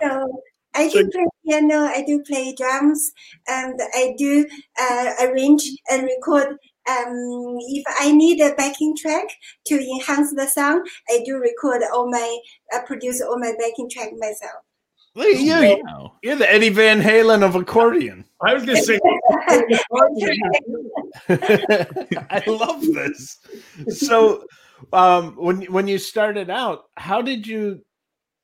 So 0.00 0.42
I 0.74 0.88
do 0.88 1.08
play 1.10 1.24
piano, 1.44 1.84
I 1.84 2.04
do 2.06 2.22
play 2.22 2.54
drums, 2.54 3.10
and 3.48 3.80
I 3.94 4.14
do 4.18 4.46
uh, 4.78 5.12
arrange 5.22 5.68
and 5.90 6.04
record. 6.04 6.56
Um, 6.88 7.58
if 7.60 7.84
I 8.00 8.12
need 8.12 8.40
a 8.40 8.54
backing 8.54 8.96
track 8.96 9.26
to 9.66 9.74
enhance 9.74 10.32
the 10.34 10.46
sound, 10.46 10.86
I 11.08 11.22
do 11.24 11.36
record 11.38 11.82
all 11.92 12.10
my, 12.10 12.38
uh, 12.72 12.82
produce 12.86 13.20
all 13.20 13.38
my 13.38 13.52
backing 13.58 13.90
track 13.90 14.10
myself. 14.16 14.62
Look 15.16 15.34
at 15.34 15.40
you. 15.40 15.82
Wow. 15.86 16.12
You're 16.22 16.36
the 16.36 16.52
Eddie 16.52 16.68
Van 16.68 17.00
Halen 17.00 17.42
of 17.42 17.54
accordion. 17.54 18.26
I 18.42 18.52
was 18.52 18.66
going 18.66 18.76
to 18.76 18.82
say, 18.84 19.00
I 22.30 22.42
love 22.46 22.82
this. 22.82 23.38
So, 23.88 24.44
um, 24.92 25.34
when 25.36 25.62
when 25.72 25.88
you 25.88 25.96
started 25.96 26.50
out, 26.50 26.90
how 26.98 27.22
did 27.22 27.46
you, 27.46 27.80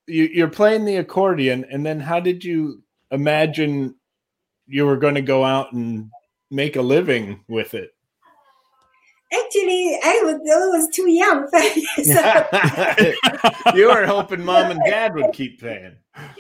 you 0.07 0.31
you're 0.33 0.49
playing 0.49 0.87
the 0.87 0.97
accordion, 0.97 1.67
and 1.71 1.85
then 1.85 2.01
how 2.01 2.21
did 2.21 2.43
you 2.43 2.83
imagine 3.11 3.95
you 4.67 4.87
were 4.87 4.97
going 4.97 5.17
to 5.17 5.21
go 5.21 5.45
out 5.45 5.75
and 5.75 6.11
make 6.51 6.77
a 6.77 6.83
living 6.83 7.45
with 7.49 7.75
it? 7.75 7.91
Actually, 9.33 9.99
I 10.05 10.21
was, 10.25 10.35
I 10.35 10.67
was 10.67 10.89
too 10.93 11.11
young. 11.11 11.49
so 12.05 13.75
you 13.75 13.89
were 13.89 14.07
hoping 14.07 14.45
mom 14.45 14.71
and 14.71 14.85
dad 14.85 15.15
would 15.15 15.33
keep 15.33 15.61
paying. 15.61 15.97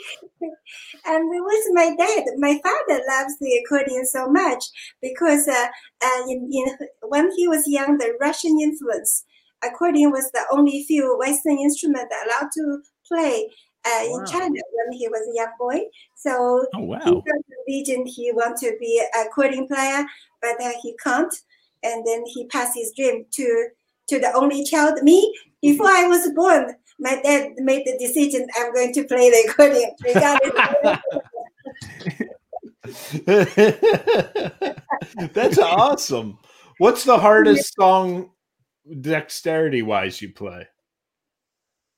And 1.04 1.34
it 1.34 1.40
was 1.40 1.70
my 1.72 1.94
dad. 1.96 2.24
My 2.38 2.60
father 2.62 3.02
loves 3.08 3.38
the 3.40 3.60
accordion 3.64 4.06
so 4.06 4.28
much 4.28 4.64
because 5.00 5.48
uh, 5.48 5.66
uh, 6.04 6.22
in, 6.28 6.48
in, 6.52 6.88
when 7.02 7.30
he 7.36 7.48
was 7.48 7.66
young, 7.66 7.98
the 7.98 8.16
Russian 8.20 8.60
influence, 8.60 9.24
accordion 9.64 10.10
was 10.10 10.30
the 10.32 10.44
only 10.52 10.84
few 10.84 11.16
Western 11.18 11.58
instrument 11.58 12.08
allowed 12.24 12.50
to 12.52 12.82
play 13.06 13.48
uh, 13.84 14.04
Wow. 14.06 14.18
in 14.18 14.26
China 14.26 14.60
when 14.72 14.92
he 14.92 15.08
was 15.08 15.28
a 15.28 15.34
young 15.34 15.52
boy. 15.58 15.80
So 16.14 16.66
Oh 16.74 16.80
he 16.80 16.86
wow. 16.86 16.98
felt 17.00 17.24
the 17.24 17.56
vision 17.66 18.06
he 18.06 18.32
want 18.32 18.58
to 18.58 18.76
be 18.78 19.02
an 19.14 19.26
accordion 19.26 19.66
player, 19.66 20.04
but 20.40 20.60
uh, 20.60 20.72
he 20.82 20.94
can't. 21.02 21.34
And 21.82 22.06
then 22.06 22.24
he 22.26 22.46
passed 22.46 22.74
his 22.74 22.92
dream 22.96 23.26
to 23.32 23.68
to 24.08 24.18
the 24.18 24.32
only 24.34 24.64
child, 24.64 25.02
me. 25.02 25.34
Before 25.60 25.86
I 25.86 26.08
was 26.08 26.28
born, 26.34 26.74
my 26.98 27.20
dad 27.22 27.52
made 27.58 27.86
the 27.86 27.96
decision 27.98 28.46
I'm 28.56 28.72
going 28.74 28.92
to 28.94 29.04
play 29.04 29.30
the 29.30 29.48
accordion. 29.48 29.90
That's 35.32 35.58
awesome. 35.58 36.38
What's 36.78 37.04
the 37.04 37.18
hardest 37.18 37.74
song 37.74 38.30
dexterity 39.00 39.82
wise 39.82 40.20
you 40.20 40.32
play? 40.32 40.66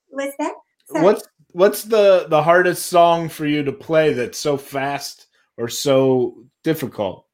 What's 0.08 0.36
that? 0.38 0.52
Sorry. 0.90 1.04
What's 1.04 1.28
what's 1.52 1.84
the 1.84 2.26
the 2.28 2.42
hardest 2.42 2.86
song 2.86 3.28
for 3.28 3.46
you 3.46 3.62
to 3.62 3.72
play 3.72 4.12
that's 4.12 4.38
so 4.38 4.56
fast 4.56 5.28
or 5.56 5.68
so 5.68 6.44
difficult? 6.62 7.26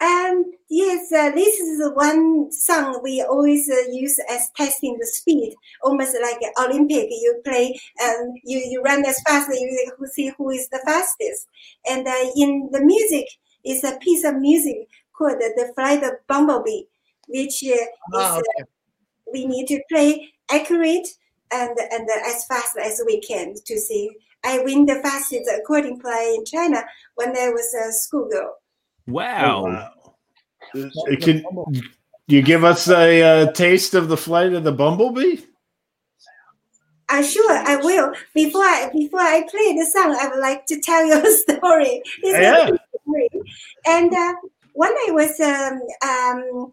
And 0.00 0.46
yes, 0.72 1.12
uh, 1.12 1.30
this 1.30 1.60
is 1.60 1.78
the 1.78 1.92
one 1.92 2.50
song 2.50 3.00
we 3.02 3.22
always 3.22 3.68
uh, 3.70 3.90
use 3.92 4.18
as 4.30 4.50
testing 4.56 4.96
the 4.98 5.06
speed, 5.06 5.54
almost 5.82 6.16
like 6.20 6.40
an 6.40 6.52
Olympic. 6.58 7.08
You 7.10 7.40
play, 7.44 7.78
um, 8.02 8.32
you 8.42 8.58
you 8.58 8.82
run 8.82 9.04
as 9.04 9.20
fast 9.22 9.50
as 9.50 9.60
you 9.60 9.94
see 10.12 10.32
who 10.36 10.50
is 10.50 10.68
the 10.70 10.80
fastest. 10.84 11.46
And 11.88 12.08
uh, 12.08 12.30
in 12.36 12.70
the 12.72 12.80
music 12.80 13.26
is 13.64 13.84
a 13.84 13.98
piece 13.98 14.24
of 14.24 14.36
music 14.36 14.88
called 15.16 15.38
"The 15.38 15.72
Flight 15.76 16.02
of 16.02 16.26
Bumblebee," 16.26 16.84
which 17.28 17.62
uh, 17.64 17.76
Ah, 18.14 18.38
is 18.38 18.42
uh, 18.60 18.64
we 19.32 19.46
need 19.46 19.66
to 19.68 19.80
play 19.90 20.32
accurate 20.50 21.08
and 21.52 21.78
and 21.92 22.08
as 22.26 22.46
fast 22.46 22.76
as 22.78 23.00
we 23.06 23.20
can 23.20 23.54
to 23.66 23.78
see. 23.78 24.10
I 24.44 24.58
win 24.64 24.86
the 24.86 24.96
fastest 24.96 25.48
accordion 25.56 26.00
play 26.00 26.34
in 26.36 26.44
China 26.44 26.82
when 27.14 27.36
I 27.36 27.50
was 27.50 27.72
a 27.74 27.92
schoolgirl. 27.92 28.56
Wow. 29.06 29.66
Uh, 29.66 30.01
Can 31.20 31.44
you 32.28 32.42
give 32.42 32.64
us 32.64 32.88
a, 32.88 33.22
uh 33.22 33.52
taste 33.52 33.94
of 33.94 34.08
the 34.08 34.16
flight 34.16 34.52
of 34.52 34.64
the 34.64 34.72
bumblebee? 34.72 35.42
Uh, 37.08 37.22
sure, 37.22 37.50
I 37.52 37.76
will. 37.76 38.12
Before 38.34 38.62
I 38.62 38.88
before 38.92 39.20
I 39.20 39.42
play 39.50 39.76
the 39.76 39.84
song, 39.84 40.16
I 40.18 40.28
would 40.28 40.40
like 40.40 40.64
to 40.66 40.80
tell 40.80 41.04
you 41.04 41.14
a 41.14 41.30
story. 41.30 42.02
It's 42.22 42.38
Yeah. 42.38 42.70
good 42.70 42.80
story. 43.02 43.28
And 43.86 44.12
uh, 44.14 44.32
when 44.72 44.92
I 44.92 45.10
was 45.10 45.38
um, 45.40 45.82
um, 46.08 46.72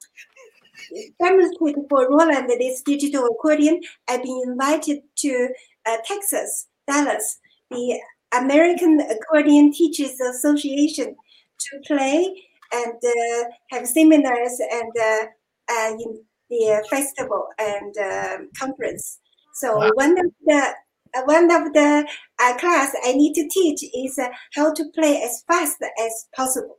demonstrating 1.19 1.85
for 1.89 2.09
Roland 2.09 2.49
this 2.49 2.81
digital 2.81 3.25
accordion, 3.25 3.81
I've 4.07 4.23
been 4.23 4.41
invited 4.45 4.99
to 5.17 5.49
uh, 5.85 5.97
Texas, 6.05 6.67
Dallas, 6.88 7.39
the 7.69 7.99
American 8.33 9.01
Accordion 9.01 9.73
Teachers 9.73 10.19
Association 10.21 11.15
to 11.59 11.79
play 11.85 12.43
and 12.73 12.93
uh, 13.03 13.49
have 13.71 13.88
seminars 13.88 14.60
and 14.71 14.91
uh, 14.99 15.25
uh, 15.71 15.91
in 15.99 16.23
the 16.49 16.86
festival 16.89 17.47
and 17.60 17.93
um 17.97 18.49
conference. 18.58 19.19
So 19.53 19.67
Wow. 19.77 19.91
one 19.93 20.17
of 20.19 20.32
the 20.45 20.75
uh, 21.15 21.21
one 21.25 21.51
of 21.51 21.73
the 21.73 22.08
uh, 22.39 22.58
class 22.58 22.93
I 23.03 23.13
need 23.13 23.34
to 23.36 23.47
teach 23.49 23.84
is 23.84 24.17
uh, 24.17 24.29
how 24.55 24.73
to 24.73 24.84
play 24.95 25.21
as 25.21 25.43
fast 25.47 25.77
as 26.05 26.27
possible, 26.36 26.77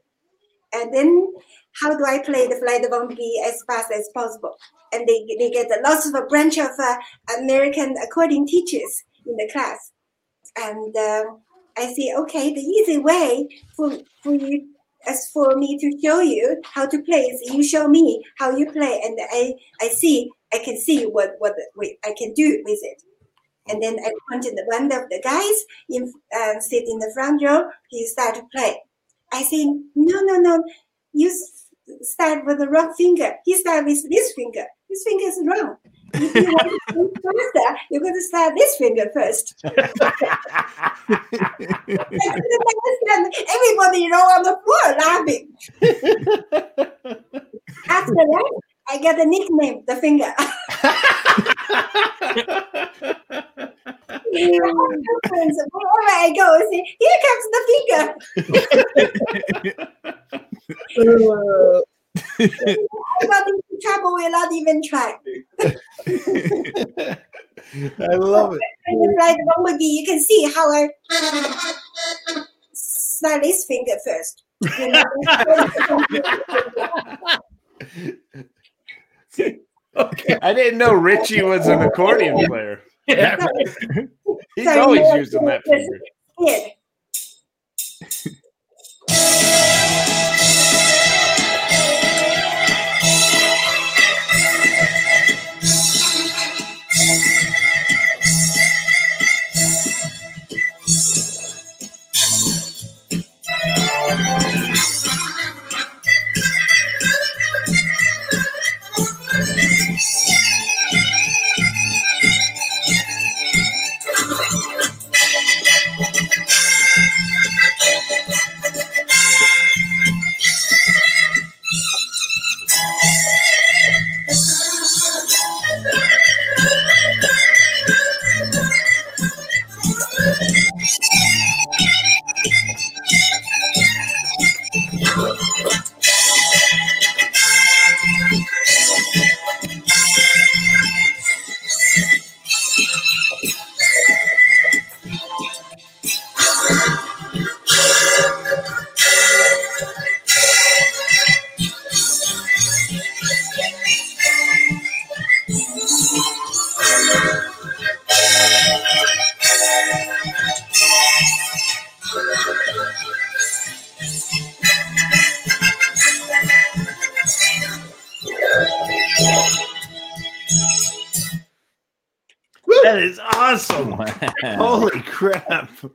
and 0.72 0.94
then 0.94 1.32
how 1.80 1.96
do 1.96 2.04
I 2.04 2.18
play 2.22 2.46
the 2.46 2.56
flight 2.56 2.84
of 2.84 2.90
bumblebee 2.90 3.40
as 3.44 3.62
fast 3.66 3.90
as 3.92 4.08
possible? 4.14 4.54
And 4.92 5.06
they 5.08 5.26
they 5.38 5.50
get 5.50 5.68
lots 5.84 6.06
of 6.06 6.14
a 6.14 6.26
branch 6.26 6.58
of 6.58 6.70
uh, 6.78 6.96
American 7.38 7.96
accordion 8.02 8.46
teachers 8.46 9.04
in 9.26 9.36
the 9.36 9.48
class, 9.52 9.92
and 10.56 10.96
uh, 10.96 11.24
I 11.78 11.92
say, 11.92 12.12
okay, 12.18 12.52
the 12.54 12.60
easy 12.60 12.98
way 12.98 13.48
for 13.76 13.92
for 14.22 14.34
you 14.34 14.74
as 15.06 15.28
for 15.32 15.56
me 15.56 15.78
to 15.78 15.98
show 16.02 16.20
you 16.20 16.60
how 16.64 16.86
to 16.86 17.02
play 17.02 17.20
is 17.20 17.54
you 17.54 17.62
show 17.62 17.88
me 17.88 18.24
how 18.38 18.56
you 18.56 18.70
play, 18.70 19.00
and 19.04 19.18
I 19.32 19.54
I 19.80 19.88
see 19.88 20.30
I 20.52 20.58
can 20.58 20.76
see 20.78 21.04
what 21.04 21.36
what 21.38 21.54
I 22.04 22.14
can 22.16 22.34
do 22.34 22.62
with 22.64 22.78
it. 22.82 23.02
And 23.68 23.82
then 23.82 23.98
I 24.00 24.10
pointed 24.28 24.58
one 24.66 24.86
of 24.86 25.08
the 25.10 25.20
guys 25.22 25.64
in 25.88 26.12
uh, 26.34 26.60
sit 26.60 26.88
in 26.88 26.98
the 26.98 27.10
front 27.14 27.42
row. 27.42 27.70
He 27.88 28.06
started 28.06 28.40
to 28.40 28.46
play. 28.54 28.82
I 29.32 29.42
say, 29.42 29.64
no, 29.64 30.20
no, 30.22 30.38
no. 30.38 30.64
You 31.12 31.32
start 32.02 32.44
with 32.46 32.58
the 32.58 32.68
wrong 32.68 32.94
finger. 32.94 33.34
He 33.44 33.56
started 33.56 33.86
with 33.86 34.10
this 34.10 34.32
finger. 34.34 34.64
This 34.88 35.04
finger 35.04 35.24
is 35.24 35.40
wrong. 35.46 35.76
If 36.14 36.34
you 36.34 36.42
want 36.52 37.14
to 37.14 37.20
faster, 37.22 37.78
you're 37.90 38.02
going 38.02 38.14
to 38.14 38.22
start 38.22 38.54
this 38.56 38.76
finger 38.76 39.10
first. 39.12 39.54
I 39.64 39.70
couldn't 41.06 42.66
understand. 42.76 43.32
Everybody 43.54 44.10
roll 44.10 44.30
on 44.32 44.42
the 44.42 44.56
floor 44.64 44.86
laughing. 44.98 45.46
After 47.88 48.14
that, 48.14 48.60
I 48.88 48.98
get 48.98 49.16
the 49.16 49.24
nickname, 49.26 49.84
the 49.86 49.96
finger. 49.96 50.32
Wherever 54.32 56.08
I 56.08 56.32
go, 56.36 56.60
say, 56.70 56.96
here 56.98 57.18
comes 57.26 57.44
the 57.52 57.60
finger. 57.70 58.14
Uh, 60.98 61.80
I 62.38 63.26
got 63.26 63.48
into 63.48 63.78
trouble 63.82 64.14
without 64.14 64.52
even 64.52 64.82
trying. 64.82 65.18
I 68.02 68.14
love 68.14 68.54
it. 68.54 68.60
When 68.88 69.02
you 69.02 69.16
fly 69.16 69.32
the 69.32 69.52
bumblebee, 69.54 69.84
you 69.84 70.06
can 70.06 70.20
see 70.20 70.50
how 70.54 70.70
I 70.70 70.88
start 72.72 73.42
this 73.42 73.64
finger 73.66 73.92
first. 74.04 74.44
You 74.78 74.88
know, 74.88 75.04
okay. 79.96 80.38
I 80.42 80.52
didn't 80.52 80.78
know 80.78 80.92
Richie 80.92 81.42
was 81.42 81.66
an 81.66 81.82
accordion 81.82 82.46
player. 82.46 82.82
Yeah. 83.06 83.44
He's 84.54 84.66
Sorry, 84.66 84.78
always 84.78 85.00
using 85.16 85.44
that 85.46 85.64
finger. 85.64 85.98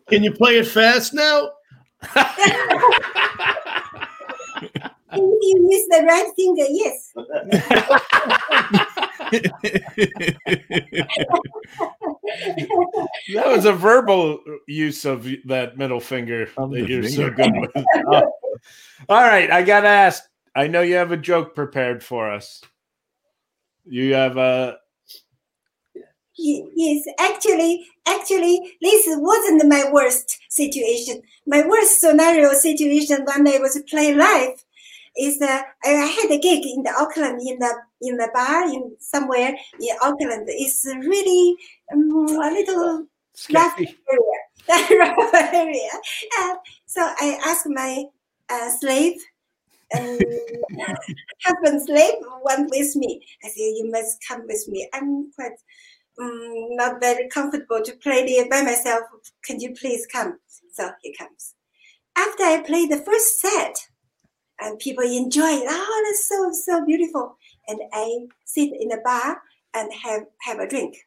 Can 0.08 0.24
you 0.24 0.32
play 0.32 0.58
it 0.58 0.68
fast 0.68 1.14
now? 1.14 1.52
You 5.16 5.70
use 5.70 5.88
the 5.90 6.04
right 6.06 6.30
finger, 6.36 6.66
yes. 6.70 7.14
That 13.34 13.48
was 13.48 13.66
a 13.66 13.74
verbal 13.74 14.40
use 14.68 15.06
of 15.06 15.28
that 15.46 15.78
middle 15.78 16.00
finger 16.00 16.50
Of 16.58 16.72
that 16.72 16.88
you're 16.88 17.04
so 17.10 17.30
good 17.30 17.52
with. 17.56 17.72
Oh. 18.08 18.32
All 19.10 19.22
right, 19.22 19.52
I 19.52 19.64
got 19.64 19.82
to 19.82 19.88
ask. 19.88 20.24
I 20.56 20.68
know 20.68 20.82
you 20.82 20.96
have 20.96 21.12
a 21.12 21.18
joke 21.18 21.54
prepared 21.56 22.04
for 22.04 22.32
us. 22.32 22.62
You 23.86 24.14
have 24.14 24.38
a. 24.38 24.78
Ye- 26.38 26.70
Yes, 26.76 27.06
actually, 27.20 27.88
actually, 28.06 28.78
this 28.82 29.06
wasn't 29.08 29.68
my 29.68 29.90
worst 29.92 30.38
situation. 30.50 31.22
My 31.48 31.66
worst 31.66 32.00
scenario 32.02 32.52
situation 32.54 33.24
when 33.26 33.48
I 33.48 33.58
was 33.60 33.82
playing 33.90 34.18
live 34.18 34.64
is 35.18 35.42
uh, 35.42 35.62
I 35.84 35.90
had 35.90 36.30
a 36.32 36.38
gig 36.40 36.66
in 36.66 36.84
the 36.84 36.94
Auckland 37.00 37.40
in 37.42 37.60
the 37.60 37.74
in 38.02 38.18
the 38.18 38.30
bar 38.34 38.66
in 38.68 38.96
somewhere 39.00 39.56
in 39.80 39.96
Auckland. 40.02 40.46
It's 40.50 40.86
really 40.86 41.56
um, 41.94 42.12
a 42.28 42.52
little 42.52 43.08
rough 43.54 43.78
area, 44.12 44.40
rough 45.00 45.34
area. 45.54 45.90
Uh, 46.40 46.56
so 46.86 47.02
I 47.02 47.40
asked 47.46 47.68
my 47.68 48.04
uh, 48.50 48.70
slave 48.72 49.16
and 49.94 50.20
husband 51.44 51.82
slave 51.86 52.16
went 52.44 52.70
with 52.72 52.96
me. 52.96 53.22
I 53.44 53.48
said, 53.50 53.74
"You 53.78 53.90
must 53.92 54.18
come 54.28 54.44
with 54.48 54.68
me. 54.68 54.90
I'm 54.94 55.32
quite 55.34 55.58
um, 56.22 56.76
not 56.76 57.02
very 57.02 57.28
comfortable 57.30 57.82
to 57.84 57.96
play 57.98 58.26
there 58.26 58.50
by 58.50 58.62
myself. 58.62 59.04
Can 59.44 59.60
you 59.60 59.74
please 59.74 60.06
come?" 60.06 60.40
So 60.74 60.92
he 61.02 61.14
comes. 61.16 61.56
After 62.18 62.44
I 62.44 62.62
play 62.66 62.86
the 62.86 62.98
first 62.98 63.40
set, 63.40 63.76
and 64.60 64.80
people 64.80 65.04
enjoy 65.04 65.50
it. 65.50 65.68
Oh, 65.68 66.04
that's 66.06 66.28
so 66.28 66.52
so 66.52 66.86
beautiful. 66.86 67.38
And 67.68 67.80
I 67.94 68.28
sit 68.46 68.72
in 68.80 68.90
the 68.90 69.02
bar 69.04 69.42
and 69.74 69.92
have 69.94 70.24
have 70.42 70.60
a 70.60 70.68
drink. 70.68 70.98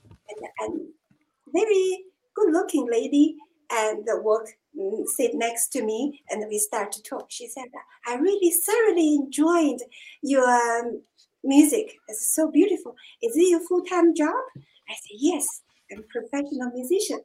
And, 0.00 0.48
and 0.60 0.80
very 1.52 2.04
good 2.34 2.52
looking 2.52 2.88
lady 2.90 3.36
and 3.70 4.06
the 4.06 4.20
work 4.20 4.48
mm, 4.78 5.06
sit 5.06 5.34
next 5.34 5.68
to 5.68 5.82
me 5.82 6.22
and 6.30 6.44
we 6.48 6.58
start 6.58 6.92
to 6.92 7.02
talk. 7.02 7.26
She 7.28 7.48
said, 7.48 7.66
I 8.06 8.16
really 8.16 8.50
thoroughly 8.50 9.14
enjoyed 9.14 9.80
your 10.22 10.48
um, 10.48 11.02
music. 11.44 11.96
is 12.08 12.34
so 12.34 12.50
beautiful. 12.50 12.96
Is 13.22 13.36
it 13.36 13.50
your 13.50 13.60
full-time 13.60 14.14
job? 14.14 14.34
I 14.88 14.94
said, 14.94 15.16
yes, 15.18 15.62
I'm 15.92 16.00
a 16.00 16.02
professional 16.02 16.70
musician. 16.72 17.20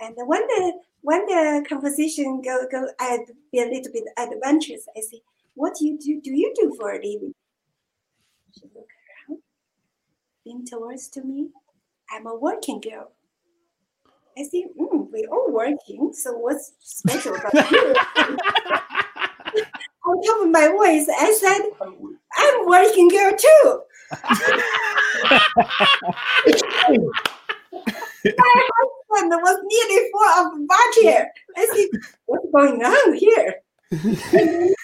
And 0.00 0.14
when 0.26 0.46
the 0.46 0.72
when 1.02 1.24
the 1.26 1.64
conversation 1.68 2.42
go 2.42 2.66
go 2.70 2.88
I'd 2.98 3.26
be 3.52 3.60
a 3.60 3.66
little 3.66 3.92
bit 3.92 4.04
adventurous, 4.16 4.86
I 4.96 5.00
say, 5.00 5.20
what 5.54 5.74
do 5.78 5.86
you 5.86 5.98
do 5.98 6.20
do 6.20 6.32
you 6.32 6.52
do 6.56 6.74
for 6.78 6.92
a 6.92 6.96
living? 6.96 7.34
She 8.54 8.64
look 8.74 8.88
around, 9.28 9.42
lean 10.46 10.64
towards 10.66 11.08
to 11.10 11.22
me. 11.22 11.50
I'm 12.10 12.26
a 12.26 12.34
working 12.34 12.80
girl. 12.80 13.12
I 14.38 14.44
say, 14.44 14.66
mm, 14.78 15.08
we're 15.10 15.28
all 15.28 15.50
working, 15.50 16.12
so 16.14 16.32
what's 16.32 16.72
special 16.80 17.34
about 17.34 17.70
you? 17.70 17.94
On 20.10 20.20
top 20.22 20.42
of 20.42 20.50
my 20.50 20.66
voice, 20.66 21.06
I 21.08 21.32
said, 21.32 21.60
I'm 22.36 22.66
working 22.66 23.08
girl 23.08 23.30
too. 23.30 23.82
my 28.24 28.54
husband 28.74 29.30
was 29.30 29.58
nearly 29.70 30.10
full 30.10 30.30
of 30.34 30.46
chair. 31.00 31.30
I 31.56 31.58
said, 31.72 31.88
what's 32.26 32.50
going 32.52 32.82
on 32.82 33.14
here? 33.14 33.62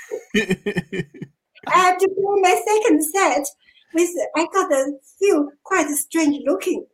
I 1.67 1.79
had 1.79 1.99
to 1.99 2.09
play 2.09 2.41
my 2.41 2.63
second 2.65 3.03
set 3.05 3.47
with 3.95 4.11
I 4.37 4.47
got 4.53 4.71
a 4.71 4.93
few 5.19 5.51
quite 5.65 5.89
strange 5.89 6.41
looking. 6.47 6.87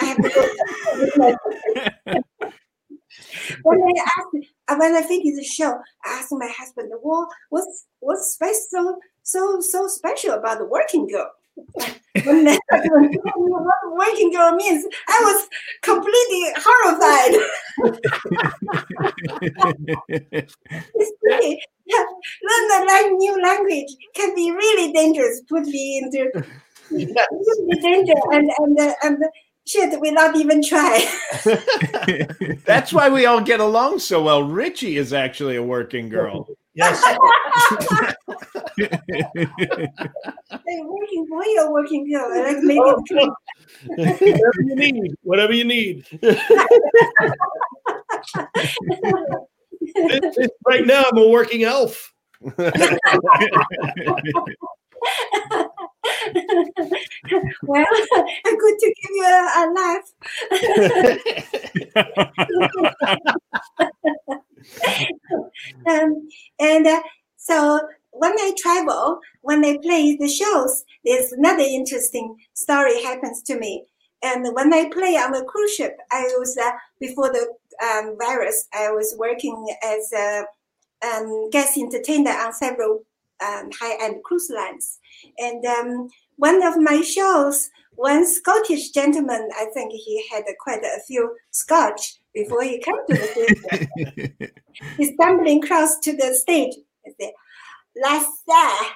I 0.00 0.04
have 0.06 0.16
to 0.16 0.30
go. 0.30 1.32
when 3.62 3.82
I 3.82 3.92
asked, 4.00 4.53
when 4.68 4.94
I 4.94 5.02
finished 5.02 5.36
the 5.36 5.44
show, 5.44 5.78
I 6.04 6.18
asked 6.18 6.32
my 6.32 6.50
husband, 6.56 6.92
"What 7.02 7.28
what's 7.50 7.86
what's 8.00 8.32
special 8.32 8.98
so 9.22 9.60
so 9.60 9.86
special 9.88 10.32
about 10.34 10.58
the 10.58 10.66
working 10.66 11.06
girl?" 11.06 11.30
when 12.24 12.48
I, 12.48 12.58
what 12.70 13.74
working 13.92 14.32
girl 14.32 14.54
means, 14.56 14.84
I 15.08 15.20
was 15.22 15.48
completely 15.82 16.52
horrified. 16.56 17.34
it's 20.94 21.12
really, 21.22 21.62
learn 22.42 22.68
the 22.68 22.84
lang- 22.88 23.18
new 23.18 23.42
language 23.42 23.96
can 24.14 24.34
be 24.34 24.50
really 24.50 24.92
dangerous. 24.92 25.42
Put 25.48 25.66
me 25.66 25.98
into 26.02 26.30
really 26.90 27.80
danger 27.80 28.14
and 28.32 28.50
and 28.58 28.78
and 29.02 29.24
shit 29.66 29.98
we 30.00 30.10
not 30.10 30.36
even 30.36 30.62
try. 30.62 31.04
That's 32.64 32.92
why 32.92 33.08
we 33.08 33.26
all 33.26 33.40
get 33.40 33.60
along 33.60 33.98
so 34.00 34.22
well. 34.22 34.42
Richie 34.44 34.96
is 34.96 35.12
actually 35.12 35.56
a 35.56 35.62
working 35.62 36.08
girl. 36.08 36.48
Yes. 36.74 37.02
Hey, 40.66 40.80
working 40.82 41.26
boy 41.28 41.44
or 41.60 41.72
working 41.72 42.10
girl? 42.10 42.28
Like 42.44 42.56
maybe 42.62 42.80
oh, 42.80 43.02
Whatever 43.86 44.62
you 44.62 44.76
need. 44.76 45.14
Whatever 45.22 45.52
you 45.52 45.64
need. 45.64 46.06
This- 46.20 46.40
this- 50.36 50.48
right 50.66 50.86
now, 50.86 51.04
I'm 51.10 51.18
a 51.18 51.28
working 51.28 51.64
elf. 51.64 52.12
well, 57.62 57.86
good 58.44 58.78
to 58.78 58.94
give 59.02 59.10
you 59.10 59.24
a, 59.24 59.50
a 59.56 59.64
laugh. 59.74 60.06
um, 65.86 66.28
and 66.58 66.86
uh, 66.86 67.02
so 67.36 67.80
when 68.10 68.32
I 68.32 68.54
travel, 68.58 69.20
when 69.42 69.64
I 69.64 69.78
play 69.82 70.16
the 70.16 70.28
shows, 70.28 70.84
there's 71.04 71.32
another 71.32 71.64
interesting 71.64 72.36
story 72.54 73.02
happens 73.02 73.42
to 73.42 73.58
me. 73.58 73.84
And 74.22 74.54
when 74.54 74.72
I 74.72 74.88
play 74.90 75.16
on 75.16 75.32
the 75.32 75.44
cruise 75.44 75.74
ship, 75.74 75.98
I 76.10 76.22
was 76.38 76.56
uh, 76.56 76.72
before 76.98 77.30
the 77.30 77.46
um, 77.82 78.16
virus. 78.18 78.68
I 78.72 78.90
was 78.90 79.14
working 79.18 79.66
as 79.82 80.12
a 80.12 80.44
um, 81.04 81.50
guest 81.50 81.76
entertainer 81.76 82.30
on 82.30 82.52
several 82.52 83.04
um, 83.44 83.70
high-end 83.78 84.22
cruise 84.24 84.50
lines. 84.54 84.98
And 85.38 85.64
um, 85.64 86.08
one 86.36 86.62
of 86.62 86.76
my 86.78 87.02
shows, 87.02 87.70
one 87.96 88.26
Scottish 88.26 88.90
gentleman, 88.90 89.48
I 89.56 89.66
think 89.74 89.92
he 89.92 90.24
had 90.30 90.44
quite 90.60 90.82
a 90.82 91.00
few 91.06 91.34
scotch 91.50 92.16
before 92.34 92.62
he 92.62 92.78
came 92.78 92.96
to 93.08 93.14
the 93.14 93.88
theater. 94.36 94.52
He's 94.96 95.12
stumbling 95.14 95.62
across 95.62 95.98
to 96.00 96.16
the 96.16 96.34
stage. 96.34 96.74
I 97.06 97.10
said, 97.20 97.32
Lassa, 98.02 98.94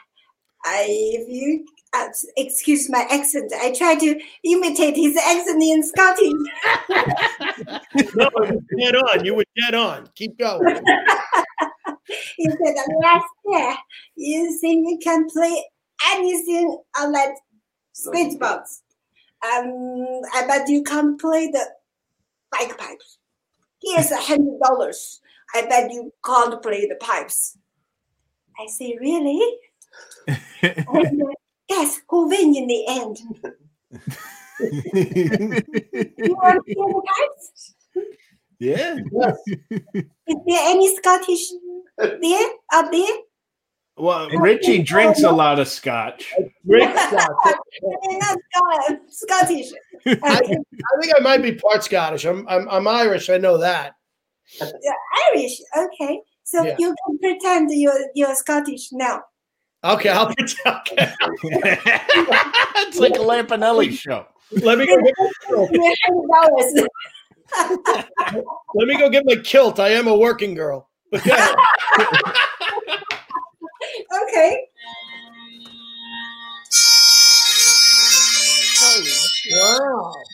I, 0.65 0.87
if 0.89 1.29
you 1.29 1.65
uh, 1.95 2.09
excuse 2.37 2.91
my 2.91 3.07
accent, 3.11 3.53
I 3.61 3.73
try 3.73 3.95
to 3.95 4.21
imitate 4.45 4.97
his 4.97 5.17
accent 5.17 5.63
in 5.63 5.83
Scottish. 5.83 6.33
No, 8.15 8.29
you 8.35 8.55
were 8.55 8.63
dead 8.79 8.95
on. 8.97 9.25
You 9.25 9.35
were 9.35 9.45
dead 9.57 9.75
on. 9.75 10.09
Keep 10.15 10.39
going. 10.39 10.81
he 12.37 12.49
said, 12.49 12.77
last 13.03 13.27
year, 13.47 13.75
you 14.17 14.59
think 14.61 14.89
you 14.89 14.99
can 15.03 15.29
play 15.29 15.65
anything 16.11 16.79
on 16.99 17.13
that 17.13 17.35
squid 17.93 18.39
box? 18.39 18.83
Um, 19.45 20.21
I 20.35 20.47
bet 20.47 20.69
you 20.69 20.83
can 20.83 21.17
play 21.17 21.49
the 21.51 21.65
bagpipes. 22.51 23.19
Here's 23.83 24.11
a 24.11 24.17
hundred 24.17 24.59
dollars. 24.61 25.21
I 25.55 25.63
bet 25.67 25.93
you 25.93 26.13
can't 26.25 26.61
play 26.63 26.87
the 26.87 26.97
pipes. 26.97 27.57
I 28.59 28.67
say, 28.67 28.99
really? 29.01 29.41
And, 30.63 31.23
uh, 31.23 31.27
guess 31.69 32.01
who 32.09 32.29
win 32.29 32.57
in 32.57 32.67
the 32.67 32.85
end? 32.89 33.19
You 36.19 36.35
want 36.35 36.67
to 36.67 36.75
hear 36.75 36.87
the 36.89 37.03
pipes? 37.07 37.75
yeah. 38.59 38.97
Is 40.27 40.37
there 40.47 40.71
any 40.71 40.97
Scottish 40.97 41.53
there 41.99 42.49
up 42.73 42.91
there? 42.93 43.15
Well, 43.97 44.29
Richie 44.31 44.83
drinks 44.83 45.25
a 45.25 45.31
lot 45.31 45.59
of 45.59 45.67
scotch. 45.67 46.33
Rick 46.65 46.97
Scott. 46.97 47.31
They're 47.83 48.19
not 48.19 48.39
Scot- 48.53 48.99
Scottish. 49.09 49.73
I, 50.07 50.15
I 50.23 51.01
think 51.01 51.13
I 51.17 51.21
might 51.21 51.43
be 51.43 51.53
part 51.53 51.83
Scottish. 51.83 52.25
I'm, 52.25 52.47
I'm 52.49 52.69
I'm 52.69 52.87
Irish. 52.87 53.29
I 53.29 53.39
know 53.39 53.59
that. 53.59 53.95
Irish. 55.35 55.61
Okay. 55.77 56.21
So 56.45 56.65
Yeah. 56.65 56.77
you 56.79 56.95
can 57.07 57.19
pretend 57.19 57.71
you're 57.73 57.99
you're 58.15 58.35
Scottish 58.37 58.93
now. 58.93 59.23
Okay, 59.83 60.09
I'll 60.11 60.27
pretend. 60.35 60.57
Okay. 60.67 61.13
it's 61.43 62.99
like 62.99 63.15
a 63.17 63.19
Lampanelli 63.19 63.93
show. 63.93 64.27
Let 64.53 64.79
me 64.79 64.87
go 64.87 64.97
get 64.97 65.15
my 65.19 65.31
kilt. 65.49 65.71
You're 65.73 65.95
hundred 66.07 66.29
dollars. 67.57 68.45
Let 68.75 68.89
me 68.89 68.97
go 68.97 69.11
get 69.11 69.27
my 69.27 69.37
kilt. 69.37 69.81
I 69.81 69.89
am 69.91 70.07
a 70.07 70.17
working 70.17 70.55
girl. 70.55 70.89
Okay. 74.23 74.69
Okay. 78.83 79.19
wow. 79.53 80.28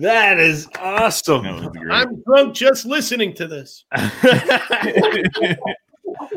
That 0.00 0.38
is 0.40 0.66
awesome. 0.78 1.42
That. 1.44 1.88
I'm 1.90 2.22
drunk 2.22 2.54
just 2.54 2.86
listening 2.86 3.34
to 3.34 3.46
this. 3.46 3.84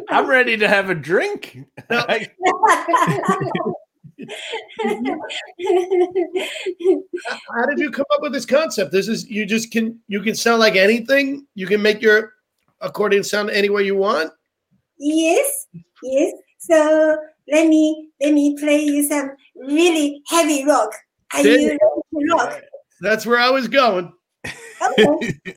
I'm 0.09 0.27
ready 0.27 0.57
to 0.57 0.67
have 0.67 0.89
a 0.89 0.95
drink. 0.95 1.59
How 1.89 2.07
did 7.67 7.79
you 7.79 7.89
come 7.91 8.05
up 8.13 8.21
with 8.21 8.33
this 8.33 8.45
concept? 8.45 8.91
This 8.91 9.07
is 9.07 9.29
you 9.29 9.45
just 9.45 9.71
can 9.71 9.97
you 10.07 10.21
can 10.21 10.35
sound 10.35 10.59
like 10.59 10.75
anything. 10.75 11.47
You 11.55 11.67
can 11.67 11.81
make 11.81 12.01
your 12.01 12.33
accordion 12.81 13.23
sound 13.23 13.49
any 13.49 13.69
way 13.69 13.83
you 13.83 13.95
want. 13.95 14.31
yes, 14.97 15.67
yes. 16.03 16.33
So 16.59 17.17
let 17.51 17.67
me 17.67 18.09
let 18.21 18.33
me 18.33 18.57
play 18.59 18.81
you 18.81 19.07
some 19.07 19.31
really 19.55 20.21
heavy 20.27 20.65
rock. 20.65 20.91
Are 21.33 21.43
There 21.43 21.57
you 21.57 21.59
you 21.61 21.69
ready 21.69 22.27
to 22.27 22.35
rock? 22.35 22.61
That's 23.03 23.25
where 23.25 23.37
I 23.37 23.49
was 23.49 23.67
going. 23.67 24.13
Okay. 24.81 25.39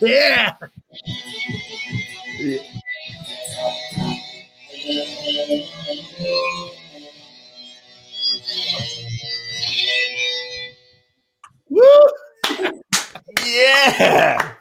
Yeah. 0.00 0.56
Woo! 11.70 11.82
yeah. 13.46 14.52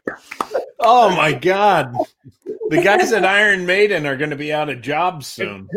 Oh 0.80 1.10
my 1.16 1.34
god. 1.34 1.96
The 2.70 2.82
guys 2.82 3.12
at 3.12 3.26
Iron 3.26 3.66
Maiden 3.66 4.06
are 4.06 4.18
going 4.18 4.30
to 4.30 4.36
be 4.36 4.54
out 4.54 4.70
of 4.70 4.82
jobs 4.82 5.28
soon. 5.28 5.70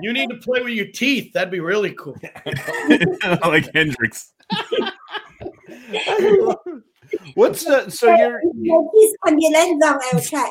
You 0.00 0.12
need 0.12 0.30
to 0.30 0.36
play 0.36 0.60
with 0.62 0.72
your 0.72 0.86
teeth. 0.86 1.32
That'd 1.32 1.50
be 1.50 1.60
really 1.60 1.92
cool. 1.92 2.16
like 3.44 3.72
Hendrix. 3.74 4.32
What's 7.34 7.64
the 7.64 7.90
so 7.90 8.14
you're 8.14 8.40
Please 8.40 9.16
on 9.26 9.36
the 9.36 9.50
left 9.52 9.72
wrong, 9.82 10.00
I 10.02 10.10
will 10.14 10.22
try. 10.22 10.50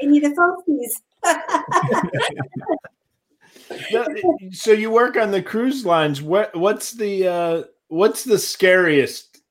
I 0.00 0.06
need 0.06 0.24
a 0.24 0.34
phone, 0.34 0.62
please. 0.64 1.00
so 4.52 4.72
you 4.72 4.90
work 4.90 5.16
on 5.16 5.30
the 5.30 5.42
cruise 5.42 5.86
lines. 5.86 6.22
What 6.22 6.54
what's 6.54 6.92
the 6.92 7.26
uh 7.26 7.62
what's 7.90 8.24
the 8.24 8.38
scariest 8.38 9.42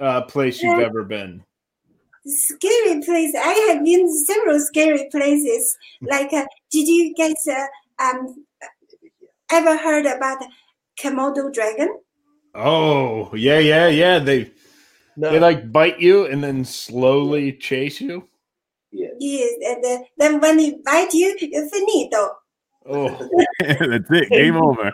uh 0.00 0.22
place 0.22 0.62
you've 0.62 0.80
ever 0.80 1.02
been? 1.02 1.42
scary 2.26 3.02
place. 3.02 3.34
I 3.34 3.52
have 3.68 3.84
been 3.84 4.08
several 4.24 4.60
scary 4.60 5.08
places. 5.10 5.76
Like, 6.02 6.32
uh, 6.32 6.44
did 6.70 6.86
you 6.86 7.14
guys 7.14 7.46
uh, 7.48 7.66
um 8.02 8.44
ever 9.50 9.76
heard 9.76 10.06
about 10.06 10.44
Komodo 11.00 11.52
dragon? 11.52 11.88
Oh, 12.54 13.34
yeah, 13.34 13.58
yeah, 13.58 13.88
yeah. 13.88 14.18
They 14.18 14.50
No. 15.16 15.30
they 15.30 15.38
like 15.38 15.72
bite 15.72 16.00
you 16.00 16.26
and 16.26 16.42
then 16.42 16.64
slowly 16.64 17.52
chase 17.52 18.00
you. 18.00 18.28
Yes, 18.90 19.52
and 19.64 19.84
uh, 19.84 20.04
then 20.18 20.40
when 20.40 20.56
they 20.56 20.76
bite 20.84 21.14
you, 21.14 21.36
you're 21.40 21.68
finito. 21.68 22.30
Oh, 22.86 23.08
That's 23.60 24.10
it. 24.10 24.30
Game 24.30 24.56
over. 24.56 24.92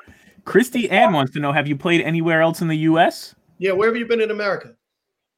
Christy 0.50 0.90
Ann 0.90 1.12
wants 1.12 1.32
to 1.32 1.38
know 1.38 1.52
Have 1.52 1.68
you 1.68 1.76
played 1.76 2.00
anywhere 2.00 2.42
else 2.42 2.60
in 2.60 2.66
the 2.68 2.76
U.S.? 2.90 3.34
yeah, 3.58 3.72
where 3.72 3.88
have 3.88 3.96
you 3.96 4.06
been 4.06 4.20
in 4.20 4.30
America? 4.30 4.74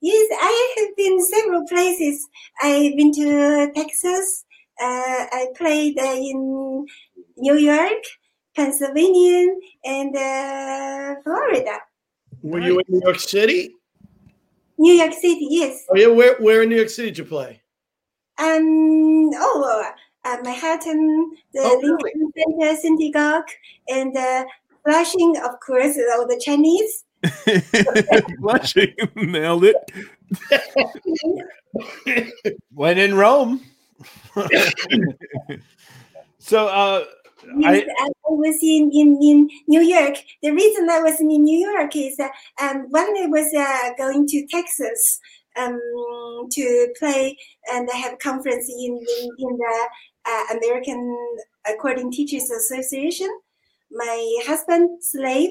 Yes, 0.01 0.29
I 0.41 0.75
have 0.79 0.97
been 0.97 1.21
several 1.25 1.67
places. 1.69 2.27
I've 2.63 2.97
been 2.97 3.13
to 3.13 3.71
Texas. 3.75 4.45
Uh, 4.81 5.27
I 5.41 5.47
played 5.57 5.99
uh, 5.99 6.15
in 6.15 6.87
New 7.37 7.57
York, 7.57 8.03
Pennsylvania, 8.57 9.55
and 9.85 10.17
uh, 10.17 11.21
Florida. 11.23 11.77
Were 12.43 12.61
you 12.61 12.79
in 12.81 12.85
New 12.89 13.01
York 13.05 13.21
City? 13.21 13.75
New 14.79 14.95
York 14.95 15.13
City, 15.13 15.47
yes. 15.51 15.85
Oh 15.91 15.97
yeah, 15.97 16.09
where 16.09 16.37
where 16.41 16.63
in 16.63 16.71
New 16.71 16.77
York 16.77 16.89
City 16.89 17.11
did 17.11 17.19
you 17.19 17.25
play? 17.27 17.61
Um, 18.39 19.31
oh, 19.35 19.85
uh, 20.25 20.37
Manhattan, 20.43 21.31
the 21.53 21.61
Oh, 21.63 21.79
Lincoln 21.83 22.33
Center 22.37 22.77
Synagogue, 22.81 23.49
and 23.89 24.17
uh, 24.17 24.45
Flushing, 24.85 25.37
of 25.45 25.61
course, 25.65 25.97
is 25.97 26.07
all 26.15 26.27
the 26.27 26.41
Chinese. 26.45 27.05
Blushing. 28.41 28.95
Nailed 29.17 29.65
it. 29.65 29.77
when 32.75 32.99
in 32.99 33.15
Rome. 33.15 33.63
so 36.39 36.67
uh 36.67 37.05
Yes, 37.59 37.85
I, 37.99 38.05
I 38.05 38.11
was 38.29 38.57
in, 38.63 38.91
in, 38.93 39.19
in 39.21 39.51
New 39.67 39.81
York. 39.81 40.15
The 40.43 40.53
reason 40.53 40.89
I 40.89 41.01
was 41.01 41.21
in 41.21 41.27
New 41.27 41.71
York 41.71 41.97
is 41.97 42.19
uh, 42.21 42.29
um, 42.63 42.87
when 42.91 43.05
I 43.05 43.27
was 43.27 43.53
uh, 43.53 43.95
going 43.99 44.29
to 44.29 44.47
Texas 44.47 45.19
um, 45.57 45.81
to 46.51 46.95
play 46.99 47.37
and 47.73 47.89
have 47.93 48.15
a 48.15 48.17
conference 48.17 48.69
in, 48.69 48.97
in, 48.97 49.29
in 49.39 49.57
the 49.57 49.89
uh, 50.27 50.57
American 50.57 51.17
Accordion 51.67 52.11
Teachers 52.11 52.51
Association, 52.51 53.29
my 53.93 54.39
husband, 54.47 55.03
slave, 55.03 55.51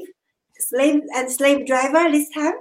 slave 0.59 1.01
and 1.15 1.31
slave 1.31 1.65
driver 1.65 2.11
this 2.11 2.29
time 2.29 2.53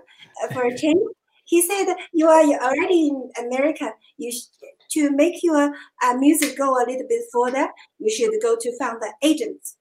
uh, 0.42 0.48
for 0.52 0.64
a 0.66 0.76
change, 0.76 1.00
he 1.44 1.60
said, 1.62 1.94
"You 2.12 2.28
are 2.28 2.44
already 2.44 3.08
in 3.08 3.30
America. 3.38 3.92
You 4.16 4.32
sh- 4.32 4.48
to 4.92 5.10
make 5.10 5.42
your 5.42 5.72
uh, 6.04 6.14
music 6.14 6.56
go 6.58 6.74
a 6.74 6.84
little 6.86 7.06
bit 7.08 7.22
further, 7.32 7.68
you 7.98 8.10
should 8.10 8.32
go 8.42 8.56
to 8.60 8.76
found 8.78 9.00
the 9.00 9.12
agents, 9.22 9.76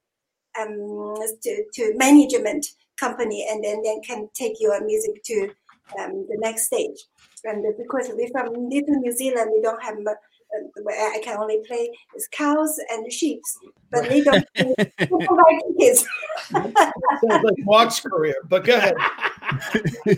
um, 0.59 1.15
to, 1.43 1.63
to 1.73 1.93
management 1.97 2.65
company, 2.99 3.47
and 3.49 3.63
then 3.63 3.81
then 3.83 4.01
can 4.01 4.29
take 4.33 4.59
your 4.59 4.83
music 4.85 5.23
to 5.25 5.49
um, 5.99 6.25
the 6.29 6.37
next 6.39 6.65
stage. 6.67 6.99
And 7.43 7.63
because 7.77 8.11
we 8.17 8.27
from 8.31 8.53
little 8.53 8.95
New 8.99 9.11
Zealand, 9.11 9.51
we 9.53 9.61
don't 9.61 9.81
have. 9.83 9.97
Mu- 10.53 10.83
where 10.83 11.11
I 11.11 11.19
can 11.23 11.37
only 11.37 11.61
play 11.67 11.89
with 12.13 12.29
cows 12.31 12.79
and 12.91 13.11
sheep, 13.11 13.41
but 13.91 14.07
they 14.09 14.21
don't, 14.21 14.45
they 14.55 14.73
don't 15.05 15.25
provide 15.25 15.59
tickets. 15.77 16.05
Sounds 16.49 16.73
like 17.23 17.57
Mark's 17.59 17.99
career, 17.99 18.35
but 18.47 18.63
go 18.65 18.75
ahead. 18.75 18.95
but 20.05 20.15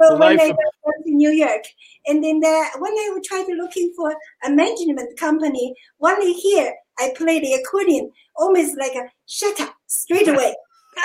The 0.00 0.16
when 0.16 0.36
life 0.36 0.40
I 0.40 0.48
of- 0.50 0.56
went 0.84 1.04
to 1.06 1.12
New 1.12 1.30
York, 1.30 1.64
and 2.06 2.22
then 2.22 2.40
the, 2.40 2.66
when 2.78 2.92
I 2.92 3.10
would 3.12 3.24
try 3.24 3.44
to 3.44 3.52
looking 3.54 3.92
for 3.96 4.14
a 4.44 4.50
management 4.50 5.18
company, 5.18 5.74
one 5.98 6.20
here 6.22 6.72
I 6.98 7.12
play 7.16 7.38
the 7.40 7.54
accordion, 7.54 8.10
almost 8.36 8.76
like 8.78 8.94
a 8.94 9.10
shut 9.26 9.60
up 9.60 9.74
straight 9.86 10.28
away. 10.28 10.54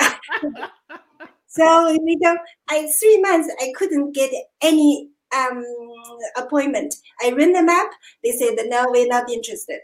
so 1.46 1.96
we 2.02 2.16
don't. 2.16 2.40
I 2.68 2.90
three 3.00 3.20
months 3.20 3.52
I 3.60 3.72
couldn't 3.76 4.12
get 4.12 4.30
any 4.60 5.10
um 5.34 5.64
appointment. 6.36 6.94
I 7.22 7.32
ran 7.32 7.52
them 7.52 7.68
up. 7.68 7.90
They 8.22 8.32
said 8.32 8.56
no, 8.66 8.86
we're 8.88 9.08
not 9.08 9.30
interested. 9.30 9.80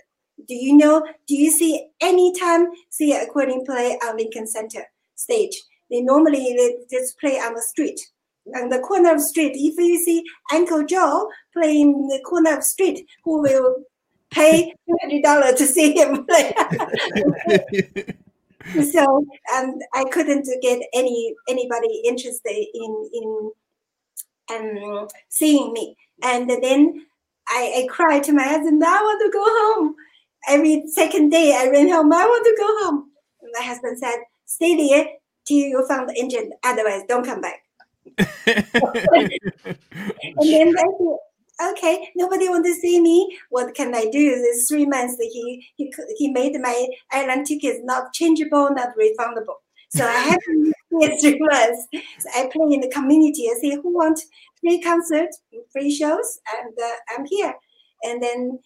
Do 0.48 0.55
you 0.55 0.76
know? 0.76 1.07
Do 1.26 1.34
you 1.36 1.51
see 1.51 1.88
any 2.01 2.32
time 2.38 2.68
see 2.88 3.12
a 3.12 3.24
accordion 3.24 3.64
play 3.64 3.98
on 4.05 4.16
Lincoln 4.16 4.46
Center 4.46 4.84
stage? 5.14 5.61
They 5.90 6.01
normally 6.01 6.55
they 6.57 6.76
just 6.90 7.18
play 7.18 7.38
on 7.38 7.55
the 7.55 7.62
street, 7.62 8.01
on 8.57 8.68
the 8.68 8.78
corner 8.78 9.12
of 9.12 9.18
the 9.18 9.24
street. 9.24 9.53
If 9.55 9.76
you 9.76 9.98
see 9.98 10.22
Uncle 10.53 10.84
Joe 10.84 11.28
playing 11.53 12.09
the 12.09 12.20
corner 12.24 12.53
of 12.53 12.59
the 12.59 12.62
street, 12.62 13.07
who 13.24 13.42
will 13.42 13.76
pay 14.30 14.72
two 14.86 14.96
hundred 15.03 15.22
dollars 15.22 15.55
to 15.55 15.66
see 15.66 15.92
him 15.92 16.24
play? 16.28 16.55
so 18.92 19.26
um, 19.55 19.78
I 19.94 20.05
couldn't 20.11 20.48
get 20.62 20.80
any 20.94 21.34
anybody 21.48 22.03
interested 22.07 22.66
in 22.74 23.11
in 23.12 23.51
um, 24.51 25.09
seeing 25.28 25.72
me. 25.72 25.96
And 26.22 26.51
then 26.51 27.07
I, 27.48 27.82
I 27.82 27.86
cried 27.90 28.24
to 28.24 28.32
my 28.32 28.44
husband, 28.44 28.82
I 28.84 29.03
want 29.03 29.22
to 29.24 29.30
go 29.30 29.44
home. 29.44 29.94
Every 30.48 30.84
second 30.88 31.30
day 31.30 31.55
I 31.57 31.68
ran 31.68 31.88
home, 31.88 32.12
I 32.12 32.24
want 32.24 32.44
to 32.44 32.57
go 32.59 32.84
home. 32.84 33.11
And 33.42 33.53
my 33.59 33.64
husband 33.64 33.98
said, 33.98 34.16
stay 34.44 34.76
there 34.76 35.07
till 35.44 35.59
you 35.59 35.86
found 35.86 36.09
the 36.09 36.18
engine. 36.18 36.53
Otherwise, 36.64 37.03
don't 37.09 37.24
come 37.24 37.40
back. 37.40 37.64
And 40.40 40.53
then 40.53 40.74
I 40.76 40.82
said, 40.98 41.16
okay, 41.72 42.09
nobody 42.16 42.48
want 42.48 42.64
to 42.66 42.74
see 42.74 43.01
me. 43.01 43.38
What 43.51 43.74
can 43.74 43.94
I 43.94 44.07
do? 44.07 44.36
This 44.36 44.68
three 44.68 44.86
months 44.86 45.16
he 45.18 45.66
he 45.76 45.92
he 46.16 46.32
made 46.32 46.59
my 46.61 46.86
airline 47.12 47.44
tickets 47.44 47.80
not 47.82 48.12
changeable, 48.12 48.70
not 48.70 48.90
refundable. 48.96 49.57
So 49.90 50.07
I 50.07 50.12
have 50.12 50.38
to 50.38 50.72
here 50.99 51.16
three. 51.20 51.41
So 52.18 52.30
I 52.34 52.51
play 52.53 52.74
in 52.74 52.80
the 52.80 52.91
community. 52.93 53.49
I 53.49 53.55
say, 53.61 53.76
who 53.76 53.95
want 53.95 54.20
free 54.61 54.80
concert, 54.80 55.30
free 55.72 55.95
shows, 55.95 56.41
and 56.59 56.72
uh, 56.82 56.95
I'm 57.16 57.26
here. 57.26 57.55
And 58.03 58.22
then 58.22 58.59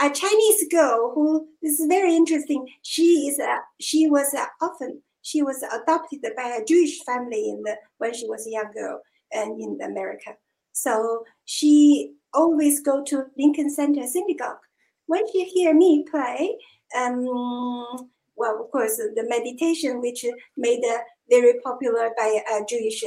a 0.00 0.10
Chinese 0.10 0.66
girl 0.70 1.12
who 1.14 1.48
this 1.62 1.80
is 1.80 1.86
very 1.86 2.14
interesting. 2.14 2.66
She 2.82 3.28
is 3.28 3.38
a 3.38 3.58
she 3.80 4.08
was 4.08 4.32
an 4.34 4.46
orphan. 4.60 5.02
She 5.22 5.42
was 5.42 5.62
adopted 5.62 6.20
by 6.36 6.58
a 6.60 6.64
Jewish 6.64 7.02
family 7.04 7.48
in 7.48 7.62
the 7.62 7.76
when 7.98 8.14
she 8.14 8.28
was 8.28 8.46
a 8.46 8.50
young 8.50 8.70
girl 8.72 9.00
and 9.32 9.60
in 9.60 9.78
America. 9.82 10.36
So 10.72 11.24
she 11.46 12.12
always 12.34 12.80
go 12.80 13.02
to 13.04 13.24
Lincoln 13.38 13.70
Center 13.70 14.06
Synagogue. 14.06 14.58
When 15.06 15.22
she 15.32 15.44
hear 15.44 15.72
me 15.72 16.04
play, 16.10 16.56
um, 16.96 17.24
well, 18.36 18.62
of 18.62 18.70
course, 18.70 18.96
the 18.96 19.24
meditation, 19.28 20.00
which 20.00 20.24
made 20.56 20.84
uh, 20.84 20.98
very 21.28 21.54
popular 21.64 22.10
by 22.16 22.40
a 22.50 22.64
Jewish, 22.68 23.04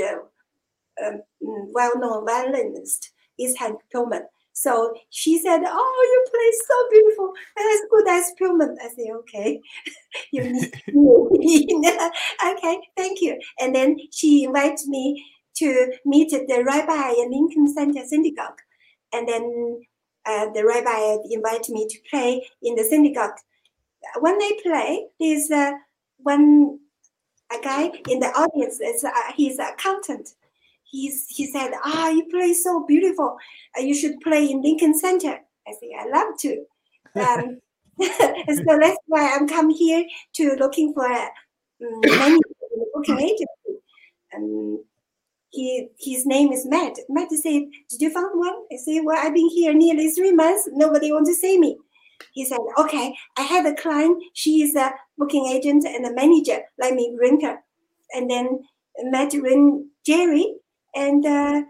um, 1.03 1.21
well-known 1.41 2.25
violinist, 2.25 3.11
is 3.37 3.57
Hank 3.57 3.79
Pillman. 3.93 4.23
So 4.59 4.93
she 5.09 5.37
said, 5.39 5.61
"Oh, 5.65 5.99
you 6.11 6.19
play 6.31 6.49
so 6.67 6.75
beautiful, 6.91 7.33
and 7.55 7.65
as 7.73 7.81
good 7.89 8.07
as 8.09 8.33
Perlman." 8.37 8.75
I 8.83 8.89
said, 8.89 9.11
"Okay, 9.19 9.61
you 10.31 10.43
need 10.43 10.73
okay, 12.51 12.79
thank 12.97 13.21
you." 13.21 13.39
And 13.59 13.73
then 13.73 13.97
she 14.11 14.43
invited 14.43 14.85
me 14.87 15.25
to 15.59 15.93
meet 16.05 16.31
the 16.31 16.63
rabbi 16.65 17.11
in 17.11 17.31
Lincoln 17.31 17.73
Center 17.73 18.05
Synagogue, 18.05 18.59
and 19.13 19.29
then 19.29 19.81
uh, 20.25 20.49
the 20.53 20.65
rabbi 20.65 21.17
invited 21.31 21.71
me 21.71 21.87
to 21.87 21.99
play 22.09 22.45
in 22.61 22.75
the 22.75 22.83
synagogue. 22.83 23.37
When 24.19 24.37
they 24.39 24.59
play, 24.61 25.07
there's 25.21 25.49
uh, 25.51 25.71
one 26.17 26.79
a 27.51 27.61
guy 27.63 27.91
in 28.09 28.19
the 28.19 28.27
audience. 28.27 28.79
Is 28.79 29.03
uh, 29.03 29.11
he's 29.35 29.59
an 29.59 29.67
accountant. 29.73 30.29
He's 30.83 31.27
he 31.29 31.45
said, 31.51 31.71
"Ah, 31.83 32.09
you 32.09 32.25
play 32.29 32.53
so 32.53 32.85
beautiful. 32.85 33.37
Uh, 33.77 33.81
you 33.81 33.93
should 33.93 34.19
play 34.21 34.49
in 34.49 34.61
Lincoln 34.61 34.97
Center." 34.97 35.39
I 35.67 35.73
said, 35.79 35.89
"I 35.99 36.09
love 36.09 36.37
to." 36.39 36.65
Um, 37.15 37.59
so 38.01 38.79
that's 38.79 38.97
why 39.07 39.35
I'm 39.35 39.47
come 39.47 39.69
here 39.69 40.05
to 40.33 40.55
looking 40.55 40.93
for 40.93 41.05
a 41.05 41.29
um, 41.81 42.39
booking 42.93 43.19
agency. 43.19 43.81
Um, 44.35 44.83
he 45.49 45.87
his 45.99 46.25
name 46.25 46.51
is 46.51 46.65
Matt. 46.65 46.97
Matt 47.09 47.31
said, 47.31 47.63
Did 47.89 48.01
you 48.01 48.11
find 48.11 48.29
one? 48.33 48.55
I 48.71 48.77
say, 48.77 48.99
Well, 49.01 49.17
I've 49.17 49.33
been 49.33 49.49
here 49.49 49.73
nearly 49.73 50.09
three 50.09 50.31
months. 50.31 50.69
Nobody 50.71 51.11
wants 51.11 51.29
to 51.29 51.35
see 51.35 51.59
me. 51.59 51.77
He 52.33 52.45
said, 52.45 52.59
Okay, 52.77 53.15
I 53.37 53.41
have 53.41 53.65
a 53.65 53.73
client. 53.73 54.21
She 54.33 54.61
is 54.61 54.75
a 54.75 54.93
booking 55.17 55.45
agent 55.47 55.85
and 55.85 56.05
a 56.05 56.13
manager. 56.13 56.61
Let 56.77 56.93
me 56.93 57.13
bring 57.17 57.41
her. 57.41 57.59
And 58.13 58.29
then 58.29 58.59
Matt 59.03 59.33
ring 59.33 59.89
Jerry 60.05 60.55
and 60.95 61.25
uh, 61.25 61.61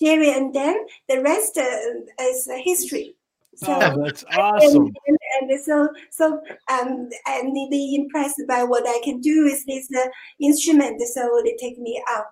Jerry 0.00 0.32
and 0.32 0.54
then 0.54 0.76
the 1.08 1.22
rest 1.22 1.56
uh, 1.56 2.22
is 2.22 2.48
history. 2.64 3.16
So 3.56 3.72
oh, 3.72 4.02
that's 4.02 4.24
awesome. 4.36 4.86
And, 4.86 5.18
and, 5.40 5.50
and, 5.50 5.60
so 5.64 5.88
so 6.10 6.40
um 6.70 7.08
and 7.26 7.72
they 7.72 7.94
impressed 7.94 8.42
by 8.48 8.64
what 8.64 8.82
I 8.86 9.00
can 9.04 9.20
do 9.20 9.44
with 9.44 9.64
this 9.66 9.88
uh, 9.96 10.08
instrument. 10.40 11.00
So 11.02 11.40
they 11.44 11.56
take 11.60 11.78
me 11.78 12.02
out. 12.08 12.26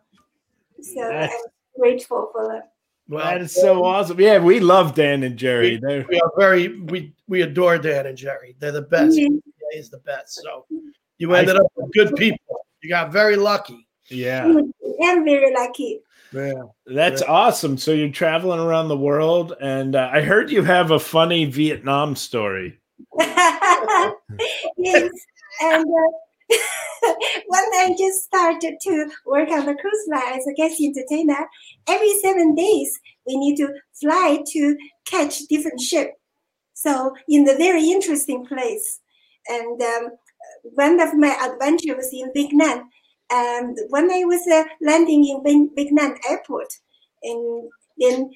So 0.83 1.01
That's, 1.01 1.33
I'm 1.33 1.81
grateful 1.81 2.31
for 2.33 2.49
that. 2.49 2.72
Well, 3.13 3.25
that 3.27 3.43
is 3.43 3.55
so 3.55 3.85
awesome. 3.85 4.19
Yeah, 4.19 4.39
we 4.39 4.59
love 4.59 4.95
Dan 4.95 5.23
and 5.23 5.37
Jerry. 5.37 5.79
We, 5.83 6.03
we, 6.09 6.19
are 6.19 6.33
very 6.39 6.81
we 6.81 7.13
we 7.29 7.43
adore 7.43 7.77
Dan 7.77 8.07
and 8.07 8.17
Jerry. 8.17 8.57
They're 8.59 8.73
the 8.73 8.81
best. 8.81 9.19
Mm-hmm. 9.19 9.37
He's 9.73 9.91
the 9.91 9.99
best. 9.99 10.41
So 10.43 10.65
you 11.19 11.35
ended 11.35 11.57
I, 11.57 11.59
up 11.61 11.67
with 11.77 11.93
good 11.93 12.17
people. 12.17 12.65
You 12.83 12.89
got 12.89 13.13
very 13.13 13.37
lucky. 13.37 13.87
Yeah. 14.09 14.47
I'm 14.47 15.25
very 15.27 15.55
lucky. 15.55 16.01
Yeah. 16.33 16.63
That's 16.87 17.21
yeah. 17.21 17.29
awesome. 17.31 17.77
So 17.77 17.93
you're 17.93 18.09
traveling 18.09 18.61
around 18.61 18.89
the 18.89 18.97
world 18.97 19.55
and 19.61 19.95
uh, 19.95 20.09
I 20.11 20.23
heard 20.23 20.51
you 20.51 20.63
have 20.63 20.91
a 20.91 20.99
funny 20.99 21.45
Vietnam 21.45 22.17
story. 22.17 22.81
yes. 23.19 25.11
And 25.61 25.85
uh, 25.85 26.57
when 27.47 27.63
I 27.75 27.95
just 27.99 28.25
started 28.25 28.75
to 28.83 29.11
work 29.27 29.51
on 29.51 29.67
the 29.67 29.75
cruise 29.75 30.07
line 30.09 30.39
as 30.39 30.47
a 30.47 30.55
guest 30.55 30.81
entertainer, 30.81 31.49
every 31.89 32.13
seven 32.21 32.55
days 32.55 32.99
we 33.27 33.37
need 33.37 33.57
to 33.57 33.69
fly 34.01 34.43
to 34.53 34.77
catch 35.07 35.41
different 35.49 35.81
ship. 35.81 36.13
So 36.75 37.15
in 37.29 37.45
the 37.45 37.57
very 37.57 37.91
interesting 37.91 38.47
place, 38.47 39.01
and 39.49 39.83
um, 39.83 40.11
one 40.63 41.01
of 41.01 41.15
my 41.15 41.37
adventures 41.43 41.97
was 41.97 42.11
in 42.13 42.33
Vietnam. 42.35 42.89
And 43.31 43.79
when 43.89 44.11
I 44.11 44.25
was 44.25 44.47
uh, 44.47 44.65
landing 44.81 45.27
in 45.27 45.71
Vietnam 45.75 46.17
airport, 46.29 46.69
and 47.23 47.71
then 47.99 48.31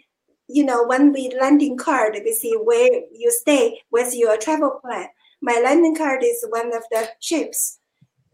you 0.48 0.64
know 0.64 0.84
when 0.84 1.12
we 1.12 1.32
landing 1.40 1.76
card, 1.76 2.18
we 2.24 2.32
see 2.32 2.54
where 2.54 2.88
you 3.12 3.30
stay, 3.30 3.80
where's 3.90 4.16
your 4.16 4.36
travel 4.38 4.80
plan. 4.82 5.08
My 5.42 5.60
landing 5.62 5.94
card 5.94 6.22
is 6.24 6.44
one 6.50 6.74
of 6.74 6.82
the 6.90 7.08
ships 7.20 7.78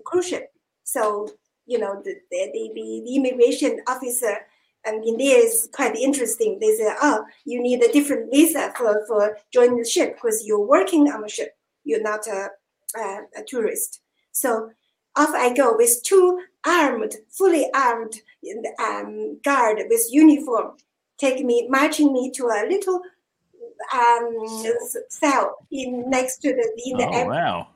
cruise 0.05 0.29
ship. 0.29 0.53
So, 0.85 1.29
you 1.67 1.79
know, 1.79 2.03
the, 2.03 2.15
the, 2.31 2.51
the, 2.53 2.71
the 2.75 3.17
immigration 3.17 3.81
officer 3.87 4.39
and 4.85 5.05
in 5.05 5.17
there 5.17 5.45
is 5.45 5.69
quite 5.73 5.97
interesting. 5.97 6.59
They 6.59 6.75
say, 6.77 6.93
oh, 7.01 7.25
you 7.45 7.63
need 7.63 7.83
a 7.83 7.93
different 7.93 8.31
visa 8.33 8.73
for, 8.77 9.05
for 9.07 9.39
joining 9.53 9.79
the 9.79 9.89
ship 9.89 10.17
because 10.17 10.45
you're 10.45 10.67
working 10.67 11.11
on 11.11 11.23
the 11.23 11.29
ship. 11.29 11.57
You're 11.85 12.03
not 12.03 12.27
a, 12.27 12.49
a, 12.97 13.21
a 13.37 13.45
tourist. 13.47 14.01
So 14.33 14.71
off 15.17 15.31
I 15.31 15.55
go 15.55 15.77
with 15.77 16.03
two 16.05 16.43
armed, 16.67 17.15
fully 17.31 17.69
armed 17.75 18.15
um, 18.81 19.39
guard 19.45 19.83
with 19.89 20.07
uniform, 20.11 20.77
take 21.19 21.45
me, 21.45 21.69
marching 21.69 22.13
me 22.13 22.31
to 22.33 22.47
a 22.47 22.67
little 22.69 23.01
um, 23.95 24.47
cell 25.11 25.57
in 25.71 26.09
next 26.09 26.39
to 26.39 26.49
the 26.49 26.83
in 26.87 26.99
the 26.99 27.05
oh, 27.05 27.13
airport. 27.13 27.35
Wow 27.35 27.69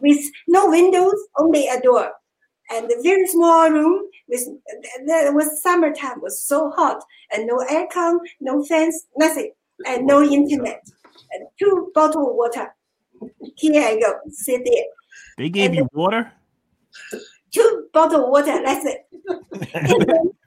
with 0.00 0.24
no 0.46 0.70
windows, 0.70 1.14
only 1.38 1.68
a 1.68 1.80
door. 1.80 2.12
And 2.70 2.90
a 2.90 3.02
very 3.02 3.26
small 3.26 3.70
room 3.70 4.02
with 4.28 4.46
it 4.68 5.34
was 5.34 5.62
summertime, 5.62 6.20
was 6.20 6.42
so 6.42 6.70
hot, 6.70 7.02
and 7.32 7.46
no 7.46 7.64
aircon, 7.70 8.18
no 8.40 8.62
fans, 8.64 9.06
nothing, 9.16 9.52
and 9.86 10.06
no 10.06 10.22
internet. 10.22 10.86
And 11.32 11.48
two 11.58 11.90
bottle 11.94 12.30
of 12.30 12.36
water. 12.36 12.74
Here 13.56 13.82
I 13.82 13.98
go, 13.98 14.14
sit 14.30 14.62
there. 14.64 14.84
They 15.38 15.48
gave 15.48 15.70
and 15.70 15.76
you 15.76 15.88
water? 15.92 16.30
Two 17.50 17.86
bottle 17.92 18.24
of 18.24 18.30
water, 18.30 18.60
that's 18.62 18.84
it. 18.84 19.06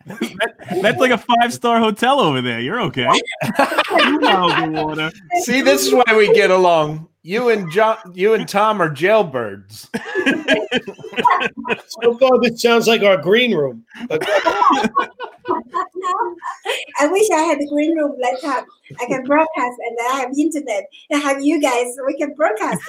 that, 0.06 0.54
that's 0.82 1.00
like 1.00 1.12
a 1.12 1.18
five 1.18 1.54
star 1.54 1.80
hotel 1.80 2.20
over 2.20 2.42
there. 2.42 2.60
You're 2.60 2.82
okay. 2.82 3.08
water. 3.92 5.12
See, 5.42 5.62
this 5.62 5.88
is 5.88 5.94
why 5.94 6.16
we 6.16 6.34
get 6.34 6.52
along. 6.52 7.08
You 7.24 7.50
and 7.50 7.72
John, 7.72 7.98
you 8.14 8.34
and 8.34 8.48
Tom 8.48 8.82
are 8.82 8.90
jailbirds. 8.90 9.90
so 12.02 12.18
far, 12.18 12.40
this 12.42 12.60
sounds 12.60 12.88
like 12.88 13.04
our 13.04 13.18
green 13.18 13.56
room. 13.56 13.86
I 17.00 17.08
wish 17.08 17.30
I 17.30 17.44
had 17.44 17.60
the 17.60 17.68
green 17.70 17.96
room 17.96 18.16
like 18.20 18.42
that. 18.42 18.66
I 19.00 19.06
can 19.06 19.24
broadcast, 19.24 19.78
and 19.88 19.98
I 20.10 20.20
have 20.20 20.32
internet. 20.36 20.86
And 21.12 21.22
have 21.22 21.44
you 21.44 21.62
guys? 21.62 21.96
We 22.08 22.18
can 22.18 22.34
broadcast. 22.34 22.82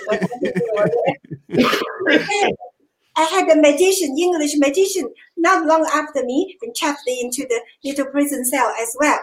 I 3.14 3.24
had 3.24 3.50
a 3.50 3.56
magician, 3.60 4.16
English 4.18 4.56
magician, 4.56 5.12
not 5.36 5.66
long 5.66 5.86
after 5.92 6.24
me, 6.24 6.56
and 6.62 6.74
trapped 6.74 7.02
into 7.06 7.46
the 7.46 7.60
little 7.84 8.06
prison 8.06 8.46
cell 8.46 8.72
as 8.80 8.96
well. 8.98 9.20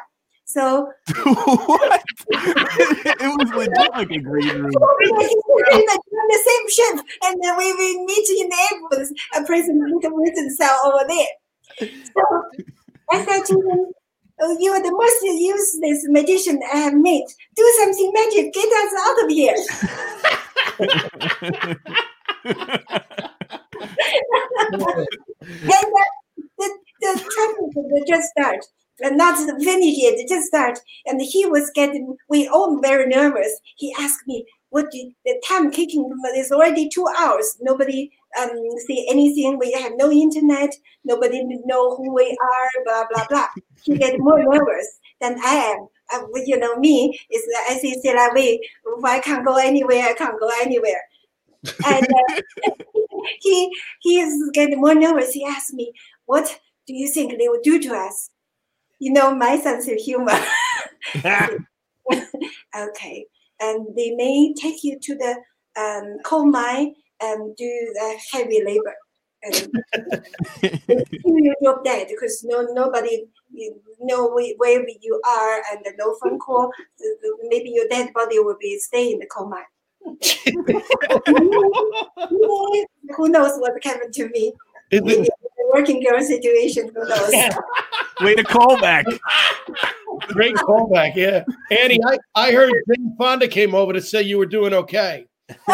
So 0.50 0.92
what? 1.24 2.04
it 2.28 3.38
was 3.38 3.50
legit 3.54 3.92
like 3.92 4.10
a 4.10 4.18
green 4.18 4.50
room. 4.64 4.72
the 4.72 6.40
same 6.48 6.70
ship, 6.70 7.06
and 7.24 7.40
then 7.44 7.56
we 7.56 7.72
will 7.72 8.06
meet 8.06 8.30
in 8.30 8.50
the 8.50 8.58
airport, 8.72 9.08
a 9.36 9.46
prison, 9.46 9.80
prison 10.02 10.56
cell 10.56 10.92
over 10.92 11.06
there. 11.08 11.28
So 11.80 12.24
I 13.12 13.24
said 13.26 13.46
to 13.46 13.54
him, 13.54 13.94
oh, 14.42 14.58
"You 14.60 14.72
are 14.72 14.82
the 14.82 14.92
most 14.92 15.22
useless 15.40 16.08
magician 16.10 16.60
I 16.74 16.78
have 16.78 16.96
met. 16.96 17.32
Do 17.56 17.74
something 17.82 18.12
magic, 18.16 18.52
get 18.52 18.74
us 18.74 18.94
out 19.06 19.24
of 19.24 19.30
here." 19.30 19.56
and 25.62 25.90
uh, 25.94 26.10
the, 26.58 26.68
the 27.02 27.12
trouble 27.36 28.04
just 28.08 28.30
start 28.30 28.66
and 29.02 29.20
that's 29.20 29.46
not 29.46 29.62
finished 29.62 30.02
yet, 30.02 30.28
just 30.28 30.48
start. 30.48 30.80
And 31.06 31.22
he 31.22 31.46
was 31.46 31.72
getting, 31.74 32.16
we 32.30 32.48
all 32.48 32.80
very 32.82 33.08
nervous. 33.08 33.60
He 33.78 33.94
asked 34.00 34.28
me, 34.28 34.46
what 34.70 34.92
did 34.92 35.14
the 35.26 35.42
time 35.48 35.72
kicking 35.72 36.10
is 36.36 36.52
already 36.52 36.90
two 36.90 37.08
hours. 37.18 37.58
Nobody 37.62 38.12
um 38.40 38.50
see 38.86 39.08
anything. 39.10 39.58
We 39.58 39.72
have 39.74 39.94
no 39.96 40.12
internet. 40.12 40.74
Nobody 41.04 41.44
know 41.66 41.96
who 41.96 42.14
we 42.14 42.38
are. 42.42 42.84
Blah 42.86 43.06
blah 43.12 43.26
blah. 43.30 43.48
he 43.82 43.98
get 43.98 44.20
more 44.20 44.40
nervous 44.44 45.00
than 45.22 45.38
I 45.44 45.56
am. 45.56 45.88
Uh, 46.14 46.26
you 46.46 46.58
know 46.58 46.76
me 46.78 47.20
is 47.32 47.42
c'est 48.02 48.16
la 48.16 48.34
vie. 48.34 48.60
If 48.98 49.04
I 49.04 49.20
can't 49.20 49.46
go 49.46 49.58
anywhere, 49.58 50.04
I 50.04 50.14
can't 50.14 50.40
go 50.40 50.50
anywhere. 50.62 51.02
And 51.86 52.06
uh, 52.06 52.72
he 53.42 53.72
he 54.02 54.20
is 54.20 54.52
getting 54.54 54.80
more 54.80 54.96
nervous. 54.96 55.34
He 55.34 55.46
asked 55.46 55.74
me, 55.74 55.94
"What 56.26 56.60
do 56.88 56.94
you 56.94 57.08
think 57.08 57.38
they 57.38 57.50
will 57.50 57.62
do 57.64 57.80
to 57.80 57.96
us?" 57.96 58.30
You 59.00 59.12
know 59.12 59.34
my 59.34 59.60
sense 59.60 59.88
of 59.88 59.96
humor. 59.96 60.40
okay, 62.78 63.26
and 63.60 63.88
they 63.96 64.12
may 64.12 64.54
take 64.54 64.84
you 64.84 65.00
to 65.00 65.16
the 65.16 65.36
um, 65.80 66.18
coal 66.24 66.46
mine 66.46 66.94
and 67.22 67.56
do 67.56 67.92
the 67.94 68.20
heavy 68.32 68.64
labor. 68.64 68.96
And 69.42 69.72
you 71.26 71.56
drop 71.64 71.84
dead 71.86 72.08
because 72.10 72.44
no 72.44 72.68
nobody 72.74 73.26
you 73.52 73.82
know 74.02 74.28
where 74.30 74.86
you 75.02 75.22
are 75.26 75.64
and 75.72 75.80
no 75.98 76.14
phone 76.22 76.38
call. 76.40 76.70
Maybe 77.44 77.70
your 77.70 77.88
dead 77.88 78.12
body 78.14 78.40
will 78.40 78.58
be 78.60 78.78
stay 78.80 79.14
in 79.14 79.20
the 79.20 79.28
coal 79.28 79.48
mine. 79.50 79.64
Who 83.16 83.30
knows 83.30 83.58
what 83.60 83.82
happened 83.84 84.14
to 84.14 84.28
me? 84.30 84.54
Is 84.92 85.02
Maybe 85.02 85.22
it 85.22 85.34
the 85.58 85.72
working 85.74 86.04
girl 86.04 86.22
situation. 86.22 86.92
Who 86.94 87.08
knows? 87.08 87.34
Way 88.22 88.36
to 88.36 88.44
call 88.44 88.80
back. 88.80 89.06
great 90.28 90.54
callback? 90.56 91.16
Yeah, 91.16 91.44
Annie, 91.72 92.00
I, 92.06 92.20
I 92.36 92.52
heard 92.52 92.72
Jane 92.88 93.16
Fonda 93.18 93.48
came 93.48 93.74
over 93.74 93.94
to 93.94 94.02
say 94.02 94.22
you 94.22 94.38
were 94.38 94.46
doing 94.46 94.74
okay. 94.74 95.26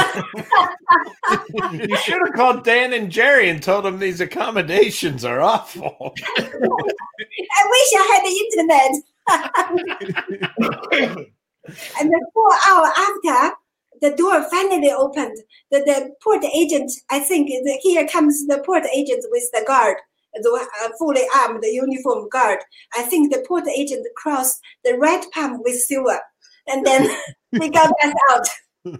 you 1.74 1.98
should 1.98 2.22
have 2.26 2.34
called 2.36 2.64
Dan 2.64 2.94
and 2.94 3.12
Jerry 3.12 3.50
and 3.50 3.62
told 3.62 3.84
them 3.86 4.00
these 4.00 4.22
accommodations 4.22 5.26
are 5.26 5.42
awful. 5.42 6.14
I 6.38 7.66
wish 7.70 7.94
I 7.94 8.04
had 8.14 8.24
the 8.24 8.46
internet. 8.46 8.92
and 12.00 12.12
then 12.12 12.20
four 12.34 12.52
hour 12.68 12.86
after, 12.86 13.56
the 14.02 14.12
door 14.16 14.44
finally 14.50 14.92
opened. 14.92 15.38
The, 15.72 15.80
the 15.80 16.14
port 16.22 16.44
agent, 16.46 16.92
I 17.10 17.20
think, 17.20 17.50
the, 17.50 17.80
here 17.82 18.08
comes 18.08 18.46
the 18.48 18.62
port 18.66 18.86
agent 18.94 19.26
with 19.30 19.50
the 19.52 19.64
guard, 19.66 19.98
the 20.36 20.68
uh, 20.84 20.90
fully 20.98 21.24
armed 21.38 21.64
uniform 21.64 22.28
guard. 22.30 22.60
I 22.96 23.04
think 23.04 23.32
the 23.32 23.44
port 23.48 23.68
agent 23.68 24.06
crossed 24.16 24.62
the 24.84 24.98
red 24.98 25.26
palm 25.34 25.62
with 25.64 25.76
silver, 25.76 26.20
and 26.68 26.86
then 26.86 27.10
we 27.54 27.70
got 27.70 27.92
us 28.04 28.14
out. 28.32 28.48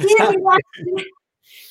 Here 0.00 0.28
we 0.28 0.36
rushed, 0.42 0.64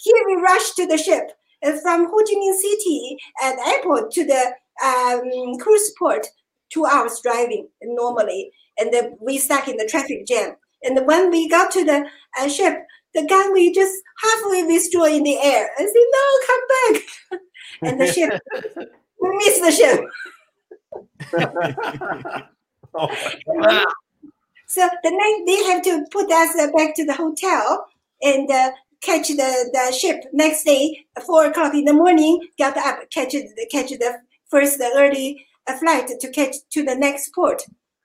here 0.02 0.24
we 0.26 0.36
rushed 0.36 0.76
to 0.78 0.88
the 0.88 0.98
ship 0.98 1.32
uh, 1.64 1.74
from 1.82 2.06
Ho 2.06 2.18
Chi 2.18 2.34
Minh 2.34 2.56
City 2.56 3.18
and 3.44 3.60
airport 3.60 4.12
to 4.12 4.26
the 4.26 4.54
um, 4.84 5.58
cruise 5.60 5.94
port. 5.98 6.28
Two 6.70 6.86
hours 6.86 7.20
driving 7.24 7.68
normally, 7.82 8.52
and 8.78 8.94
then 8.94 9.18
we 9.20 9.40
stuck 9.40 9.68
in 9.68 9.78
the 9.78 9.88
traffic 9.88 10.28
jam. 10.28 10.56
And 10.84 11.06
when 11.08 11.32
we 11.32 11.50
got 11.50 11.72
to 11.72 11.84
the 11.84 12.06
uh, 12.40 12.48
ship, 12.48 12.86
the 13.16 13.26
gunway 13.28 13.74
just 13.74 13.96
halfway 14.22 14.64
withdraw 14.64 15.06
in 15.06 15.24
the 15.24 15.40
air. 15.40 15.70
I 15.78 15.82
said, 15.82 15.94
"No, 16.12 16.40
come 16.48 16.62
back!" 16.70 17.42
and 17.82 18.00
the 18.00 18.12
ship, 18.12 18.42
we 19.22 19.38
missed 19.38 19.62
the 19.62 19.72
ship. 19.72 20.00
Oh, 22.92 23.08
Wow. 23.46 23.86
So 24.66 24.88
the 25.04 25.10
night 25.10 25.44
they 25.48 25.64
have 25.64 25.82
to 25.84 26.06
put 26.12 26.32
us 26.32 26.56
uh, 26.56 26.72
back 26.78 26.96
to 26.96 27.04
the 27.04 27.16
hotel 27.16 27.88
and 28.22 28.50
uh, 28.52 28.70
catch 29.02 29.30
the, 29.30 29.70
the 29.74 29.92
ship 29.92 30.26
next 30.32 30.64
day, 30.64 31.06
four 31.26 31.46
o'clock 31.46 31.74
in 31.74 31.86
the 31.86 31.94
morning. 31.94 32.40
Got 32.60 32.78
up, 32.78 33.00
catch 33.10 33.34
it, 33.34 33.50
catch 33.72 33.90
the 33.90 34.20
first 34.48 34.78
the 34.78 34.92
early 34.96 35.44
uh, 35.66 35.76
flight 35.78 36.12
to 36.20 36.30
catch 36.30 36.58
to 36.72 36.84
the 36.84 36.94
next 36.94 37.34
port. 37.34 37.64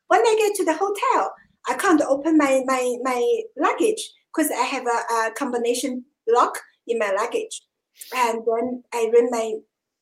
When 0.09 0.21
I 0.23 0.35
get 0.39 0.57
to 0.57 0.65
the 0.65 0.73
hotel, 0.73 1.35
I 1.69 1.75
can't 1.75 2.01
open 2.01 2.39
my 2.39 2.63
my 2.65 2.97
my 3.03 3.43
luggage 3.59 4.11
because 4.35 4.51
I 4.51 4.65
have 4.65 4.87
a, 4.87 5.15
a 5.15 5.33
combination 5.37 6.07
lock 6.27 6.59
in 6.87 6.99
my 6.99 7.11
luggage. 7.11 7.61
And 8.15 8.43
then 8.47 8.85
I 8.93 9.11
ring 9.13 9.29
my 9.31 9.55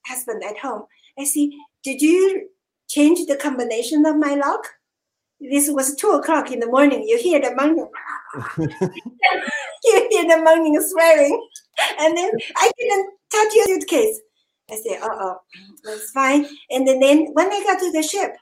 husband 0.07 0.43
at 0.45 0.59
home. 0.59 0.85
I 1.19 1.25
see, 1.25 1.59
did 1.83 2.01
you 2.01 2.49
change 2.89 3.27
the 3.27 3.37
combination 3.37 4.05
of 4.07 4.17
my 4.17 4.35
lock? 4.35 4.67
This 5.41 5.69
was 5.71 5.97
two 5.97 6.11
o'clock 6.11 6.53
in 6.53 6.61
the 6.61 6.67
morning. 6.67 7.05
You 7.07 7.19
hear 7.19 7.41
the 7.41 7.55
moaning. 7.55 7.89
you 9.85 10.09
hear 10.11 10.23
the 10.29 10.43
moaning 10.43 10.81
swearing. 10.81 11.49
And 11.99 12.17
then 12.17 12.31
I 12.57 12.71
didn't 12.79 13.11
touch 13.31 13.55
your 13.55 13.67
suitcase. 13.67 14.21
I 14.71 14.77
say, 14.77 14.97
uh 14.97 15.09
oh, 15.11 15.37
that's 15.85 16.11
fine. 16.13 16.47
And 16.71 16.87
then, 16.87 17.01
then 17.01 17.27
when 17.33 17.53
I 17.53 17.63
got 17.65 17.81
to 17.81 17.91
the 17.91 18.03
ship 18.03 18.37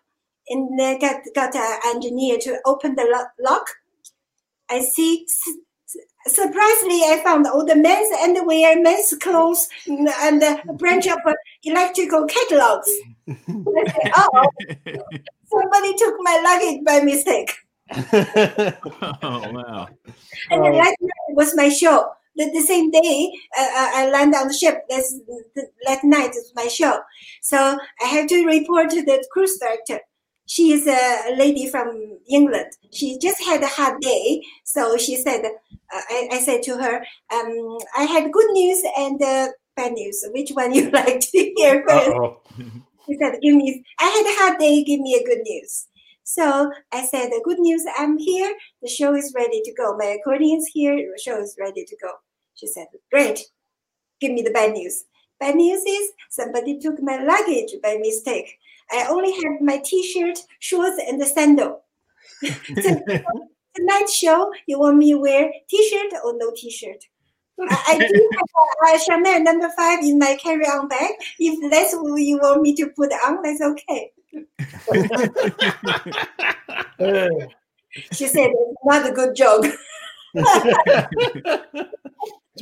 and 0.48 0.80
I 0.80 0.98
got, 0.98 1.22
got 1.34 1.54
an 1.54 1.78
engineer 1.86 2.38
to 2.42 2.58
open 2.66 2.94
the 2.94 3.26
lock, 3.40 3.66
I 4.68 4.80
see, 4.80 5.26
surprisingly, 6.26 7.02
I 7.04 7.20
found 7.24 7.46
all 7.46 7.64
the 7.64 7.76
men's 7.76 8.08
underwear, 8.22 8.80
men's 8.80 9.14
clothes, 9.20 9.68
and 9.86 10.42
a 10.42 10.62
bunch 10.74 11.06
of 11.06 11.18
uh, 11.26 11.32
electrical 11.64 12.26
catalogs. 12.26 12.90
Said, 13.26 14.12
oh, 14.16 14.46
somebody 15.50 15.94
took 15.96 16.14
my 16.20 16.40
luggage 16.44 16.84
by 16.84 17.00
mistake. 17.00 17.54
oh 19.22 19.52
wow. 19.52 19.88
And 20.50 20.64
the 20.64 20.70
last 20.70 20.96
night 21.00 21.30
was 21.30 21.56
my 21.56 21.68
show. 21.68 22.10
The, 22.36 22.48
the 22.50 22.60
same 22.60 22.90
day, 22.90 23.32
uh, 23.58 23.62
uh, 23.62 23.90
I 23.94 24.10
land 24.10 24.34
on 24.34 24.48
the 24.48 24.54
ship. 24.54 24.84
That's 24.88 25.18
the, 25.54 25.68
that 25.86 26.04
night 26.04 26.30
is 26.30 26.52
my 26.54 26.68
show. 26.68 27.00
So 27.42 27.78
I 28.02 28.06
have 28.06 28.28
to 28.28 28.46
report 28.46 28.90
to 28.90 29.04
the 29.04 29.24
cruise 29.32 29.58
director. 29.58 30.00
She 30.50 30.72
is 30.72 30.84
a 30.88 31.36
lady 31.36 31.68
from 31.68 32.18
England. 32.28 32.72
She 32.90 33.16
just 33.18 33.40
had 33.40 33.62
a 33.62 33.68
hard 33.68 34.00
day, 34.00 34.42
so 34.64 34.96
she 34.96 35.14
said, 35.14 35.44
uh, 35.44 36.00
I, 36.10 36.28
I 36.32 36.38
said 36.40 36.64
to 36.64 36.76
her, 36.76 36.96
um, 37.32 37.78
I 37.96 38.02
had 38.02 38.32
good 38.32 38.50
news 38.50 38.82
and 38.98 39.22
uh, 39.22 39.46
bad 39.76 39.92
news. 39.92 40.26
Which 40.34 40.50
one 40.50 40.74
you 40.78 40.90
like 40.90 41.20
to 41.20 41.52
hear 41.56 41.84
first? 41.86 42.08
Uh-oh. 42.08 42.40
Said, 43.20 43.38
"Give 43.40 43.54
me." 43.54 43.84
I 44.00 44.08
had 44.16 44.26
a 44.26 44.38
hard 44.40 44.58
day. 44.58 44.82
Give 44.82 44.98
me 44.98 45.14
a 45.14 45.24
good 45.24 45.42
news. 45.44 45.86
So 46.24 46.72
I 46.92 47.06
said, 47.06 47.30
"The 47.30 47.42
good 47.44 47.60
news. 47.60 47.84
I'm 47.96 48.18
here. 48.18 48.52
The 48.82 48.88
show 48.88 49.14
is 49.14 49.32
ready 49.36 49.62
to 49.64 49.72
go. 49.74 49.96
My 49.96 50.16
accordion's 50.18 50.66
here. 50.72 50.96
The 50.96 51.22
show 51.22 51.40
is 51.40 51.56
ready 51.60 51.84
to 51.84 51.96
go." 52.02 52.10
She 52.54 52.66
said, 52.66 52.86
"Great. 53.12 53.38
Give 54.20 54.32
me 54.32 54.42
the 54.42 54.50
bad 54.50 54.72
news." 54.72 55.04
Bad 55.40 55.56
news 55.56 55.82
is 55.86 56.12
somebody 56.28 56.78
took 56.78 57.02
my 57.02 57.16
luggage 57.24 57.74
by 57.82 57.96
mistake. 57.98 58.58
I 58.92 59.06
only 59.08 59.32
had 59.32 59.62
my 59.62 59.78
T-shirt, 59.78 60.38
shorts, 60.58 61.00
and 61.08 61.18
the 61.20 61.24
sandal. 61.24 61.82
so, 62.42 63.00
tonight 63.74 64.10
show, 64.10 64.52
you 64.66 64.78
want 64.78 64.98
me 64.98 65.12
to 65.12 65.18
wear 65.18 65.50
T-shirt 65.68 66.12
or 66.22 66.34
no 66.36 66.52
T-shirt? 66.54 67.04
I, 67.58 67.84
I 67.88 67.98
do 67.98 68.30
have 68.36 68.48
a, 68.92 68.96
a 68.96 68.98
Chanel 68.98 69.42
number 69.42 69.70
five 69.76 70.00
in 70.00 70.18
my 70.18 70.36
carry-on 70.42 70.88
bag. 70.88 71.12
If 71.38 71.70
that's 71.70 71.94
what 71.94 72.16
you 72.20 72.38
want 72.38 72.60
me 72.60 72.74
to 72.76 72.88
put 72.88 73.10
on, 73.12 73.42
that's 73.42 73.62
okay. 73.62 74.12
She 78.12 78.28
said, 78.28 78.52
not 78.84 79.08
a 79.08 79.12
good 79.12 79.34
joke. 79.34 79.66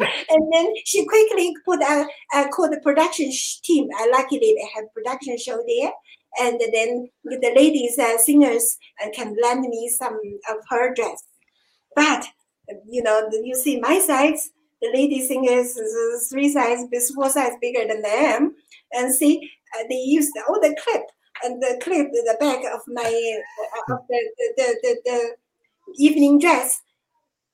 And 0.00 0.52
then 0.52 0.72
she 0.84 1.04
quickly 1.06 1.54
put 1.64 1.82
a, 1.82 2.06
uh, 2.34 2.48
called 2.48 2.72
the 2.72 2.80
production 2.80 3.30
team. 3.62 3.88
Uh, 3.98 4.06
luckily, 4.12 4.54
they 4.56 4.68
have 4.74 4.92
production 4.94 5.38
show 5.38 5.62
there. 5.66 5.92
And 6.40 6.60
then 6.72 7.08
the 7.24 7.52
ladies, 7.56 7.98
uh, 7.98 8.18
singers, 8.18 8.76
uh, 9.02 9.08
can 9.14 9.36
lend 9.42 9.62
me 9.62 9.88
some 9.88 10.20
of 10.50 10.56
her 10.68 10.94
dress. 10.94 11.24
But, 11.96 12.26
you 12.88 13.02
know, 13.02 13.28
you 13.42 13.54
see 13.54 13.80
my 13.80 13.98
size, 13.98 14.50
the 14.80 14.90
lady 14.92 15.26
singers 15.26 15.76
is 15.76 16.28
three 16.28 16.52
size, 16.52 16.84
four 17.14 17.30
size 17.30 17.52
bigger 17.60 17.86
than 17.88 18.04
I 18.04 18.08
am. 18.08 18.54
And 18.92 19.12
see, 19.12 19.50
uh, 19.74 19.84
they 19.88 19.96
used 19.96 20.32
all 20.48 20.60
the 20.60 20.76
clip 20.82 21.02
and 21.42 21.62
the 21.62 21.78
clip 21.82 22.10
the 22.12 22.36
back 22.38 22.62
of 22.72 22.80
my 22.86 23.02
uh, 23.02 23.94
of 23.94 24.00
the, 24.08 24.30
the, 24.38 24.52
the, 24.56 24.78
the, 24.82 25.00
the 25.04 25.34
evening 25.98 26.38
dress. 26.38 26.80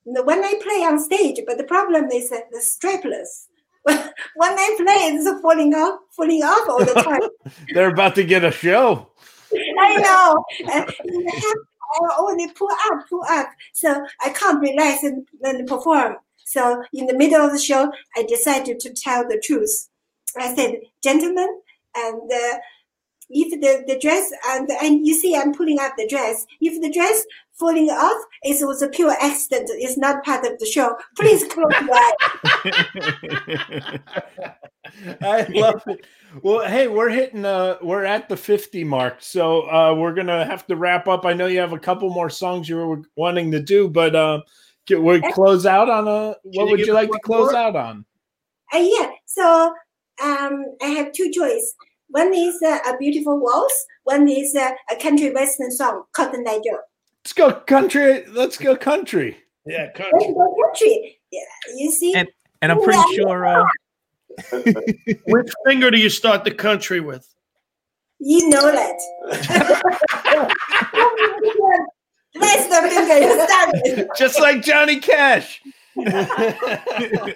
When 0.04 0.44
I 0.44 0.54
play 0.62 0.84
on 0.84 0.98
stage, 1.00 1.40
but 1.46 1.58
the 1.58 1.64
problem 1.64 2.10
is 2.12 2.30
that 2.30 2.50
the 2.50 2.58
strapless. 2.58 3.46
when 3.84 4.52
I 4.52 4.74
play, 4.78 5.14
it's 5.14 5.40
falling 5.42 5.74
off, 5.74 6.00
falling 6.10 6.42
off 6.42 6.68
all 6.68 6.78
the 6.78 6.94
time. 7.02 7.56
They're 7.74 7.90
about 7.90 8.14
to 8.14 8.24
get 8.24 8.44
a 8.44 8.50
show. 8.50 9.10
I 9.78 9.96
know. 9.96 10.44
Uh, 10.72 10.90
I 12.00 12.16
only 12.18 12.48
pull 12.48 12.70
up, 12.90 13.08
pull 13.08 13.22
up. 13.28 13.48
So 13.72 14.04
I 14.22 14.30
can't 14.30 14.60
relax 14.60 15.02
and, 15.02 15.26
and 15.42 15.66
perform. 15.68 16.16
So 16.44 16.82
in 16.92 17.06
the 17.06 17.16
middle 17.16 17.40
of 17.40 17.52
the 17.52 17.58
show, 17.58 17.92
I 18.16 18.22
decided 18.22 18.80
to 18.80 18.92
tell 18.92 19.26
the 19.26 19.40
truth. 19.44 19.88
I 20.36 20.54
said, 20.54 20.80
gentlemen, 21.02 21.60
and 21.96 22.32
uh, 22.32 22.58
if 23.34 23.60
the, 23.60 23.84
the 23.92 23.98
dress, 23.98 24.30
and, 24.48 24.70
and 24.82 25.06
you 25.06 25.14
see 25.14 25.36
I'm 25.36 25.52
pulling 25.52 25.78
up 25.80 25.92
the 25.98 26.08
dress, 26.08 26.46
if 26.60 26.80
the 26.80 26.90
dress 26.90 27.24
falling 27.52 27.90
off, 27.90 28.24
it 28.42 28.64
was 28.66 28.80
a 28.80 28.88
pure 28.88 29.14
accident. 29.20 29.68
It's 29.74 29.98
not 29.98 30.24
part 30.24 30.46
of 30.46 30.58
the 30.58 30.66
show. 30.66 30.96
Please 31.16 31.44
close 31.52 31.72
your 31.80 31.94
eyes. 31.94 32.14
I 35.20 35.46
love 35.50 35.82
it. 35.86 36.06
Well, 36.42 36.66
hey, 36.66 36.88
we're 36.88 37.10
hitting 37.10 37.44
uh 37.44 37.76
we're 37.82 38.04
at 38.04 38.28
the 38.28 38.36
50 38.36 38.84
mark. 38.84 39.16
So 39.20 39.70
uh 39.70 39.94
we're 39.94 40.14
gonna 40.14 40.44
have 40.44 40.66
to 40.68 40.76
wrap 40.76 41.08
up. 41.08 41.24
I 41.26 41.32
know 41.32 41.46
you 41.46 41.60
have 41.60 41.72
a 41.72 41.78
couple 41.78 42.10
more 42.10 42.30
songs 42.30 42.68
you 42.68 42.76
were 42.76 43.02
wanting 43.16 43.50
to 43.52 43.60
do, 43.60 43.88
but 43.88 44.14
uh 44.14 44.42
can 44.86 45.02
we 45.02 45.20
close 45.32 45.64
out 45.64 45.88
on 45.88 46.06
a 46.06 46.36
what 46.42 46.66
you 46.66 46.70
would 46.70 46.80
you 46.80 46.92
like 46.92 47.10
to 47.10 47.18
close 47.24 47.52
more? 47.52 47.60
out 47.60 47.76
on? 47.76 48.04
Uh, 48.72 48.78
yeah, 48.78 49.10
so 49.24 49.74
um, 50.22 50.64
I 50.82 50.86
have 50.88 51.12
two 51.12 51.30
choices. 51.30 51.74
One 52.08 52.32
is 52.34 52.60
uh, 52.62 52.78
a 52.86 52.96
beautiful 52.98 53.38
waltz. 53.40 53.86
One 54.04 54.28
is 54.28 54.54
uh, 54.54 54.70
a 54.90 54.96
country 54.96 55.30
western 55.32 55.70
song, 55.70 56.04
Cotton 56.12 56.44
Eye 56.46 56.60
Joe. 56.64 56.78
Let's 57.24 57.32
go 57.32 57.52
country. 57.52 58.24
Let's 58.28 58.56
go 58.58 58.76
country. 58.76 59.36
yeah, 59.66 59.84
Let's 59.86 59.98
country. 59.98 60.34
go 60.34 60.54
country. 60.62 61.18
Yeah, 61.32 61.40
you 61.76 61.90
see, 61.90 62.14
And- 62.14 62.28
And 62.62 62.70
I'm 62.72 62.80
pretty 62.82 63.02
sure 63.14 63.46
uh, 63.46 63.64
Which 65.26 65.50
finger 65.66 65.90
do 65.90 65.98
you 65.98 66.08
start 66.10 66.44
the 66.44 66.50
country 66.50 67.00
with? 67.00 67.26
You 68.20 68.48
know 68.48 68.70
that. 68.72 68.96
That's 72.34 72.66
the 72.68 72.88
finger 72.88 73.18
you 73.18 73.46
started. 73.46 74.08
Just 74.18 74.40
like 74.40 74.62
Johnny 74.62 74.98
Cash. 74.98 75.62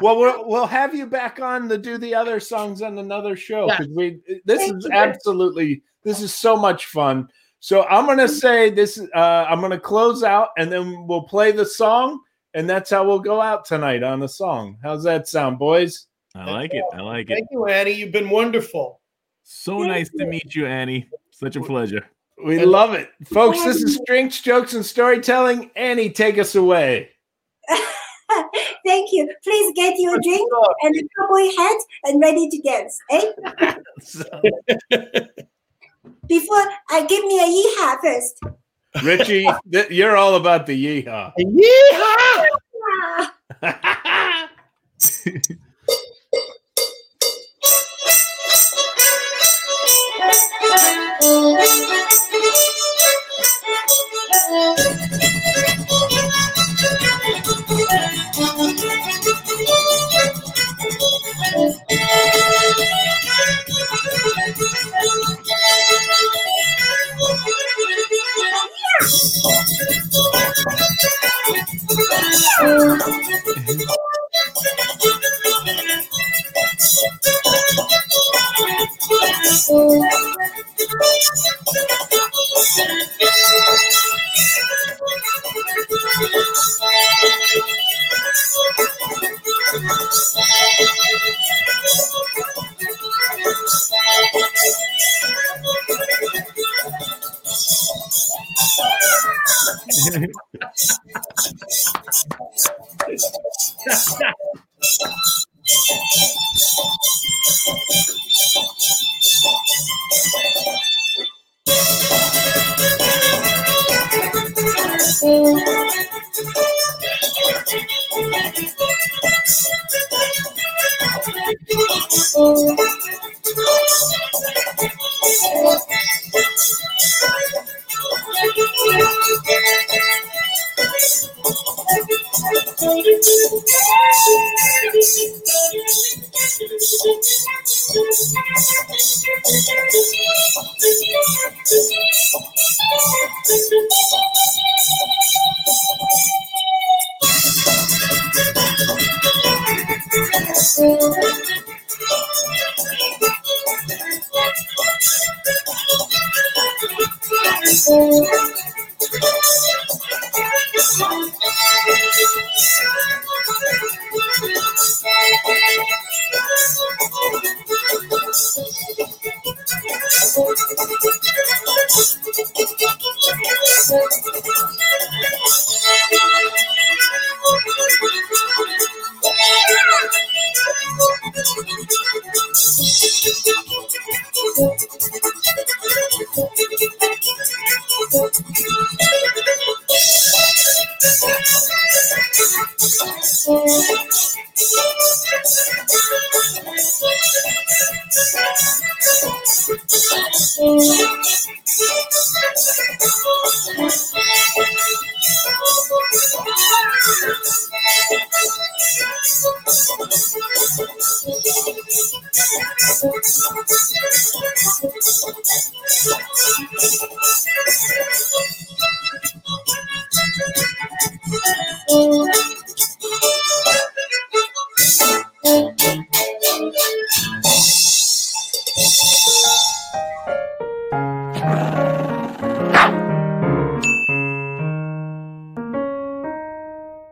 well, 0.00 0.18
we'll 0.18 0.48
we'll 0.48 0.66
have 0.66 0.94
you 0.94 1.06
back 1.06 1.40
on 1.40 1.68
to 1.68 1.78
do 1.78 1.98
the 1.98 2.14
other 2.14 2.40
songs 2.40 2.82
on 2.82 2.98
another 2.98 3.36
show 3.36 3.66
Yeah. 3.66 3.80
we 3.94 4.20
this 4.44 4.60
Thank 4.60 4.78
is 4.78 4.84
you. 4.84 4.90
absolutely 4.92 5.82
this 6.02 6.20
is 6.20 6.32
so 6.32 6.56
much 6.56 6.86
fun. 6.86 7.28
So 7.60 7.84
I'm 7.84 8.06
gonna 8.06 8.28
say 8.28 8.70
this. 8.70 9.00
Uh, 9.14 9.46
I'm 9.48 9.60
gonna 9.60 9.80
close 9.80 10.22
out 10.22 10.50
and 10.58 10.70
then 10.70 11.06
we'll 11.06 11.22
play 11.22 11.50
the 11.50 11.64
song, 11.64 12.20
and 12.52 12.68
that's 12.68 12.90
how 12.90 13.06
we'll 13.06 13.20
go 13.20 13.40
out 13.40 13.64
tonight 13.64 14.02
on 14.02 14.22
a 14.22 14.28
song. 14.28 14.76
How's 14.82 15.02
that 15.04 15.28
sound, 15.28 15.58
boys? 15.58 16.06
I 16.34 16.50
like 16.50 16.74
it. 16.74 16.84
I 16.92 17.00
like 17.00 17.30
it. 17.30 17.34
Thank 17.34 17.48
you, 17.52 17.66
Annie. 17.66 17.92
You've 17.92 18.12
been 18.12 18.28
wonderful. 18.28 19.00
So 19.44 19.78
nice 19.78 20.10
to 20.18 20.26
meet 20.26 20.54
you, 20.54 20.66
Annie. 20.66 21.08
Such 21.30 21.56
a 21.56 21.60
pleasure. 21.60 22.04
We 22.44 22.64
love 22.64 22.94
it, 22.94 23.10
folks. 23.26 23.62
This 23.64 23.82
is 23.82 24.00
Drinks, 24.06 24.40
Jokes, 24.40 24.74
and 24.74 24.84
Storytelling. 24.84 25.70
Annie, 25.76 26.10
take 26.10 26.38
us 26.38 26.56
away. 26.56 27.10
Thank 28.86 29.12
you. 29.12 29.32
Please 29.42 29.72
get 29.74 29.98
your 29.98 30.18
drink 30.20 30.50
and 30.82 30.94
a 30.96 31.02
cowboy 31.16 31.54
hat 31.56 31.76
and 32.04 32.20
ready 32.20 32.48
to 32.48 32.58
dance. 32.62 32.98
Eh? 33.10 33.32
Before 36.26 36.64
I 36.90 37.04
give 37.06 37.24
me 37.24 37.38
a 37.38 37.46
yeehaw 37.46 38.00
first. 38.02 38.40
Richie, 39.02 39.46
th- 39.70 39.90
you're 39.90 40.16
all 40.16 40.36
about 40.36 40.66
the 40.66 41.04
yeehaw. 41.04 41.32
Yeehaw! 41.38 42.48
Ah. 43.62 44.48